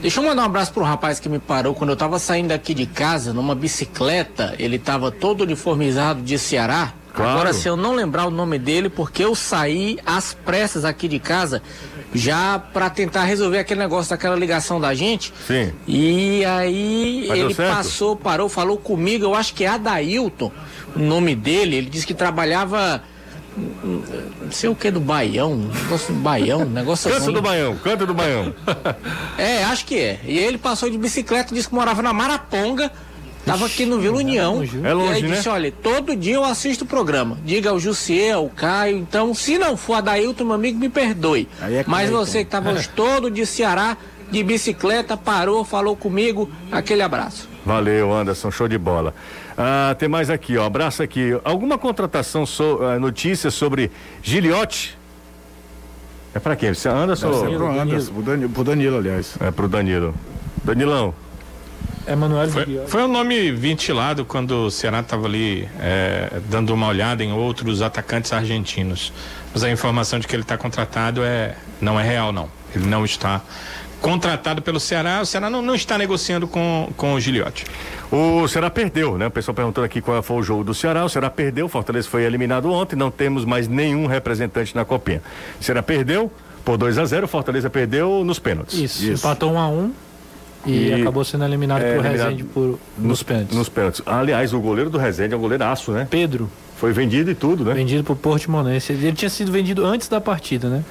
deixa 0.01 0.21
eu 0.21 0.25
mandar 0.25 0.43
um 0.43 0.47
abraço 0.47 0.73
pro 0.73 0.83
rapaz 0.83 1.19
que 1.19 1.29
me 1.29 1.39
parou 1.39 1.75
quando 1.75 1.91
eu 1.91 1.97
tava 1.97 2.19
saindo 2.19 2.49
daqui 2.49 2.75
de 2.75 2.87
casa 2.87 3.33
numa 3.33 3.55
bicicleta. 3.55 4.55
Ele 4.59 4.79
tava 4.79 5.11
todo 5.11 5.43
uniformizado 5.43 6.23
de 6.23 6.39
Ceará. 6.39 6.93
Claro. 7.14 7.31
Agora, 7.33 7.53
se 7.53 7.68
eu 7.68 7.77
não 7.77 7.94
lembrar 7.94 8.27
o 8.27 8.31
nome 8.31 8.59
dele, 8.59 8.88
porque 8.88 9.25
eu 9.25 9.35
saí 9.35 9.98
às 10.07 10.33
pressas 10.35 10.85
aqui 10.85 11.07
de 11.09 11.18
casa 11.18 11.62
já 12.14 12.59
pra 12.59 12.88
tentar 12.90 13.25
resolver 13.25 13.59
aquele 13.59 13.81
negócio 13.81 14.11
daquela 14.11 14.37
ligação 14.37 14.81
da 14.81 14.94
gente. 14.94 15.33
Sim. 15.46 15.72
E 15.87 16.44
aí 16.44 17.27
Mas 17.29 17.38
ele 17.38 17.55
passou, 17.55 18.16
parou, 18.16 18.48
falou 18.48 18.77
comigo, 18.77 19.25
eu 19.25 19.35
acho 19.35 19.55
que 19.55 19.64
é 19.64 19.68
Adailton, 19.68 20.51
o 20.94 20.98
nome 20.98 21.35
dele. 21.35 21.77
Ele 21.77 21.90
disse 21.90 22.07
que 22.07 22.14
trabalhava. 22.14 23.03
hum, 23.57 24.03
Não 24.42 24.51
sei 24.53 24.68
o 24.70 24.75
que 24.75 24.90
do 24.90 25.01
Baião, 25.01 25.55
negócio 25.57 26.12
do 26.14 26.20
Baião, 26.20 26.64
negócio 26.64 27.11
Canto 27.11 27.22
assim. 27.22 27.33
do 27.33 27.42
Baião, 27.42 27.77
canto 27.77 28.07
do 28.07 28.14
Baião. 28.14 28.55
É, 29.38 29.64
acho 29.64 29.85
que 29.87 29.98
é. 29.98 30.20
E 30.25 30.38
ele 30.38 30.59
passou 30.59 30.88
de 30.90 30.98
bicicleta, 30.98 31.55
disse 31.55 31.68
que 31.68 31.75
morava 31.75 32.03
na 32.03 32.12
Maraponga, 32.12 32.90
tava 33.44 33.66
aqui 33.66 33.85
no 33.85 33.98
Vila 33.98 34.18
União. 34.18 34.62
É 34.85 34.92
longe, 34.92 35.12
e 35.12 35.14
aí 35.14 35.22
né? 35.22 35.37
disse, 35.37 35.48
olha, 35.48 35.72
todo 35.72 36.14
dia 36.16 36.35
eu 36.35 36.44
assisto 36.44 36.85
o 36.85 36.87
programa. 36.87 37.38
Diga 37.44 37.70
ao 37.70 37.78
Jussier, 37.78 38.35
ao 38.35 38.48
Caio, 38.48 38.98
então, 38.98 39.35
se 39.35 39.59
não 39.59 39.76
for 39.76 39.94
a 39.94 40.00
Dailton, 40.00 40.44
meu 40.44 40.55
amigo, 40.55 40.78
me 40.78 40.88
perdoe. 40.88 41.48
Aí 41.61 41.76
é 41.76 41.85
Mas 41.87 42.11
você 42.11 42.44
que 42.44 42.50
tava 42.50 42.70
hoje 42.70 42.88
todo 42.88 43.31
de 43.31 43.44
Ceará, 43.46 43.96
de 44.31 44.42
bicicleta, 44.42 45.16
parou, 45.16 45.64
falou 45.64 45.94
comigo, 45.94 46.50
aquele 46.70 47.02
abraço. 47.02 47.48
Valeu, 47.64 48.12
Anderson, 48.12 48.50
show 48.50 48.66
de 48.66 48.78
bola. 48.78 49.14
Ah, 49.57 49.94
tem 49.98 50.09
mais 50.09 50.31
aqui, 50.31 50.57
ó. 50.57 50.64
Abraço 50.64 51.02
aqui. 51.02 51.38
Alguma 51.44 51.78
contratação, 51.78 52.44
so, 52.44 52.81
ah, 52.83 52.98
notícia 52.98 53.50
sobre 53.50 53.90
Giliote? 54.22 54.98
É 56.35 56.38
pra 56.38 56.57
quem? 56.57 56.72
Você 56.72 56.88
Anderson? 56.88 57.31
Deve 57.31 57.50
ser 57.50 57.57
pro. 57.57 57.81
Anderson, 57.81 58.12
pro 58.12 58.22
Danilo, 58.22 58.50
pro 58.50 58.64
Danilo, 58.64 58.96
aliás. 58.96 59.35
É 59.38 59.50
pro 59.50 59.68
Danilo. 59.68 60.14
Danilão. 60.64 61.14
Emanuel 62.07 62.49
Foi, 62.49 62.81
foi 62.87 63.03
um 63.03 63.09
nome 63.09 63.53
ventilado 63.53 64.25
quando 64.25 64.67
o 64.67 64.71
Ceará 64.71 65.01
estava 65.01 65.27
ali 65.27 65.69
é, 65.81 66.41
dando 66.49 66.75
uma 66.75 66.88
olhada 66.88 67.23
em 67.23 67.33
outros 67.33 67.83
atacantes 67.83 68.33
argentinos. 68.33 69.12
Mas 69.53 69.62
a 69.62 69.71
informação 69.71 70.19
de 70.19 70.27
que 70.27 70.35
ele 70.35 70.43
está 70.43 70.57
contratado 70.57 71.23
é 71.23 71.57
não 71.81 71.99
é 71.99 72.03
real, 72.03 72.33
não. 72.33 72.49
Ele 72.75 72.87
não 72.87 73.05
está 73.05 73.43
contratado 74.01 74.61
pelo 74.62 74.81
Ceará. 74.81 75.21
O 75.21 75.27
Ceará 75.27 75.49
não, 75.49 75.62
não 75.62 75.75
está 75.75 75.97
negociando 75.97 76.49
com, 76.49 76.93
com 76.97 77.15
o 77.15 77.21
Giliotti. 77.21 77.65
O 78.11 78.47
Ceará 78.49 78.69
perdeu, 78.69 79.17
né? 79.17 79.29
O 79.29 79.31
pessoal 79.31 79.55
perguntando 79.55 79.85
aqui 79.85 80.01
qual 80.01 80.23
foi 80.23 80.37
o 80.37 80.43
jogo 80.43 80.65
do 80.65 80.75
Ceará. 80.75 81.05
O 81.05 81.09
Ceará 81.09 81.31
perdeu, 81.31 81.67
o 81.67 81.69
Fortaleza 81.69 82.09
foi 82.09 82.25
eliminado 82.25 82.71
ontem, 82.71 82.97
não 82.97 83.11
temos 83.11 83.45
mais 83.45 83.69
nenhum 83.69 84.07
representante 84.07 84.75
na 84.75 84.85
copinha. 84.85 85.23
O 85.61 85.65
Ceará 85.65 85.83
perdeu 85.83 86.31
por 86.65 86.77
2 86.77 86.99
a 86.99 87.05
0 87.05 87.25
o 87.25 87.29
Fortaleza 87.29 87.71
perdeu 87.71 88.25
nos 88.25 88.38
pênaltis. 88.38 88.79
Isso, 88.79 89.05
Isso. 89.05 89.27
empatou 89.27 89.53
um 89.53 89.59
a 89.59 89.69
um 89.69 89.93
e, 90.66 90.88
E- 90.88 90.94
acabou 90.94 91.25
sendo 91.25 91.44
eliminado 91.44 91.83
é, 91.83 91.94
eliminado 91.94 92.12
Rezende 92.12 92.44
por, 92.44 92.79
nos 92.98 93.22
pênaltis. 93.22 93.57
Nos 93.57 93.68
pênaltis. 93.68 94.03
Aliás, 94.07 94.53
o 94.53 94.61
goleiro 94.61 94.90
do 94.90 94.98
Resende 94.98 95.35
é 95.35 95.37
um 95.37 95.40
goleiraço, 95.40 95.92
né? 95.92 96.07
Pedro, 96.11 96.48
Foi 96.77 96.92
vendido 96.92 97.31
e 97.31 97.35
tudo, 97.35 97.64
né? 97.64 97.75
vendido 97.75 98.03
pro 98.05 98.16
Portimonense. 98.16 98.92
Ele 98.92 99.12
tinha 99.12 99.29
sido 99.31 99.51
vendido 99.53 99.85
antes 99.85 100.09
da 100.09 100.20
partida, 100.20 100.68
né? 100.68 100.85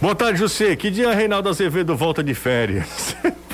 Boa 0.00 0.14
tarde, 0.14 0.38
José. 0.38 0.76
Que 0.76 0.90
dia 0.90 1.12
Reinaldo 1.14 1.48
Azevedo 1.48 1.96
volta 1.96 2.22
de 2.22 2.34
férias? 2.34 3.16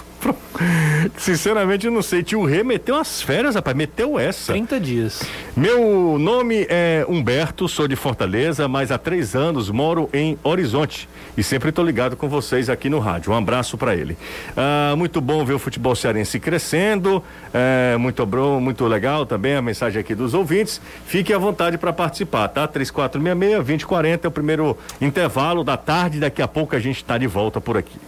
Sinceramente, 1.17 1.87
eu 1.87 1.93
não 1.93 2.03
sei. 2.03 2.23
Tio 2.23 2.45
Rê 2.45 2.63
meteu 2.63 2.97
as 2.97 3.23
férias, 3.23 3.55
rapaz. 3.55 3.77
Meteu 3.77 4.19
essa. 4.19 4.53
30 4.53 4.81
dias. 4.81 5.23
Meu 5.57 6.19
nome 6.19 6.67
é 6.69 7.05
Humberto, 7.09 7.69
sou 7.69 7.87
de 7.87 7.97
Fortaleza, 7.97 8.67
mas 8.69 8.91
há 8.91 8.99
três 8.99 9.35
anos 9.35 9.71
moro 9.71 10.09
em 10.13 10.39
Horizonte 10.43 11.09
e 11.37 11.43
sempre 11.43 11.71
estou 11.71 11.85
ligado 11.85 12.17
com 12.17 12.29
vocês 12.29 12.69
aqui 12.69 12.89
no 12.89 12.99
rádio. 12.99 13.33
Um 13.33 13.37
abraço 13.37 13.77
para 13.77 13.95
ele. 13.95 14.17
Ah, 14.57 14.95
muito 14.97 15.21
bom 15.21 15.45
ver 15.45 15.55
o 15.55 15.59
futebol 15.59 15.95
cearense 15.95 16.39
crescendo, 16.39 17.23
é, 17.53 17.97
muito 17.97 18.25
bom, 18.25 18.61
muito 18.61 18.85
legal 18.87 19.27
também 19.27 19.55
a 19.55 19.63
mensagem 19.63 20.01
aqui 20.01 20.15
dos 20.15 20.35
ouvintes. 20.35 20.81
Fique 21.07 21.33
à 21.33 21.39
vontade 21.39 21.79
para 21.79 21.93
participar, 21.93 22.49
tá? 22.49 22.67
3466-2040 22.69 24.25
é 24.25 24.29
o 24.29 24.31
primeiro 24.31 24.77
intervalo 25.01 25.65
da 25.65 25.77
tarde. 25.77 26.21
Daqui 26.21 26.43
a 26.43 26.49
pouco 26.49 26.75
a 26.77 26.79
gente 26.79 26.97
está 26.97 27.19
de 27.19 27.27
volta 27.27 27.61
por 27.61 27.77
aqui. 27.77 27.99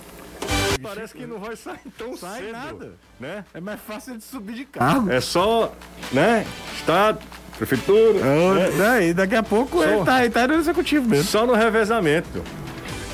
Parece 0.83 1.15
que 1.15 1.27
não 1.27 1.39
vai 1.39 1.57
sair 1.57 1.79
tão 1.97 2.17
Sai 2.17 2.41
cedo, 2.41 2.53
nada. 2.53 2.93
né? 3.19 3.45
É 3.55 3.61
mais 3.61 3.81
fácil 3.81 4.17
de 4.17 4.25
subir 4.25 4.55
de 4.55 4.65
carro. 4.65 5.11
É 5.11 5.21
só, 5.21 5.73
né? 6.13 6.47
Estado, 6.77 7.19
prefeitura. 7.57 8.21
né? 8.23 8.99
É, 9.05 9.09
e 9.09 9.15
daqui 9.15 9.35
a 9.35 9.43
pouco 9.43 9.79
Só- 9.83 9.89
ele 9.89 10.05
tá, 10.05 10.25
ele 10.25 10.33
tá 10.35 10.47
no 10.49 10.55
executivo 10.55 11.09
mesmo. 11.09 11.25
Só 11.25 11.47
no 11.47 11.55
revezamento. 11.55 12.43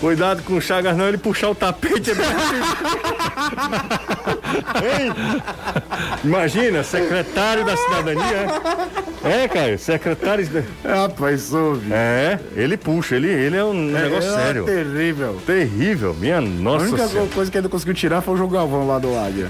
Cuidado 0.02 0.42
com 0.42 0.54
o 0.54 0.60
Chagas, 0.60 0.96
não, 0.96 1.06
ele 1.06 1.16
puxar 1.16 1.50
o 1.50 1.54
tapete. 1.54 2.10
É 2.10 2.14
bem 2.14 2.26
Hein? 4.82 5.12
Imagina, 6.24 6.82
secretário 6.82 7.64
da 7.64 7.76
cidadania. 7.76 8.46
É, 9.24 9.46
Caio, 9.46 9.78
secretário. 9.78 10.44
da- 10.48 10.62
Rapaz, 11.02 11.42
soube. 11.42 11.86
É, 11.92 12.36
ele 12.56 12.76
puxa, 12.76 13.14
ele, 13.14 13.28
ele 13.28 13.56
é 13.56 13.64
um 13.64 13.72
negócio 13.72 14.28
é 14.28 14.34
sério. 14.36 14.64
terrível. 14.64 15.40
Terrível, 15.46 16.14
minha 16.18 16.38
A 16.38 16.40
nossa 16.40 16.84
única 16.86 17.06
senhora. 17.06 17.28
coisa 17.32 17.48
que 17.50 17.58
ele 17.58 17.68
conseguiu 17.68 17.94
tirar 17.94 18.20
foi 18.22 18.34
o 18.34 18.36
João 18.36 18.50
Galvão 18.50 18.84
lá 18.86 18.98
do 18.98 19.16
Águia. 19.16 19.48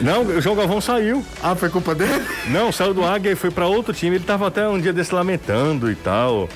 Não, 0.00 0.22
o 0.22 0.40
João 0.40 0.56
Galvão 0.56 0.80
saiu. 0.80 1.24
Ah, 1.40 1.54
foi 1.54 1.68
culpa 1.68 1.94
dele? 1.94 2.20
Não, 2.48 2.72
saiu 2.72 2.92
do 2.92 3.04
Águia 3.04 3.30
e 3.30 3.36
foi 3.36 3.52
pra 3.52 3.68
outro 3.68 3.94
time. 3.94 4.16
Ele 4.16 4.24
tava 4.24 4.48
até 4.48 4.66
um 4.68 4.80
dia 4.80 4.92
desse 4.92 5.14
lamentando 5.14 5.88
e 5.88 5.94
tal. 5.94 6.48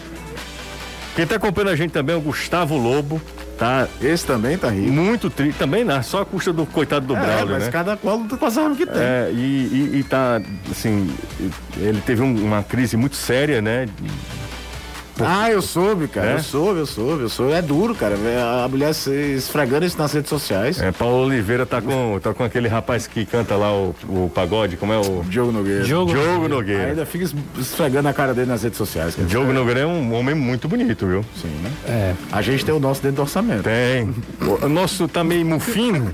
Quem 1.14 1.26
tá 1.26 1.36
acompanhando 1.36 1.70
a 1.70 1.76
gente 1.76 1.90
também 1.90 2.14
é 2.14 2.18
o 2.18 2.22
Gustavo 2.22 2.76
Lobo. 2.76 3.20
Tá 3.58 3.86
Esse 4.00 4.24
também 4.26 4.56
tá 4.56 4.70
rico. 4.70 4.90
muito 4.90 5.28
triste. 5.28 5.58
Também 5.58 5.84
não, 5.84 6.02
só 6.02 6.22
a 6.22 6.26
custa 6.26 6.52
do 6.52 6.64
coitado 6.66 7.06
do 7.06 7.14
É, 7.14 7.20
Braulio, 7.20 7.54
mas 7.54 7.64
né? 7.64 7.70
cada 7.70 7.96
qual 7.96 8.16
luta 8.16 8.36
com 8.36 8.46
as 8.46 8.56
armas 8.56 8.78
que 8.78 8.86
tem. 8.86 9.00
É, 9.00 9.30
e, 9.32 9.36
e, 9.36 9.98
e 9.98 10.04
tá, 10.04 10.40
assim, 10.70 11.14
ele 11.76 12.00
teve 12.00 12.22
um- 12.22 12.42
uma 12.44 12.62
crise 12.62 12.96
muito 12.96 13.14
séria, 13.14 13.60
né? 13.60 13.86
Ah, 15.20 15.50
eu 15.50 15.60
soube, 15.60 16.08
cara. 16.08 16.30
É? 16.32 16.34
Eu 16.36 16.42
soube, 16.42 16.80
eu 16.80 16.86
soube, 16.86 17.22
eu 17.22 17.28
soube. 17.28 17.52
É 17.52 17.60
duro, 17.62 17.94
cara. 17.94 18.16
A 18.64 18.68
mulher 18.68 18.94
se 18.94 19.10
esfregando 19.10 19.84
isso 19.84 19.98
nas 19.98 20.12
redes 20.12 20.28
sociais. 20.30 20.80
É, 20.80 20.90
Paulo 20.90 21.26
Oliveira 21.26 21.66
tá 21.66 21.80
com, 21.82 22.18
tá 22.20 22.32
com 22.32 22.42
aquele 22.42 22.66
rapaz 22.68 23.06
que 23.06 23.24
canta 23.26 23.54
lá 23.56 23.72
o, 23.72 23.94
o 24.08 24.30
pagode, 24.34 24.76
como 24.76 24.92
é 24.92 24.98
o. 24.98 25.22
Diogo 25.28 25.52
Nogueira. 25.52 25.84
Diogo 25.84 26.12
Diogo 26.12 26.48
Nogueira. 26.48 26.86
Ainda 26.86 27.04
fica 27.06 27.24
es- 27.24 27.34
esfregando 27.58 28.08
a 28.08 28.12
cara 28.12 28.32
dele 28.32 28.48
nas 28.50 28.62
redes 28.62 28.78
sociais. 28.78 29.14
cara. 29.14 29.28
Diogo 29.28 29.52
Nogueira 29.52 29.80
é 29.80 29.86
um 29.86 30.14
homem 30.14 30.34
muito 30.34 30.66
bonito, 30.68 31.06
viu? 31.06 31.24
Sim, 31.40 31.48
né? 31.62 31.70
É. 31.86 32.14
A 32.32 32.40
gente 32.42 32.64
tem 32.64 32.74
o 32.74 32.80
nosso 32.80 33.02
dentro 33.02 33.16
do 33.16 33.22
orçamento. 33.22 33.62
Tem. 33.64 34.14
O 34.62 34.68
nosso 34.68 35.06
tá 35.08 35.22
meio 35.22 35.44
mufino, 35.44 36.10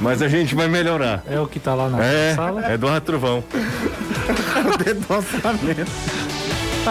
mas 0.00 0.22
a 0.22 0.28
gente 0.28 0.54
vai 0.54 0.66
melhorar. 0.68 1.22
É 1.30 1.38
o 1.38 1.46
que 1.46 1.60
tá 1.60 1.74
lá 1.74 1.88
na 1.88 2.02
É, 2.04 2.34
sala. 2.34 2.72
Eduardo 2.72 3.04
Trovão. 3.04 3.44
dentro 4.84 5.00
do 5.06 5.14
orçamento. 5.14 5.90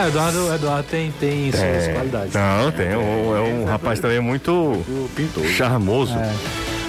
Ah, 0.02 0.08
Eduardo, 0.08 0.54
Eduardo 0.56 0.88
tem, 0.90 1.12
tem 1.20 1.52
suas 1.52 1.62
É. 1.64 1.92
qualidades. 1.94 2.34
Não, 2.34 2.72
tem. 2.72 2.96
um- 2.96 3.36
É 3.36 3.42
um 3.42 3.66
rapaz 3.66 4.00
também 4.00 4.22
muito 4.22 4.50
O 4.52 5.10
pintor. 5.14 5.44
charmoso. 5.46 6.18
É. 6.18 6.34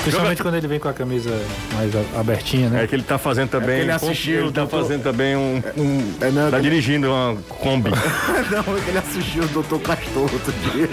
Principalmente 0.03 0.43
quando 0.43 0.55
ele 0.57 0.67
vem 0.67 0.79
com 0.79 0.89
a 0.89 0.93
camisa 0.93 1.31
mais 1.75 1.93
abertinha, 2.19 2.69
né? 2.71 2.85
É 2.85 2.87
que 2.87 2.95
ele 2.95 3.03
tá 3.03 3.19
fazendo 3.19 3.51
também. 3.51 3.77
que 3.77 3.83
ele 3.83 3.93
assistiu, 3.93 4.39
Ele 4.45 4.53
tá 4.53 4.61
doutor- 4.63 4.83
fazendo 4.83 5.03
também 5.03 5.37
um. 5.37 5.63
um- 5.77 6.15
É, 6.21 6.31
não, 6.31 6.51
tá 6.51 6.57
é 6.57 6.61
que- 6.61 6.69
dirigindo 6.69 7.09
uma 7.11 7.37
Kombi. 7.49 7.91
Não, 8.51 8.77
é 8.77 8.81
que 8.81 8.89
ele 8.91 8.99
assistiu 8.99 9.43
o 9.45 9.47
Dr. 9.49 9.79
Castor 9.83 10.23
outro 10.23 10.53
dia. 10.73 10.89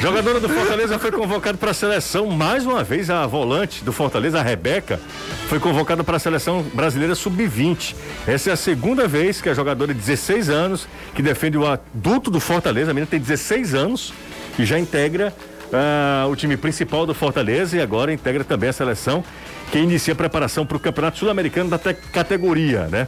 Jogadora 0.00 0.38
do 0.40 0.48
Fortaleza 0.48 0.98
foi 0.98 1.10
convocada 1.10 1.56
para 1.58 1.70
a 1.70 1.74
seleção 1.74 2.26
mais 2.26 2.64
uma 2.66 2.84
vez. 2.84 3.08
A 3.10 3.26
volante 3.26 3.82
do 3.82 3.92
Fortaleza, 3.92 4.38
a 4.38 4.42
Rebeca, 4.42 5.00
foi 5.48 5.58
convocada 5.58 6.04
para 6.04 6.16
a 6.16 6.20
seleção 6.20 6.62
brasileira 6.74 7.14
sub-20. 7.14 7.94
Essa 8.26 8.50
é 8.50 8.52
a 8.52 8.56
segunda 8.56 9.08
vez 9.08 9.40
que 9.40 9.48
a 9.48 9.54
jogadora 9.54 9.92
de 9.94 9.98
16 10.00 10.50
anos, 10.50 10.86
que 11.14 11.22
defende 11.22 11.56
o 11.56 11.66
adulto 11.66 12.30
do 12.30 12.38
Fortaleza, 12.38 12.90
a 12.90 12.94
menina 12.94 13.08
tem 13.10 13.18
16 13.18 13.74
anos 13.74 14.12
e 14.58 14.64
já 14.64 14.78
integra 14.78 15.32
ah, 15.72 16.26
o 16.28 16.36
time 16.36 16.56
principal 16.56 17.06
do 17.06 17.14
Fortaleza 17.14 17.76
e 17.76 17.80
agora 17.80 18.12
integra 18.12 18.44
também 18.44 18.68
a 18.70 18.72
seleção 18.72 19.22
que 19.70 19.78
inicia 19.78 20.12
a 20.12 20.16
preparação 20.16 20.66
para 20.66 20.76
o 20.76 20.80
Campeonato 20.80 21.18
Sul-Americano 21.18 21.70
da 21.70 21.78
te- 21.78 21.94
categoria, 21.94 22.88
né? 22.88 23.06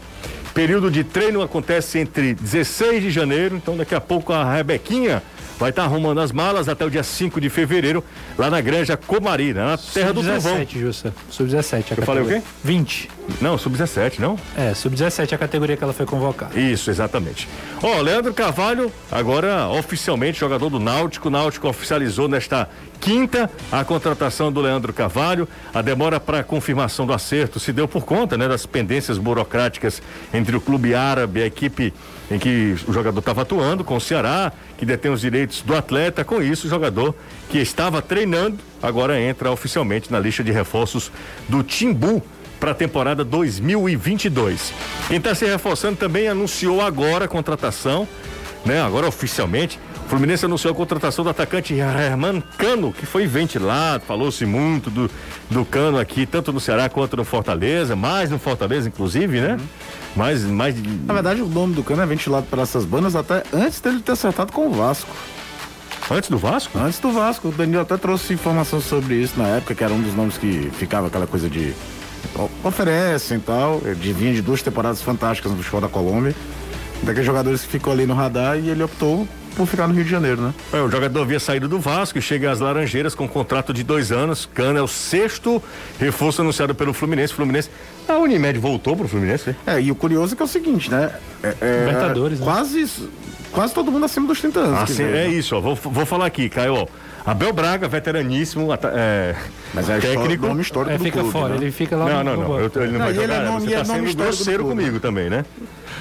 Período 0.54 0.90
de 0.90 1.02
treino 1.02 1.40
acontece 1.42 1.98
entre 1.98 2.34
16 2.34 3.02
de 3.02 3.10
janeiro, 3.10 3.56
então 3.56 3.76
daqui 3.76 3.94
a 3.94 4.00
pouco 4.00 4.32
a 4.32 4.54
Rebequinha 4.54 5.22
vai 5.62 5.70
estar 5.70 5.84
arrumando 5.84 6.20
as 6.20 6.32
malas 6.32 6.68
até 6.68 6.84
o 6.84 6.90
dia 6.90 7.04
5 7.04 7.40
de 7.40 7.48
fevereiro, 7.48 8.02
lá 8.36 8.50
na 8.50 8.60
Granja 8.60 8.96
Comari, 8.96 9.54
né? 9.54 9.64
na 9.64 9.78
terra 9.78 10.12
do 10.12 10.20
Trovão. 10.20 10.56
Sub-17, 10.56 10.80
Jussa. 10.80 11.14
Sub-17. 11.30 11.84
a 11.92 12.00
Eu 12.00 12.02
falei 12.04 12.22
o 12.24 12.26
quê? 12.26 12.42
20. 12.64 13.08
Não, 13.40 13.56
sub-17, 13.56 14.18
não? 14.18 14.36
É, 14.56 14.74
sub-17 14.74 15.30
é 15.30 15.34
a 15.36 15.38
categoria 15.38 15.76
que 15.76 15.84
ela 15.84 15.92
foi 15.92 16.04
convocada. 16.04 16.58
Isso, 16.58 16.90
exatamente. 16.90 17.48
Ó, 17.80 18.00
Leandro 18.00 18.34
Carvalho, 18.34 18.90
agora 19.08 19.68
oficialmente 19.68 20.40
jogador 20.40 20.68
do 20.68 20.80
Náutico. 20.80 21.28
O 21.28 21.30
Náutico 21.30 21.68
oficializou 21.68 22.26
nesta 22.26 22.68
quinta 23.02 23.50
a 23.70 23.84
contratação 23.84 24.50
do 24.50 24.60
Leandro 24.60 24.92
Carvalho. 24.92 25.46
A 25.74 25.82
demora 25.82 26.18
para 26.20 26.42
confirmação 26.44 27.04
do 27.04 27.12
acerto 27.12 27.60
se 27.60 27.72
deu 27.72 27.86
por 27.86 28.04
conta, 28.04 28.38
né, 28.38 28.48
das 28.48 28.64
pendências 28.64 29.18
burocráticas 29.18 30.00
entre 30.32 30.56
o 30.56 30.60
clube 30.60 30.94
árabe 30.94 31.40
e 31.40 31.42
a 31.42 31.46
equipe 31.46 31.92
em 32.30 32.38
que 32.38 32.76
o 32.86 32.92
jogador 32.92 33.18
estava 33.18 33.42
atuando, 33.42 33.84
com 33.84 33.96
o 33.96 34.00
Ceará, 34.00 34.52
que 34.78 34.86
detém 34.86 35.10
os 35.10 35.20
direitos 35.20 35.60
do 35.60 35.76
atleta. 35.76 36.24
Com 36.24 36.40
isso, 36.40 36.66
o 36.66 36.70
jogador 36.70 37.14
que 37.50 37.58
estava 37.58 38.00
treinando 38.00 38.58
agora 38.80 39.20
entra 39.20 39.50
oficialmente 39.50 40.10
na 40.10 40.18
lista 40.18 40.42
de 40.42 40.52
reforços 40.52 41.10
do 41.48 41.62
Timbu 41.62 42.22
para 42.58 42.70
a 42.70 42.74
temporada 42.74 43.24
2022. 43.24 44.72
Quem 45.08 45.16
está 45.16 45.34
se 45.34 45.44
reforçando 45.44 45.96
também 45.96 46.28
anunciou 46.28 46.80
agora 46.80 47.24
a 47.24 47.28
contratação, 47.28 48.06
né? 48.64 48.80
Agora 48.80 49.08
oficialmente. 49.08 49.78
Fluminense 50.12 50.44
anunciou 50.44 50.74
a 50.74 50.76
contratação 50.76 51.24
do 51.24 51.30
atacante 51.30 51.72
Herman 51.72 52.42
Cano, 52.58 52.92
que 52.92 53.06
foi 53.06 53.26
ventilado, 53.26 54.04
falou-se 54.04 54.44
muito 54.44 54.90
do, 54.90 55.10
do 55.48 55.64
Cano 55.64 55.98
aqui, 55.98 56.26
tanto 56.26 56.52
no 56.52 56.60
Ceará 56.60 56.86
quanto 56.90 57.16
no 57.16 57.24
Fortaleza, 57.24 57.96
mais 57.96 58.28
no 58.28 58.38
Fortaleza, 58.38 58.86
inclusive, 58.86 59.40
né? 59.40 59.58
Mais, 60.14 60.42
mais. 60.44 60.76
Na 61.06 61.14
verdade, 61.14 61.40
o 61.40 61.46
nome 61.46 61.72
do 61.72 61.82
cano 61.82 62.02
é 62.02 62.04
ventilado 62.04 62.46
por 62.46 62.58
essas 62.58 62.84
bandas 62.84 63.16
até 63.16 63.42
antes 63.54 63.80
dele 63.80 64.00
ter 64.00 64.12
acertado 64.12 64.52
com 64.52 64.66
o 64.66 64.70
Vasco. 64.74 65.08
Antes 66.10 66.28
do 66.28 66.36
Vasco? 66.36 66.78
Antes 66.78 66.98
do 66.98 67.10
Vasco, 67.10 67.48
o 67.48 67.50
Danilo 67.50 67.80
até 67.80 67.96
trouxe 67.96 68.34
informação 68.34 68.82
sobre 68.82 69.14
isso 69.14 69.38
na 69.38 69.48
época, 69.48 69.74
que 69.74 69.82
era 69.82 69.94
um 69.94 70.02
dos 70.02 70.14
nomes 70.14 70.36
que 70.36 70.70
ficava 70.74 71.06
aquela 71.06 71.26
coisa 71.26 71.48
de 71.48 71.72
oferecem 72.62 73.38
e 73.38 73.40
tal, 73.40 73.80
de 73.80 74.12
vinha 74.12 74.34
de 74.34 74.42
duas 74.42 74.60
temporadas 74.60 75.00
fantásticas 75.00 75.50
no 75.52 75.56
futebol 75.56 75.80
da 75.80 75.88
Colômbia, 75.88 76.34
daqueles 77.02 77.24
jogadores 77.24 77.62
que 77.62 77.68
ficou 77.68 77.94
ali 77.94 78.04
no 78.04 78.12
radar 78.12 78.58
e 78.58 78.68
ele 78.68 78.82
optou 78.82 79.26
por 79.56 79.66
ficar 79.66 79.86
no 79.86 79.94
Rio 79.94 80.04
de 80.04 80.10
Janeiro, 80.10 80.40
né? 80.40 80.54
É, 80.72 80.80
o 80.80 80.90
jogador 80.90 81.22
havia 81.22 81.40
saído 81.40 81.68
do 81.68 81.78
Vasco 81.78 82.18
e 82.18 82.22
chega 82.22 82.50
às 82.50 82.60
Laranjeiras 82.60 83.14
com 83.14 83.24
um 83.24 83.28
contrato 83.28 83.72
de 83.72 83.82
dois 83.82 84.10
anos. 84.10 84.48
Cano 84.52 84.78
é 84.78 84.82
o 84.82 84.88
sexto 84.88 85.62
reforço 85.98 86.42
anunciado 86.42 86.74
pelo 86.74 86.92
Fluminense. 86.92 87.32
Fluminense. 87.32 87.70
A 88.08 88.16
Unimed 88.18 88.58
voltou 88.58 88.96
pro 88.96 89.06
Fluminense, 89.08 89.50
né? 89.50 89.56
É, 89.66 89.80
e 89.80 89.90
o 89.90 89.94
curioso 89.94 90.34
é 90.34 90.36
que 90.36 90.42
é 90.42 90.44
o 90.44 90.48
seguinte, 90.48 90.90
né? 90.90 91.12
É, 91.42 91.54
é, 91.60 91.84
Libertadores, 91.86 92.40
né? 92.40 92.44
Quase, 92.44 92.86
quase 93.52 93.74
todo 93.74 93.92
mundo 93.92 94.04
acima 94.04 94.26
dos 94.26 94.40
30 94.40 94.60
anos. 94.60 94.80
Assim, 94.80 95.02
é 95.02 95.06
né? 95.06 95.28
isso, 95.28 95.56
ó. 95.56 95.60
Vou, 95.60 95.74
vou 95.74 96.06
falar 96.06 96.26
aqui, 96.26 96.48
Caio. 96.48 96.74
ó. 96.74 96.86
Abel 97.24 97.52
Braga, 97.52 97.86
veteraníssimo, 97.86 98.68
é, 98.94 99.36
Mas 99.72 99.88
é 99.88 99.98
técnico. 100.00 100.46
nome 100.46 100.60
histórico 100.62 100.92
É, 100.94 100.98
do 100.98 101.04
fica 101.04 101.18
clube, 101.20 101.32
fora, 101.32 101.48
né? 101.50 101.56
ele 101.56 101.70
fica 101.70 101.96
lá 101.96 102.04
Não, 102.06 102.18
no 102.18 102.24
não, 102.24 102.36
não. 102.36 102.48
banco. 102.48 102.78
eu- 102.78 102.82
ele 102.82 102.92
não, 102.92 102.98
Não, 102.98 103.06
vai 103.06 103.10
ele 103.14 103.20
jogar. 103.22 103.34
é 103.34 103.44
nome- 103.46 103.60
Você 103.60 103.70
e 103.70 103.74
é 103.74 103.76
tá 103.76 103.84
nome 103.84 103.98
sendo 103.98 104.08
histórico 104.08 104.16
do 104.16 104.36
grosseiro 104.36 104.64
comigo 104.64 105.00
também, 105.00 105.30
né? 105.30 105.44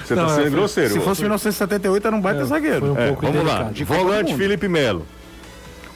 Você 0.03 0.15
tá 0.15 0.21
Não, 0.23 0.29
sendo 0.29 0.41
foi- 0.41 0.49
grosseiro. 0.49 0.93
Se 0.93 0.99
fosse 0.99 1.21
1978, 1.21 2.07
era 2.07 2.15
um 2.15 2.21
baita 2.21 2.43
zagueiro. 2.45 2.79
foi 2.79 2.89
um 2.89 2.97
É, 2.97 3.07
pouco 3.09 3.25
vamos 3.27 3.45
lá. 3.45 3.71
Volante. 3.85 4.35
Felipe 4.35 4.67
Melo. 4.67 5.05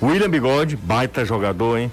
William 0.01 0.29
Bigode, 0.29 0.75
baita 0.75 1.25
jogador, 1.25 1.77
hein? 1.79 1.91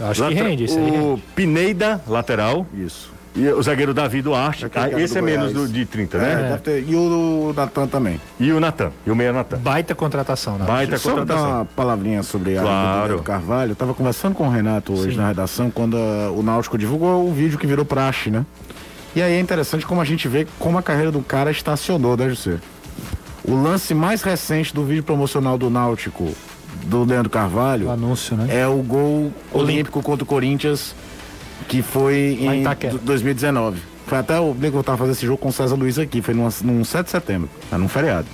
Acho 0.00 0.28
que 0.28 0.34
rende, 0.34 0.64
isso 0.64 0.78
aí 0.78 0.90
o. 0.98 1.20
Pineida, 1.34 2.00
lateral. 2.06 2.66
Isso. 2.74 3.10
E 3.36 3.48
o 3.48 3.62
zagueiro 3.62 3.92
Davi 3.92 4.22
Duarte. 4.22 4.66
Ah, 4.74 4.88
esse 4.98 5.12
do 5.14 5.18
é 5.18 5.22
menos 5.22 5.52
Goiás. 5.52 5.68
do- 5.68 5.74
de 5.74 5.84
30, 5.84 6.16
É, 6.16 6.20
né? 6.36 6.48
deve 6.48 6.58
ter- 6.62 6.84
E 6.88 6.94
o 6.96 7.52
Natan 7.54 7.86
também. 7.86 8.18
E 8.40 8.50
o 8.50 8.58
Natan. 8.58 8.90
E 9.06 9.10
o 9.10 9.14
meia 9.16 9.32
Natan. 9.32 9.58
Baita 9.58 9.94
contratação, 9.94 10.56
né? 10.58 10.64
Baita 10.66 10.96
Só 10.96 11.10
dar 11.10 11.16
contratação. 11.20 11.50
uma 11.50 11.64
palavrinha 11.66 12.22
sobre 12.22 12.56
a 12.56 12.62
Claro. 12.62 13.16
do 13.18 13.22
Carvalho. 13.22 13.72
Eu 13.72 13.76
tava 13.76 13.92
conversando 13.92 14.34
com 14.34 14.46
o 14.46 14.50
Renato 14.50 14.94
hoje 14.94 15.16
na 15.18 15.28
redação 15.28 15.70
quando 15.70 15.96
ah, 15.98 16.30
o 16.34 16.42
Náutico 16.42 16.78
divulgou 16.78 17.28
o 17.28 17.32
vídeo 17.34 17.58
que 17.58 17.66
virou 17.66 17.84
praxe, 17.84 18.30
né? 18.30 18.46
E 19.14 19.20
aí 19.20 19.34
é 19.34 19.40
interessante 19.40 19.84
como 19.84 20.00
a 20.00 20.04
gente 20.04 20.26
vê 20.28 20.46
como 20.58 20.78
a 20.78 20.82
carreira 20.82 21.12
do 21.12 21.20
cara 21.20 21.50
estacionou, 21.50 22.16
né, 22.16 22.28
José? 22.30 22.56
O 23.44 23.54
lance 23.54 23.94
mais 23.94 24.22
recente 24.22 24.74
do 24.74 24.82
vídeo 24.84 25.02
promocional 25.02 25.56
do 25.58 25.68
Náutico, 25.70 26.34
do 26.84 27.04
Leandro 27.04 27.30
Carvalho, 27.30 27.86
O 27.88 27.90
anúncio, 27.90 28.36
né? 28.36 28.46
é 28.60 28.66
o 28.66 28.76
gol 28.82 29.30
olímpico 29.52 30.02
contra 30.02 30.24
o 30.24 30.26
Corinthians, 30.26 30.94
que 31.68 31.82
foi 31.82 32.38
em 32.40 32.46
em 32.56 32.60
Itaquera. 32.60 32.92
do- 32.94 32.98
2019. 33.00 33.80
Foi 34.06 34.18
até 34.18 34.38
o 34.38 34.54
Nego 34.54 34.82
tava 34.82 34.98
fazendo 34.98 35.14
esse 35.14 35.26
jogo 35.26 35.38
com 35.38 35.48
o 35.48 35.52
César 35.52 35.74
Luiz 35.74 35.98
aqui, 35.98 36.22
foi 36.22 36.32
numa, 36.32 36.48
num 36.62 36.84
7 36.84 37.06
de 37.06 37.10
setembro, 37.10 37.48
tá, 37.70 37.76
num 37.76 37.88
feriado. 37.88 38.26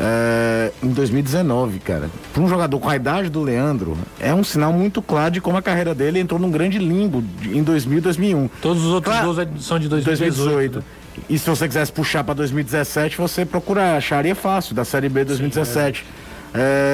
É, 0.00 0.72
em 0.82 0.88
2019, 0.88 1.78
cara, 1.78 2.10
para 2.32 2.42
um 2.42 2.48
jogador 2.48 2.78
com 2.80 2.88
a 2.88 2.96
idade 2.96 3.28
do 3.28 3.42
Leandro, 3.42 3.96
é 4.18 4.34
um 4.34 4.42
sinal 4.42 4.72
muito 4.72 5.00
claro 5.02 5.30
de 5.30 5.40
como 5.40 5.56
a 5.56 5.62
carreira 5.62 5.94
dele 5.94 6.18
entrou 6.18 6.40
num 6.40 6.50
grande 6.50 6.78
limbo 6.78 7.22
em 7.44 7.62
2000 7.62 7.98
e 7.98 8.00
2001. 8.00 8.48
Todos 8.60 8.82
os 8.84 8.92
outros 8.92 9.12
Claro. 9.14 9.26
gols 9.34 9.38
é- 9.38 9.48
são 9.60 9.78
de 9.78 9.88
2018. 9.88 10.34
2018. 10.34 10.78
né? 10.78 10.84
E 11.28 11.38
se 11.38 11.48
você 11.48 11.68
quisesse 11.68 11.92
puxar 11.92 12.24
para 12.24 12.34
2017, 12.34 13.18
você 13.18 13.44
procura 13.44 13.96
acharia 13.98 14.34
fácil 14.34 14.74
da 14.74 14.84
Série 14.84 15.10
B 15.10 15.24
2017. 15.24 16.04
É, 16.08 16.31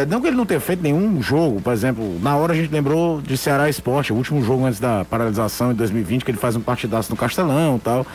não 0.09 0.21
que 0.21 0.27
ele 0.29 0.37
não 0.37 0.47
tenha 0.47 0.61
feito 0.61 0.83
nenhum 0.83 1.21
jogo, 1.23 1.61
por 1.61 1.73
exemplo, 1.73 2.19
na 2.23 2.37
hora 2.37 2.53
a 2.53 2.57
gente 2.57 2.73
lembrou 2.73 3.21
de 3.21 3.37
Ceará 3.37 3.69
Esporte, 3.69 4.13
o 4.13 4.17
último 4.17 4.43
jogo 4.45 4.65
antes 4.65 4.79
da 4.79 5.05
paralisação 5.05 5.73
em 5.73 5.75
2020, 5.75 6.25
que 6.25 6.31
ele 6.31 6.39
faz 6.39 6.55
um 6.57 6.61
partidaço 6.61 7.11
no 7.11 7.17
Castelão 7.17 7.77
e 7.77 7.81
tal. 7.81 8.07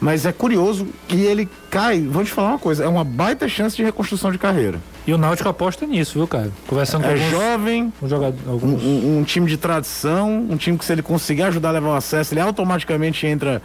Mas 0.00 0.26
é 0.26 0.32
curioso 0.32 0.86
que 1.08 1.16
ele 1.20 1.48
cai, 1.70 2.00
vou 2.02 2.22
te 2.24 2.30
falar 2.30 2.48
uma 2.50 2.58
coisa, 2.58 2.84
é 2.84 2.88
uma 2.88 3.04
baita 3.04 3.48
chance 3.48 3.74
de 3.74 3.82
reconstrução 3.82 4.30
de 4.30 4.36
carreira. 4.38 4.78
E 5.06 5.12
o 5.14 5.18
Náutico 5.18 5.48
aposta 5.48 5.86
nisso, 5.86 6.14
viu, 6.18 6.26
cara? 6.26 6.50
Conversando 6.66 7.04
com 7.04 7.08
É 7.10 7.12
alguns, 7.14 7.30
jovem, 7.30 7.92
um 8.02 8.08
jogador, 8.08 8.38
alguns 8.50 8.82
um- 8.82 9.18
um 9.20 9.24
time 9.24 9.46
de 9.46 9.56
tradição, 9.56 10.46
um 10.50 10.56
time 10.56 10.76
que 10.76 10.84
se 10.84 10.92
ele 10.92 11.00
conseguir 11.02 11.44
ajudar 11.44 11.70
a 11.70 11.72
levar 11.72 11.88
o 11.90 11.94
acesso, 11.94 12.34
ele 12.34 12.40
automaticamente 12.40 13.26
entra 13.26 13.62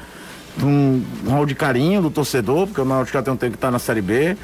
num 0.57 1.03
um 1.25 1.31
hall 1.31 1.45
de 1.45 1.55
carinho 1.55 2.01
do 2.01 2.09
torcedor, 2.11 2.67
porque 2.67 2.79
o 2.79 2.85
Náutico 2.85 3.17
já 3.17 3.23
tem 3.23 3.33
um 3.33 3.37
tempo 3.37 3.53
que 3.53 3.57
está 3.57 3.71
na 3.71 3.79
Série 3.79 4.01
B. 4.01 4.37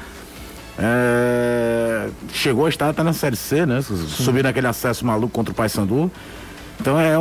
É, 0.78 2.08
chegou 2.32 2.66
a 2.66 2.68
estar 2.68 2.88
até 2.90 3.02
na 3.02 3.12
Série 3.12 3.36
C, 3.36 3.64
né? 3.66 3.80
Subir 3.82 4.42
naquele 4.44 4.66
acesso 4.66 5.04
maluco 5.06 5.32
contra 5.32 5.52
o 5.52 5.54
Paysandu. 5.54 6.10
Então 6.78 7.00
é, 7.00 7.14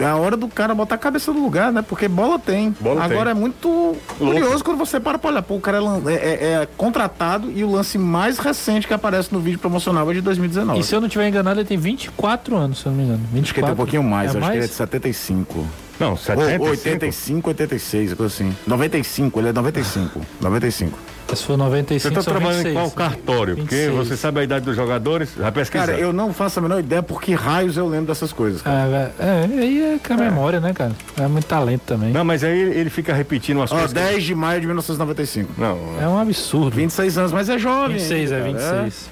é 0.00 0.04
a 0.06 0.16
hora 0.16 0.36
do 0.36 0.48
cara 0.48 0.74
botar 0.74 0.96
a 0.96 0.98
cabeça 0.98 1.32
no 1.32 1.40
lugar, 1.40 1.72
né? 1.72 1.82
Porque 1.82 2.08
bola 2.08 2.36
tem. 2.36 2.74
Bola 2.80 3.04
Agora 3.04 3.26
tem. 3.26 3.30
é 3.30 3.34
muito 3.34 3.96
curioso 4.18 4.64
quando 4.64 4.76
você 4.76 4.98
para 4.98 5.16
pra 5.18 5.30
olhar. 5.30 5.42
Pô, 5.42 5.54
o 5.54 5.60
cara 5.60 5.78
é, 5.78 6.12
é- 6.12 6.16
é- 6.16 6.62
é 6.62 6.68
contratado 6.76 7.48
e 7.54 7.62
o 7.62 7.70
lance 7.70 7.96
mais 7.96 8.38
recente 8.38 8.88
que 8.88 8.92
aparece 8.92 9.32
no 9.32 9.38
vídeo 9.38 9.60
promocional 9.60 10.10
é 10.10 10.14
de 10.14 10.20
2019. 10.20 10.80
E 10.80 10.82
se 10.82 10.94
eu 10.94 11.00
não 11.00 11.06
estiver 11.06 11.28
enganado, 11.28 11.60
ele 11.60 11.68
tem 11.68 11.78
24 11.78 12.56
anos, 12.56 12.80
se 12.80 12.86
eu 12.86 12.90
não 12.92 12.98
me 12.98 13.04
engano. 13.04 13.20
24. 13.32 13.40
Acho 13.42 13.54
que 13.54 13.60
ele 13.60 13.66
tem 13.66 13.72
um 13.72 13.76
pouquinho 13.76 14.02
mais, 14.02 14.34
É 14.34 14.38
acho 14.38 14.46
que 14.50 14.56
ele 14.56 14.64
é 14.64 14.68
de 14.68 14.74
75. 14.74 15.66
Não, 16.00 16.16
75. 16.16 16.64
Ou 16.64 16.70
85, 16.70 17.48
86, 17.50 18.14
coisa 18.14 18.34
assim. 18.34 18.56
95, 18.66 19.38
ele 19.40 19.48
é 19.48 19.52
95. 19.52 20.20
95. 20.40 20.98
Se 21.34 21.44
for 21.44 21.56
95, 21.58 22.00
Você 22.00 22.10
tá 22.10 22.22
são 22.22 22.32
trabalhando 22.32 22.64
26, 22.64 22.74
em 22.74 22.78
qual 22.78 22.90
cartório? 22.90 23.56
Porque 23.56 23.74
26. 23.76 24.08
você 24.08 24.16
sabe 24.16 24.40
a 24.40 24.44
idade 24.44 24.64
dos 24.64 24.74
jogadores? 24.74 25.30
Já 25.36 25.52
pesquisa. 25.52 25.86
Cara, 25.86 25.98
eu 25.98 26.12
não 26.12 26.32
faço 26.32 26.58
a 26.58 26.62
menor 26.62 26.80
ideia 26.80 27.02
por 27.02 27.20
que 27.20 27.34
raios 27.34 27.76
eu 27.76 27.86
lembro 27.86 28.06
dessas 28.06 28.32
coisas. 28.32 28.62
cara. 28.62 29.12
É, 29.18 29.24
é, 29.24 29.58
aí 29.60 29.94
é 29.94 29.98
com 29.98 30.14
a 30.14 30.16
memória, 30.16 30.58
né, 30.58 30.72
cara? 30.72 30.92
É 31.18 31.26
muito 31.28 31.44
talento 31.44 31.82
também. 31.82 32.10
Não, 32.12 32.24
mas 32.24 32.42
aí 32.42 32.58
ele 32.58 32.88
fica 32.90 33.12
repetindo 33.12 33.58
umas 33.58 33.70
Ó, 33.70 33.74
coisas. 33.76 33.92
que- 33.92 33.98
10 33.98 34.24
de 34.24 34.34
maio 34.34 34.60
de 34.60 34.66
1995. 34.66 35.52
Não. 35.58 35.78
É 36.00 36.08
um 36.08 36.18
absurdo. 36.18 36.74
26 36.74 37.18
anos, 37.18 37.32
mas 37.32 37.48
é 37.50 37.58
jovem. 37.58 37.98
26, 37.98 38.32
é 38.32 38.42
ainda, 38.42 38.58
cara. 38.58 38.82
26. 38.84 39.10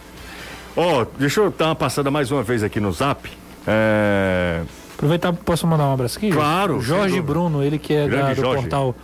Ó, 0.76 1.07
deixa 1.18 1.40
eu 1.40 1.50
dar 1.57 1.66
uma 1.66 1.74
passada 1.76 2.11
mais 2.11 2.31
uma 2.33 2.42
vez 2.42 2.62
aqui 2.62 2.81
no 2.81 2.92
zap. 2.92 3.31
É. 3.66 4.62
Aproveitar, 4.94 5.33
posso 5.35 5.66
mandar 5.66 5.85
um 5.85 5.92
abraço 5.92 6.16
aqui? 6.16 6.31
Claro, 6.31 6.81
Jorge. 6.81 7.20
Bruno, 7.20 7.62
ele 7.62 7.79
que 7.79 7.92
é 7.92 8.09
da- 8.09 8.31
do 8.33 8.40
Jorge. 8.40 8.62
portal, 8.62 8.94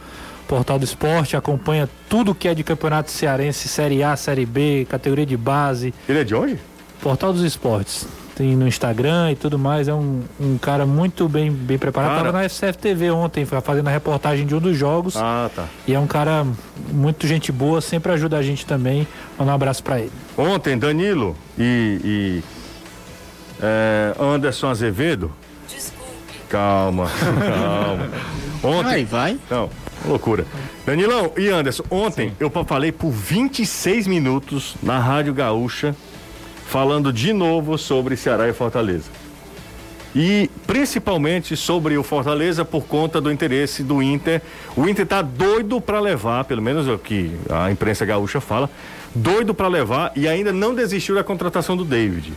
portal 0.53 0.79
do 0.79 0.85
Esporte, 0.85 1.35
acompanha 1.35 1.89
tudo 2.11 2.35
que 2.35 2.47
é 2.47 2.55
de 2.55 2.63
campeonato 2.63 3.11
cearense, 3.11 3.69
Série 3.69 4.03
A, 4.03 4.15
Série 4.17 4.45
B, 4.45 4.87
categoria 4.87 5.25
de 5.25 5.35
base. 5.35 5.95
Ele 6.07 6.19
é 6.19 6.25
de 6.25 6.35
onde? 6.35 6.59
Portal 7.01 7.33
dos 7.33 7.43
Esportes. 7.43 8.07
Tem 8.35 8.55
no 8.55 8.69
Instagram 8.69 9.33
e 9.33 9.35
tudo 9.35 9.59
mais. 9.59 9.89
É 9.89 9.95
um, 9.95 10.21
um 10.39 10.59
cara 10.59 10.85
muito 10.85 11.27
bem, 11.27 11.51
bem 11.51 11.79
preparado. 11.79 12.11
Cara. 12.11 12.25
Tava 12.25 12.39
na 12.43 12.47
SCF 12.47 12.77
TV 12.77 13.11
ontem, 13.11 13.47
foi 13.47 13.59
fazendo 13.63 13.89
a 13.89 13.91
reportagem 13.91 14.45
de 14.45 14.55
um 14.55 14.59
dos 14.59 14.77
jogos. 14.77 15.17
Ah, 15.17 15.49
tá. 15.57 15.65
E 15.89 15.95
é 15.95 15.99
um 15.99 16.07
cara 16.07 16.47
muito 16.93 17.27
gente 17.27 17.51
boa, 17.51 17.81
sempre 17.81 18.13
ajuda 18.13 18.37
a 18.37 18.43
gente 18.43 18.67
também. 18.67 19.09
Mandar 19.39 19.53
um 19.53 19.55
abraço 19.55 19.83
pra 19.83 20.01
ele. 20.01 20.13
Ontem, 20.37 20.77
Danilo 20.77 21.35
e, 21.59 22.01
e, 22.05 22.45
é, 23.59 24.15
Anderson 24.21 24.69
Azevedo. 24.69 25.33
Calma, 26.51 27.07
calma. 27.41 28.11
Ontem. 28.63 29.05
Vai, 29.07 29.35
vai. 29.35 29.39
Não, 29.51 29.71
loucura. 30.07 30.45
Danilão 30.87 31.33
e 31.37 31.49
Anderson, 31.49 31.85
ontem 31.91 32.33
eu 32.41 32.51
pa- 32.51 32.65
falei 32.65 32.91
por 32.93 33.11
26 33.11 34.07
minutos 34.07 34.75
na 34.83 34.99
Rádio 34.99 35.33
Gaúcha, 35.35 35.95
falando 36.67 37.13
de 37.13 37.33
novo 37.33 37.77
sobre 37.79 38.17
Ceará 38.17 38.49
e 38.49 38.53
Fortaleza. 38.53 39.11
E 40.15 40.51
principalmente 40.67 41.57
sobre 41.57 41.97
o 41.97 42.03
Fortaleza 42.03 42.65
por 42.67 42.85
conta 42.85 43.19
do 43.19 43.33
interesse 43.33 43.83
do 43.83 44.03
Inter. 44.03 44.43
O 44.77 44.87
Inter 44.87 45.07
tá 45.07 45.23
doido 45.23 45.81
para 45.81 46.01
levar, 46.01 46.45
pelo 46.45 46.61
menos 46.61 46.87
é 46.87 46.93
o 46.93 46.99
que 46.99 47.31
a 47.49 47.71
imprensa 47.71 48.05
gaúcha 48.05 48.39
fala, 48.41 48.69
doido 49.15 49.55
para 49.55 49.69
levar 49.69 50.13
e 50.15 50.29
ainda 50.29 50.53
não 50.53 50.75
desistiu 50.75 51.15
da 51.15 51.25
contratação 51.25 51.77
do 51.79 51.85
David. 51.85 52.33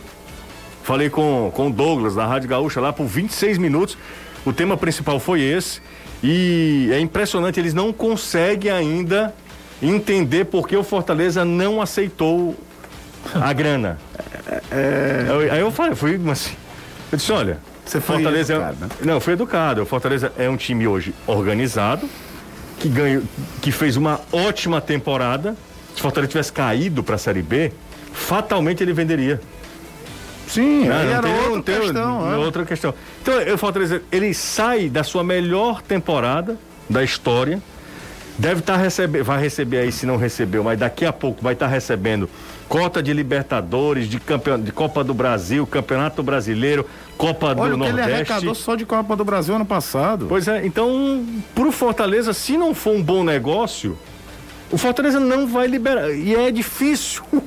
Falei 0.82 1.10
com, 1.10 1.50
com 1.54 1.66
o 1.66 1.70
Douglas 1.70 2.14
da 2.14 2.24
Rádio 2.24 2.48
Gaúcha 2.48 2.80
lá 2.80 2.92
por 2.94 3.04
26 3.06 3.58
minutos. 3.58 3.98
O 4.44 4.52
tema 4.54 4.76
principal 4.76 5.18
foi 5.20 5.42
esse. 5.42 5.82
E 6.22 6.88
é 6.92 6.98
impressionante, 7.00 7.60
eles 7.60 7.74
não 7.74 7.92
conseguem 7.92 8.70
ainda 8.70 9.34
entender 9.82 10.44
por 10.46 10.66
que 10.66 10.76
o 10.76 10.82
Fortaleza 10.82 11.44
não 11.44 11.80
aceitou 11.82 12.56
a 13.34 13.52
grana. 13.52 13.98
Eu- 15.28 15.52
aí 15.52 15.60
eu 15.60 15.70
falei, 15.70 15.94
fui, 15.94 16.18
mas. 16.18 16.50
Eu 17.12 17.18
disse, 17.18 17.30
olha, 17.32 17.58
Você 17.84 18.00
foi 18.00 18.16
Fortaleza 18.16 18.52
é- 18.52 18.56
educado, 18.56 18.76
né? 18.80 18.88
Não, 19.02 19.20
foi 19.20 19.32
educado. 19.34 19.82
O 19.82 19.86
Fortaleza 19.86 20.32
é 20.38 20.48
um 20.48 20.56
time 20.56 20.86
hoje 20.86 21.14
organizado, 21.26 22.08
que 22.80 22.88
ganhou, 22.88 23.22
que 23.60 23.70
fez 23.70 23.96
uma 23.96 24.20
ótima 24.32 24.80
temporada. 24.80 25.54
Se 25.94 26.00
o 26.00 26.02
Fortaleza 26.02 26.30
tivesse 26.30 26.52
caído 26.52 27.02
para 27.02 27.14
a 27.14 27.18
Série 27.18 27.42
B, 27.42 27.72
fatalmente 28.12 28.82
ele 28.82 28.92
venderia. 28.92 29.40
Sim, 30.46 30.84
Não, 30.86 30.96
aí 30.96 31.06
não 31.06 31.12
era 31.12 31.22
tem- 31.22 31.48
outra 31.48 31.62
tem- 31.74 31.80
questão. 31.82 32.32
é. 32.32 32.36
outra 32.36 32.64
questão. 32.64 32.94
Então, 33.22 33.54
o 33.54 33.58
Fortaleza, 33.58 34.02
ele 34.12 34.32
sai 34.34 34.88
da 34.88 35.02
sua 35.02 35.24
melhor 35.24 35.82
temporada 35.82 36.56
da 36.88 37.02
história. 37.02 37.60
Deve 38.38 38.60
estar 38.60 38.76
recebendo, 38.76 39.24
vai 39.24 39.40
receber 39.40 39.78
aí 39.78 39.90
se 39.90 40.04
não 40.04 40.16
recebeu, 40.18 40.62
mas 40.62 40.78
daqui 40.78 41.06
a 41.06 41.12
pouco 41.12 41.42
vai 41.42 41.54
estar 41.54 41.66
recebendo 41.68 42.28
cota 42.68 43.02
de 43.02 43.10
Libertadores, 43.12 44.08
de 44.08 44.20
campeão, 44.20 44.60
de 44.60 44.70
Copa 44.72 45.02
do 45.02 45.14
Brasil, 45.14 45.66
Campeonato 45.66 46.22
Brasileiro, 46.22 46.84
Copa 47.16 47.46
Olha 47.46 47.54
do 47.54 47.78
que 47.78 47.84
ele 47.84 47.92
Nordeste. 47.92 48.12
arrecadou 48.12 48.54
só 48.54 48.74
de 48.74 48.84
Copa 48.84 49.16
do 49.16 49.24
Brasil 49.24 49.54
ano 49.54 49.64
passado. 49.64 50.26
Pois 50.28 50.46
é, 50.48 50.66
então, 50.66 51.24
pro 51.54 51.72
Fortaleza, 51.72 52.34
se 52.34 52.58
não 52.58 52.74
for 52.74 52.94
um 52.94 53.02
bom 53.02 53.24
negócio, 53.24 53.96
o 54.70 54.76
Fortaleza 54.76 55.18
não 55.18 55.46
vai 55.46 55.66
liberar. 55.66 56.10
E 56.12 56.34
é 56.34 56.50
difícil. 56.50 57.22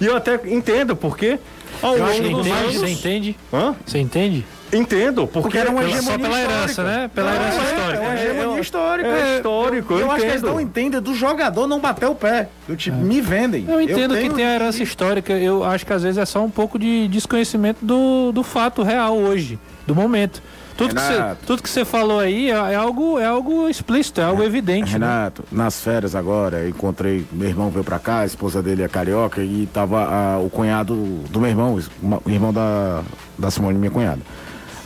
E 0.00 0.06
eu 0.06 0.16
até 0.16 0.40
entendo, 0.46 0.96
porque 0.96 1.38
ao 1.82 1.96
Eu 1.96 2.06
longo 2.06 2.38
dos 2.38 2.46
Entende? 2.46 2.50
anos. 2.50 2.74
Você 2.76 2.88
entende? 2.88 3.36
Hã? 3.52 3.74
Você 3.86 3.98
entende? 3.98 4.46
Entendo, 4.72 5.26
porque, 5.26 5.40
Porque 5.40 5.58
era 5.58 5.68
uma 5.70 5.80
Pela- 5.80 5.90
hegemonia 5.96 6.12
só 6.12 6.22
pela 6.22 6.40
herança, 6.40 6.70
histórica. 6.70 6.96
né? 6.96 7.10
Pela 7.12 7.30
Não, 7.34 7.42
herança 7.42 7.60
é, 7.60 7.64
histórica. 7.64 8.02
É 8.02 8.06
uma 8.06 8.14
hegemonia 8.20 8.60
histórica. 8.60 9.08
É 9.08 9.36
histórico, 9.36 9.92
eu 9.94 9.98
eu 10.00 10.10
acho 10.12 10.24
que 10.24 10.30
eles 10.30 10.42
não 10.42 10.60
entendem 10.60 11.00
do 11.00 11.14
jogador 11.14 11.66
não 11.66 11.80
bater 11.80 12.06
o 12.08 12.14
pé. 12.14 12.48
Do 12.68 12.76
tipo, 12.76 12.96
me 12.96 13.20
vendem. 13.20 13.64
Eu 13.68 13.80
entendo 13.80 14.14
tenho- 14.14 14.30
que 14.30 14.36
tem 14.36 14.44
a 14.44 14.54
herança 14.54 14.80
histórica. 14.80 15.32
Eu 15.32 15.64
acho 15.64 15.84
que 15.84 15.92
às 15.92 16.04
vezes 16.04 16.18
é 16.18 16.24
só 16.24 16.40
um 16.44 16.50
pouco 16.50 16.78
de 16.78 17.08
desconhecimento 17.08 17.84
do, 17.84 18.30
do 18.30 18.44
fato 18.44 18.84
real 18.84 19.16
hoje, 19.18 19.58
do 19.88 19.94
momento. 19.94 20.40
Tudo 20.80 20.94
que, 20.94 21.00
você, 21.00 21.12
Renato. 21.12 21.46
tudo 21.46 21.62
que 21.62 21.68
você 21.70 21.84
falou 21.84 22.18
aí 22.20 22.50
é, 22.50 22.54
é 22.54 22.74
algo, 22.74 23.18
é 23.18 23.26
algo 23.26 23.68
explícito, 23.68 24.20
é 24.20 24.24
algo 24.24 24.42
evidente. 24.42 24.98
né? 24.98 25.06
Renato, 25.06 25.44
nas 25.52 25.80
férias 25.82 26.14
agora, 26.14 26.68
encontrei, 26.68 27.26
meu 27.32 27.48
irmão 27.48 27.70
veio 27.70 27.84
pra 27.84 27.98
cá, 27.98 28.20
a 28.20 28.26
esposa 28.26 28.62
dele 28.62 28.82
é 28.82 28.88
carioca 28.88 29.42
e 29.42 29.68
tava 29.72 30.02
ah, 30.04 30.38
o 30.38 30.48
cunhado 30.48 30.94
do 31.30 31.40
meu 31.40 31.50
irmão, 31.50 31.78
o 32.24 32.30
irmão 32.30 32.52
da, 32.52 33.02
da 33.38 33.50
Simone, 33.50 33.78
minha 33.78 33.90
cunhada. 33.90 34.20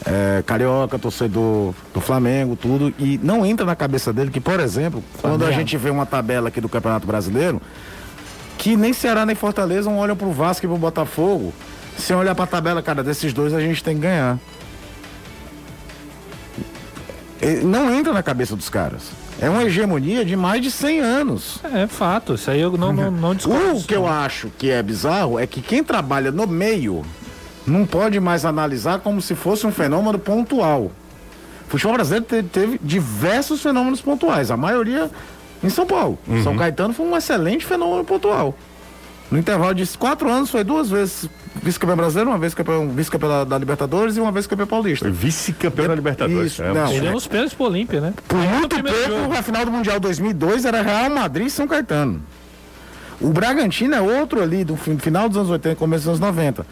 É, 0.06 0.42
carioca, 0.44 0.98
torcedor 0.98 1.72
do 1.94 2.00
Flamengo, 2.00 2.56
tudo, 2.56 2.92
e 2.98 3.18
não 3.22 3.46
entra 3.46 3.64
na 3.64 3.74
cabeça 3.74 4.12
dele 4.12 4.30
que, 4.30 4.40
por 4.40 4.60
exemplo, 4.60 5.02
quando 5.22 5.46
a 5.46 5.50
gente 5.50 5.76
vê 5.78 5.88
uma 5.88 6.04
tabela 6.04 6.48
aqui 6.48 6.60
do 6.60 6.68
Campeonato 6.68 7.06
Brasileiro, 7.06 7.60
que 8.58 8.76
nem 8.76 8.92
Ceará 8.92 9.24
nem 9.24 9.34
Fortaleza 9.34 9.88
não 9.88 9.98
olham 9.98 10.14
pro 10.14 10.30
Vasco 10.30 10.66
e 10.66 10.68
pro 10.68 10.76
Botafogo. 10.76 11.54
Se 11.96 12.12
olhar 12.12 12.34
pra 12.34 12.46
tabela, 12.46 12.82
cara, 12.82 13.02
desses 13.02 13.32
dois 13.32 13.54
a 13.54 13.60
gente 13.60 13.82
tem 13.82 13.94
que 13.94 14.02
ganhar. 14.02 14.38
Eh, 17.40 17.60
Não 17.62 17.92
entra 17.94 18.12
na 18.12 18.22
cabeça 18.22 18.54
dos 18.56 18.68
caras. 18.68 19.02
É 19.40 19.50
uma 19.50 19.64
hegemonia 19.64 20.24
de 20.24 20.36
mais 20.36 20.62
de 20.62 20.70
100 20.70 21.00
anos. 21.00 21.58
É 21.72 21.86
fato, 21.86 22.34
isso 22.34 22.50
aí 22.50 22.60
eu 22.60 22.70
não, 22.76 22.92
não, 22.92 23.10
não 23.10 23.34
discordo. 23.34 23.78
O 23.78 23.82
que 23.84 23.94
eu 23.94 24.06
acho 24.06 24.48
que 24.56 24.70
é 24.70 24.82
bizarro 24.82 25.38
é 25.38 25.46
que 25.46 25.60
quem 25.60 25.82
trabalha 25.82 26.30
no 26.30 26.46
meio 26.46 27.04
não 27.66 27.84
pode 27.84 28.20
mais 28.20 28.44
analisar 28.44 29.00
como 29.00 29.20
se 29.20 29.34
fosse 29.34 29.66
um 29.66 29.72
fenômeno 29.72 30.18
pontual. 30.18 30.82
O 31.66 31.70
futebol 31.70 31.94
brasileiro 31.94 32.24
te- 32.26 32.42
teve 32.42 32.78
diversos 32.82 33.60
fenômenos 33.62 34.00
pontuais, 34.00 34.50
a 34.50 34.56
maioria 34.56 35.10
em 35.62 35.68
São 35.68 35.86
Paulo. 35.86 36.18
São 36.44 36.56
Caetano 36.56 36.94
foi 36.94 37.06
um 37.06 37.16
excelente 37.16 37.64
fenômeno 37.64 38.04
pontual. 38.04 38.54
No 39.30 39.38
intervalo 39.38 39.74
de 39.74 39.86
quatro 39.98 40.30
anos 40.30 40.50
foi 40.50 40.62
duas 40.62 40.90
vezes 40.90 41.28
vice-campeão 41.62 41.96
brasileiro, 41.96 42.30
uma 42.30 42.38
vez 42.38 42.54
campeão, 42.54 42.88
vice-campeão 42.90 43.28
da, 43.30 43.44
da 43.44 43.58
Libertadores 43.58 44.16
e 44.16 44.20
uma 44.20 44.30
vez 44.30 44.46
campeão 44.46 44.66
paulista. 44.66 45.10
Vice-campeão 45.10 45.88
da 45.88 45.94
Libertadores. 45.94 46.52
Isso, 46.52 46.62
É, 46.62 46.72
não. 46.72 46.88
Perdeu 46.88 47.12
nos 47.12 47.26
pênaltis 47.26 47.54
pro 47.54 47.64
Olímpia, 47.66 48.00
né? 48.00 48.12
Por 48.28 48.38
muito 48.38 48.76
jogo. 48.76 49.32
a 49.36 49.42
final 49.42 49.64
do 49.64 49.72
Mundial 49.72 49.98
2002 49.98 50.64
era 50.64 50.82
Real 50.82 51.10
Madrid 51.10 51.46
e 51.46 51.50
São 51.50 51.66
Caetano. 51.66 52.22
O 53.20 53.28
Bragantino 53.30 53.94
é 53.94 54.00
outro 54.00 54.42
ali, 54.42 54.64
do 54.64 54.76
fin- 54.76 54.98
final 54.98 55.28
dos 55.28 55.38
anos 55.38 55.50
80, 55.50 55.76
começo 55.76 56.02
dos 56.02 56.08
anos 56.08 56.20
90. 56.20 56.66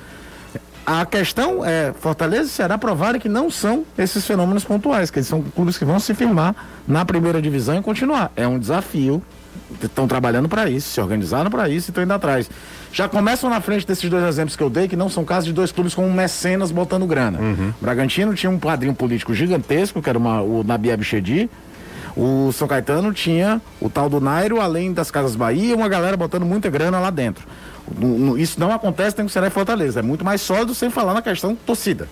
A 0.84 1.06
questão 1.06 1.64
é, 1.64 1.92
Fortaleza 1.98 2.44
e 2.44 2.48
Ceará 2.48 2.76
provarem 2.76 3.20
que 3.20 3.28
não 3.28 3.48
são 3.50 3.84
esses 3.96 4.26
fenômenos 4.26 4.64
pontuais, 4.64 5.10
que 5.10 5.20
eles 5.20 5.28
são 5.28 5.40
clubes 5.40 5.78
que 5.78 5.84
vão 5.84 5.98
se 6.00 6.12
firmar 6.12 6.54
na 6.86 7.04
primeira 7.04 7.40
divisão 7.40 7.78
e 7.78 7.82
continuar. 7.82 8.32
É 8.36 8.46
um 8.46 8.58
desafio. 8.58 9.22
Estão 9.82 10.08
trabalhando 10.08 10.48
para 10.48 10.68
isso, 10.68 10.88
se 10.90 11.00
organizaram 11.00 11.50
para 11.50 11.68
isso 11.68 11.88
e 11.88 11.90
estão 11.90 12.02
indo 12.02 12.12
atrás. 12.12 12.50
Já 12.92 13.08
começam 13.08 13.48
na 13.48 13.60
frente 13.60 13.86
desses 13.86 14.08
dois 14.10 14.24
exemplos 14.24 14.56
que 14.56 14.62
eu 14.62 14.68
dei, 14.68 14.88
que 14.88 14.96
não 14.96 15.08
são 15.08 15.24
casos 15.24 15.46
de 15.46 15.52
dois 15.52 15.70
clubes 15.72 15.94
com 15.94 16.10
mecenas 16.10 16.70
botando 16.70 17.06
grana. 17.06 17.38
O 17.80 17.84
Bragantino 17.84 18.34
tinha 18.34 18.50
um 18.50 18.58
padrinho 18.58 18.94
político 18.94 19.32
gigantesco, 19.34 20.02
que 20.02 20.08
era 20.08 20.18
uma- 20.18 20.42
o 20.42 20.62
Nabi 20.62 20.90
Abichedi. 20.92 21.48
O 22.16 22.52
São 22.52 22.68
Caetano 22.68 23.12
tinha 23.12 23.60
o 23.80 23.88
tal 23.88 24.10
do 24.10 24.20
Nairo, 24.20 24.60
além 24.60 24.92
das 24.92 25.10
Casas 25.10 25.34
Bahia, 25.34 25.74
uma 25.74 25.88
galera 25.88 26.16
botando 26.16 26.44
muita 26.44 26.68
grana 26.68 27.00
lá 27.00 27.08
dentro. 27.10 27.46
Isso 28.38 28.60
não 28.60 28.70
acontece 28.72 29.16
nem 29.16 29.26
com 29.26 29.32
Ceará 29.32 29.48
e 29.48 29.50
Fortaleza. 29.50 30.00
É 30.00 30.02
muito 30.02 30.24
mais 30.24 30.40
sólido 30.42 30.74
sem 30.74 30.90
falar 30.90 31.14
na 31.14 31.22
questão 31.22 31.54
torcida. 31.56 32.06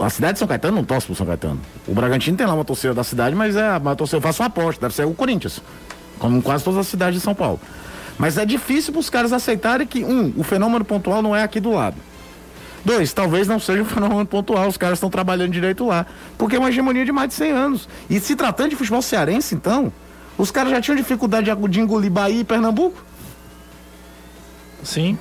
A 0.00 0.08
cidade 0.08 0.34
de 0.34 0.38
São 0.38 0.48
Caetano 0.48 0.76
não 0.76 0.84
torce 0.84 1.06
pro 1.06 1.14
São 1.14 1.26
Caetano. 1.26 1.60
O 1.86 1.92
Bragantino 1.94 2.36
tem 2.36 2.46
lá 2.46 2.54
uma 2.54 2.64
torcida 2.64 2.94
da 2.94 3.04
cidade, 3.04 3.36
mas 3.36 3.54
é 3.54 3.76
uma 3.76 3.94
torcida, 3.94 4.16
eu 4.16 4.22
faço 4.22 4.42
uma 4.42 4.46
aposta, 4.46 4.80
deve 4.80 4.94
ser 4.94 5.04
o 5.06 5.12
Corinthians. 5.12 5.60
Como 6.18 6.40
quase 6.42 6.64
todas 6.64 6.80
as 6.80 6.86
cidades 6.86 7.16
de 7.16 7.20
São 7.24 7.34
Paulo. 7.34 7.60
Mas 8.18 8.36
é 8.38 8.44
difícil 8.46 8.92
para 8.92 9.00
os 9.00 9.10
caras 9.10 9.32
aceitarem 9.32 9.86
que, 9.86 10.02
um, 10.04 10.32
o 10.36 10.42
fenômeno 10.42 10.84
pontual 10.84 11.20
não 11.22 11.34
é 11.36 11.42
aqui 11.42 11.60
do 11.60 11.70
lado. 11.70 11.96
Dois, 12.84 13.12
talvez 13.12 13.46
não 13.46 13.60
seja 13.60 13.82
um 13.82 13.84
fenômeno 13.84 14.24
pontual, 14.24 14.66
os 14.68 14.76
caras 14.78 14.96
estão 14.96 15.10
trabalhando 15.10 15.52
direito 15.52 15.86
lá. 15.86 16.06
Porque 16.38 16.56
é 16.56 16.58
uma 16.58 16.70
hegemonia 16.70 17.04
de 17.04 17.12
mais 17.12 17.28
de 17.28 17.34
100 17.34 17.50
anos. 17.52 17.88
E 18.08 18.18
se 18.20 18.34
tratando 18.34 18.70
de 18.70 18.76
futebol 18.76 19.02
cearense, 19.02 19.54
então, 19.54 19.92
os 20.38 20.50
caras 20.50 20.70
já 20.70 20.80
tinham 20.80 20.96
dificuldade 20.96 21.50
de- 21.54 21.68
de 21.68 21.80
engolir 21.80 22.10
Bahia 22.10 22.40
e 22.40 22.44
Pernambuco? 22.44 23.02
Sim. 24.82 25.18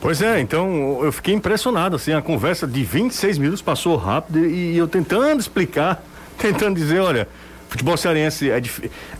Pois 0.00 0.22
é, 0.22 0.40
então 0.40 1.00
eu 1.02 1.12
fiquei 1.12 1.34
impressionado, 1.34 1.96
assim, 1.96 2.12
a 2.12 2.22
conversa 2.22 2.66
de 2.66 2.82
26 2.82 3.38
minutos 3.38 3.62
passou 3.62 3.96
rápido 3.96 4.44
e 4.44 4.76
eu 4.76 4.86
tentando 4.86 5.40
explicar, 5.40 6.02
tentando 6.38 6.76
dizer, 6.76 7.00
olha, 7.00 7.28
futebol 7.68 7.96
cearense 7.96 8.50
é, 8.50 8.60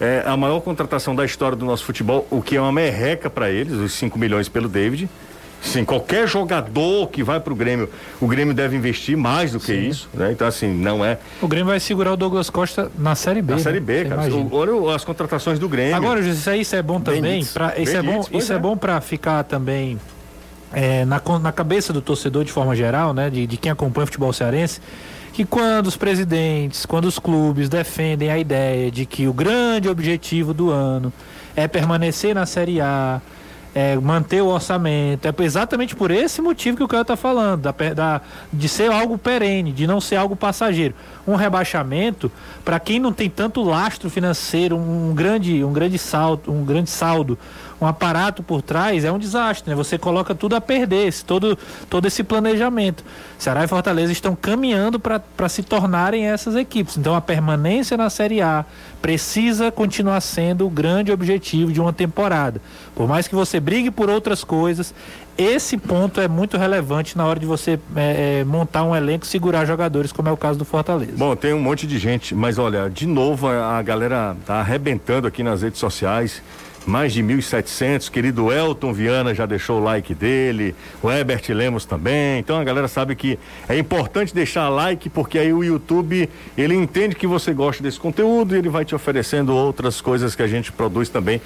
é 0.01 0.23
a 0.27 0.37
maior 0.37 0.61
contratação 0.61 1.15
da 1.15 1.25
história 1.25 1.57
do 1.57 1.65
nosso 1.65 1.85
futebol, 1.85 2.27
o 2.31 2.41
que 2.41 2.57
é 2.57 2.61
uma 2.61 2.73
merreca 2.73 3.29
para 3.29 3.51
eles, 3.51 3.75
os 3.75 3.93
5 3.93 4.19
milhões 4.19 4.49
pelo 4.49 4.69
David. 4.69 5.09
Sim, 5.63 5.85
qualquer 5.85 6.29
jogador 6.29 7.09
que 7.09 7.23
vai 7.23 7.41
pro 7.41 7.55
Grêmio, 7.55 7.89
o 8.21 8.27
Grêmio 8.27 8.55
deve 8.55 8.77
investir 8.77 9.17
mais 9.17 9.53
do 9.53 9.59
que 9.59 9.73
isso, 9.73 10.09
né? 10.15 10.31
Então, 10.31 10.47
assim, 10.47 10.73
não 10.73 11.05
é. 11.05 11.19
O 11.41 11.49
Grêmio 11.49 11.67
vai 11.67 11.81
segurar 11.81 12.13
o 12.13 12.17
Douglas 12.17 12.51
Costa 12.51 12.91
na 12.97 13.15
Série 13.15 13.43
B. 13.43 13.53
Na 13.53 13.57
né? 13.57 13.63
Série 13.63 13.81
B, 13.81 14.05
Você 14.05 14.09
cara. 14.09 14.23
Olha 14.53 14.95
as 14.95 15.05
contratações 15.05 15.59
do 15.59 15.69
Grêmio. 15.69 15.97
Agora, 15.97 16.23
José, 16.23 16.59
isso, 16.59 16.77
é 16.77 16.83
bom 16.83 17.01
também. 17.01 17.23
Benítez. 17.23 17.53
Pra, 17.53 17.75
isso 17.79 17.97
é 17.97 18.03
bom, 18.03 18.25
isso 18.33 18.53
é. 18.53 18.57
é. 18.57 18.59
bom 18.59 18.77
para 18.77 19.01
ficar 19.01 19.43
também 19.43 19.99
é, 20.77 21.07
na, 21.07 21.21
na 21.41 21.53
cabeça 21.53 21.91
do 21.91 22.03
torcedor 22.03 22.45
de 22.45 22.53
forma 22.53 22.77
geral, 22.77 23.15
né? 23.15 23.31
De, 23.31 23.47
de 23.47 23.57
quem 23.57 23.73
acompanha 23.73 24.05
o 24.05 24.07
futebol 24.07 24.31
cearense. 24.31 24.79
Que 25.33 25.43
quando 25.45 25.87
os 25.87 25.97
presidentes, 25.97 26.85
quando 26.85 27.07
os 27.07 27.19
clubes 27.19 27.69
defendem 27.71 28.31
a 28.31 28.39
ideia 28.39 28.91
de 28.91 29.07
que 29.07 29.27
o 29.27 29.33
grande 29.33 29.89
objetivo 29.89 30.53
do 30.53 30.71
ano 30.71 31.11
é 31.55 31.67
permanecer 31.67 32.35
na 32.35 32.45
Série 32.45 32.79
A, 32.81 33.23
é 33.75 33.95
manter 33.97 34.41
o 34.43 34.47
orçamento, 34.47 35.27
é 35.29 35.35
exatamente 35.45 35.95
por 35.95 36.11
esse 36.11 36.41
motivo 36.41 36.79
que 36.79 36.83
o 36.83 36.89
cara 36.89 37.03
está 37.03 37.17
falando, 37.17 37.61
da, 37.61 37.73
da- 37.95 38.21
de 38.51 38.69
ser 38.71 38.91
algo 38.91 39.19
perene, 39.19 39.71
de 39.73 39.87
não 39.87 40.01
ser 40.01 40.17
algo 40.17 40.35
passageiro. 40.35 40.95
Um 41.29 41.35
rebaixamento, 41.35 42.33
para 42.65 42.81
quem 42.81 42.99
não 42.99 43.13
tem 43.13 43.29
tanto 43.29 43.63
lastro 43.63 44.09
financeiro, 44.09 44.77
um 44.79 45.15
grande, 45.15 45.63
um 45.63 45.73
grande 45.75 45.99
saldo, 45.99 46.51
um 46.51 46.65
grande 46.65 46.89
saldo, 46.89 47.39
um 47.81 47.87
aparato 47.87 48.43
por 48.43 48.63
trás, 48.63 49.05
é 49.05 49.13
um 49.13 49.19
desastre, 49.19 49.69
né? 49.69 49.77
Você 49.77 49.99
coloca 49.99 50.35
tudo 50.35 50.57
a 50.57 50.61
perder, 50.61 51.09
esse- 51.09 51.25
todo, 51.25 51.59
todo 51.91 52.07
esse 52.07 52.25
planejamento. 52.25 53.05
Ceará 53.39 53.65
e 53.65 53.69
Fortaleza 53.69 54.13
estão 54.13 54.35
caminhando 54.35 54.99
para 54.99 55.49
se 55.49 55.63
tornarem 55.63 56.27
essas 56.27 56.57
equipes. 56.57 56.97
Então 56.97 57.15
a 57.15 57.21
permanência 57.21 57.97
na 57.97 58.09
Série 58.09 58.41
A 58.41 58.65
precisa 59.03 59.71
continuar 59.71 60.21
sendo 60.21 60.67
o 60.67 60.71
grande 60.71 61.13
objetivo 61.13 61.71
de 61.71 61.81
uma 61.81 61.93
temporada. 61.93 62.61
Por 62.95 63.07
mais 63.07 63.29
que 63.29 63.35
você 63.35 63.61
brigue 63.61 63.91
por 63.91 64.09
outras 64.09 64.43
coisas, 64.43 64.95
esse 65.37 65.77
ponto 65.77 66.19
é 66.19 66.27
muito 66.27 66.57
relevante 66.57 67.17
na 67.17 67.27
hora 67.27 67.39
de 67.39 67.45
você 67.45 67.79
é, 67.95 68.41
é, 68.41 68.45
montar 68.45 68.85
um 68.85 68.97
elenco, 68.97 69.27
segurar 69.27 69.67
jogadores, 69.67 70.11
como 70.13 70.29
é 70.31 70.33
o 70.33 70.37
caso 70.37 70.59
do 70.59 70.65
Fortaleza. 70.65 71.13
Bom, 71.15 71.37
tem 71.37 71.53
um 71.53 71.61
monte 71.61 71.87
de 71.87 71.99
gente, 71.99 72.35
mas 72.35 72.59
olha, 72.59 72.89
de 72.89 73.07
novo 73.07 73.47
a 73.49 73.77
a 73.77 73.83
galera 73.83 74.35
tá 74.47 74.55
arrebentando 74.61 75.27
aqui 75.29 75.43
nas 75.43 75.61
redes 75.61 75.79
sociais. 75.79 76.43
Mais 76.87 77.13
de 77.13 77.23
1.700. 77.23 78.09
Querido 78.09 78.53
Elton 78.53 78.93
Viana 78.93 79.35
já 79.35 79.45
deixou 79.45 79.81
o 79.81 79.85
like 79.85 80.15
dele. 80.15 80.75
O 81.03 81.11
Herbert 81.11 81.43
Lemos 81.49 81.85
também. 81.85 82.39
Então 82.39 82.59
a 82.59 82.65
galera 82.65 82.87
sabe 82.87 83.17
que 83.17 83.37
é 83.69 83.77
importante 83.77 84.33
deixar 84.33 84.69
like 84.69 85.11
porque 85.11 85.39
aí 85.39 85.53
o 85.53 85.65
YouTube 85.65 86.29
ele 86.57 86.75
entende 86.75 87.17
que 87.17 87.27
você 87.27 87.53
gosta 87.53 87.83
desse 87.83 87.99
conteúdo 87.99 88.55
e 88.55 88.59
ele 88.59 88.69
vai 88.69 88.85
te 88.85 88.95
oferecendo 88.95 89.55
outras 89.55 90.01
coisas 90.01 90.37
que 90.37 90.43
a 90.43 90.47
gente 90.47 90.71
produz 90.71 91.09
também 91.09 91.41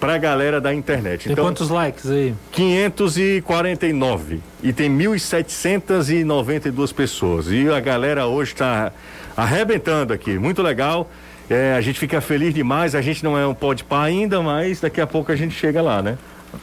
pra 0.00 0.16
galera 0.18 0.60
da 0.60 0.74
internet. 0.74 1.24
Tem 1.24 1.32
Então, 1.32 1.44
quantos 1.44 1.68
likes 1.68 2.08
aí? 2.10 2.34
549 2.52 4.40
e 4.62 4.72
tem 4.72 4.90
1.792 4.90 6.94
pessoas. 6.94 7.46
E 7.48 7.68
a 7.68 7.80
galera 7.80 8.26
hoje 8.26 8.52
está 8.52 8.92
arrebentando 9.36 10.12
aqui. 10.12 10.38
Muito 10.38 10.62
legal. 10.62 11.10
É, 11.48 11.74
a 11.74 11.80
gente 11.80 11.98
fica 11.98 12.20
feliz 12.20 12.52
demais. 12.54 12.94
A 12.94 13.00
gente 13.00 13.22
não 13.24 13.38
é 13.38 13.46
um 13.46 13.54
pode 13.54 13.84
par 13.84 14.02
ainda, 14.04 14.40
mas 14.42 14.80
daqui 14.80 15.00
a 15.00 15.06
pouco 15.06 15.30
a 15.32 15.36
gente 15.36 15.54
chega 15.54 15.80
lá, 15.82 16.02
né? 16.02 16.18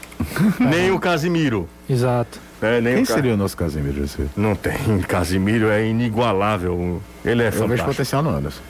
Nem 0.59 0.91
o 0.91 0.99
Casimiro. 0.99 1.67
Exato. 1.89 2.39
né? 2.61 2.81
Nem 2.81 2.93
Quem 2.95 3.03
o 3.03 3.07
Ca- 3.07 3.13
seria 3.13 3.33
o 3.33 3.37
nosso 3.37 3.55
Casemiro, 3.57 3.95
José? 3.95 4.25
Não 4.35 4.55
tem. 4.55 4.73
Casimiro 5.07 5.69
é 5.69 5.85
inigualável. 5.85 7.01
Ele 7.23 7.43
é 7.43 7.47
Eu 7.47 7.51
vejo 7.51 7.61
fantástico. 7.63 7.89
potencial 7.89 8.23
no 8.23 8.29
Anderson. 8.29 8.61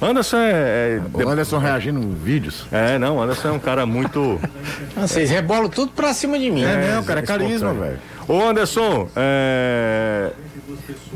Anderson 0.00 0.36
é. 0.38 0.50
é 0.98 1.00
O 1.24 1.28
Anderson 1.28 1.58
reagindo 1.58 2.00
em 2.00 2.12
vídeos. 2.12 2.66
É, 2.72 2.98
não, 2.98 3.22
Anderson 3.22 3.48
é 3.48 3.52
um 3.52 3.58
cara 3.60 3.86
muito. 3.86 4.40
Ah, 4.96 5.06
Vocês 5.06 5.30
rebolam 5.30 5.68
tudo 5.68 5.92
pra 5.92 6.12
cima 6.12 6.38
de 6.38 6.50
mim. 6.50 6.64
É, 6.64 6.94
não, 6.96 7.04
cara, 7.04 7.20
é 7.20 7.22
carisma, 7.22 7.72
velho. 7.72 7.98
Ô 8.28 8.42
Anderson, 8.42 9.08
é, 9.16 10.30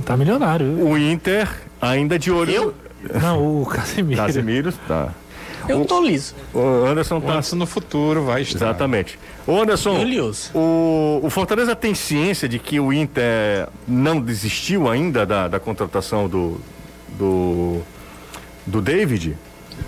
Tá 0.05 0.17
milionário. 0.17 0.67
o 0.87 0.97
Inter 0.97 1.49
ainda 1.81 2.19
de 2.19 2.31
olho. 2.31 2.51
Eu? 2.53 2.75
Não, 3.21 3.63
o 3.63 3.67
Casemiro. 3.67 4.23
Casimiro, 4.23 4.73
tá. 4.87 5.13
Eu 5.69 5.85
tô 5.85 6.01
liso. 6.01 6.35
O 6.55 6.87
Anderson 6.87 7.21
tá. 7.21 7.35
Antes 7.35 7.53
no 7.53 7.67
futuro 7.67 8.25
vai 8.25 8.43
estar. 8.43 8.67
Exatamente. 8.67 9.19
Ô 9.47 9.61
Anderson, 9.61 10.05
o, 10.55 11.21
o 11.23 11.31
Fortaleza 11.31 11.75
tem 11.75 11.95
ciência 11.95 12.49
de 12.49 12.59
que 12.59 12.79
o 12.79 12.93
Inter 12.93 13.69
não 13.87 14.21
desistiu 14.21 14.89
ainda 14.89 15.27
da, 15.27 15.49
da 15.49 15.59
contratação 15.59 16.29
do, 16.29 16.61
do, 17.19 17.81
do 18.65 18.81
David? 18.81 19.37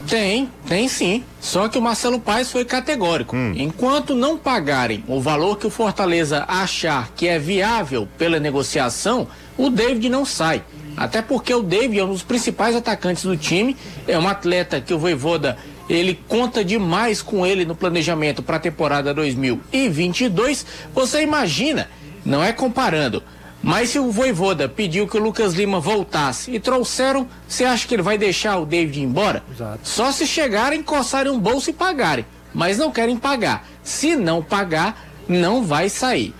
Tem, 0.06 0.50
tem 0.66 0.88
sim. 0.88 1.24
Só 1.40 1.68
que 1.68 1.78
o 1.78 1.82
Marcelo 1.82 2.20
Paes 2.20 2.50
foi 2.50 2.64
categórico. 2.64 3.36
Enquanto 3.36 4.14
não 4.14 4.36
pagarem 4.36 5.04
o 5.06 5.20
valor 5.20 5.58
que 5.58 5.66
o 5.66 5.70
Fortaleza 5.70 6.44
achar 6.48 7.10
que 7.14 7.26
é 7.26 7.38
viável 7.38 8.08
pela 8.18 8.38
negociação, 8.38 9.28
o 9.56 9.70
David 9.70 10.08
não 10.08 10.24
sai. 10.24 10.62
Até 10.98 11.22
porque 11.22 11.54
o 11.54 11.62
David 11.62 12.00
é 12.00 12.04
um 12.04 12.12
dos 12.12 12.22
principais 12.22 12.74
atacantes 12.74 13.22
do 13.22 13.36
time, 13.36 13.76
é 14.06 14.18
um 14.18 14.28
atleta 14.28 14.80
que 14.80 14.92
o 14.92 14.98
Voivoda 14.98 15.56
ele 15.88 16.20
conta 16.28 16.64
demais 16.64 17.22
com 17.22 17.46
ele 17.46 17.64
no 17.64 17.74
planejamento 17.74 18.42
para 18.42 18.56
a 18.56 18.60
temporada 18.60 19.14
2022. 19.14 20.66
Você 20.92 21.22
imagina, 21.22 21.88
não 22.24 22.42
é 22.42 22.52
comparando, 22.52 23.22
mas 23.62 23.90
se 23.90 23.98
o 23.98 24.10
Voivoda 24.10 24.68
pediu 24.68 25.06
que 25.06 25.16
o 25.16 25.22
Lucas 25.22 25.54
Lima 25.54 25.80
voltasse 25.80 26.50
e 26.50 26.60
trouxeram, 26.60 27.26
você 27.46 27.64
acha 27.64 27.86
que 27.86 27.94
ele 27.94 28.02
vai 28.02 28.18
deixar 28.18 28.58
o 28.58 28.66
David 28.66 29.00
embora? 29.00 29.42
Exato. 29.50 29.80
Só 29.82 30.12
se 30.12 30.26
chegarem, 30.26 30.82
coçarem 30.82 31.32
um 31.32 31.38
bolso 31.38 31.70
e 31.70 31.72
pagarem. 31.72 32.26
Mas 32.52 32.78
não 32.78 32.90
querem 32.90 33.16
pagar. 33.16 33.66
Se 33.82 34.16
não 34.16 34.42
pagar, 34.42 35.06
não 35.28 35.62
vai 35.62 35.88
sair. 35.88 36.34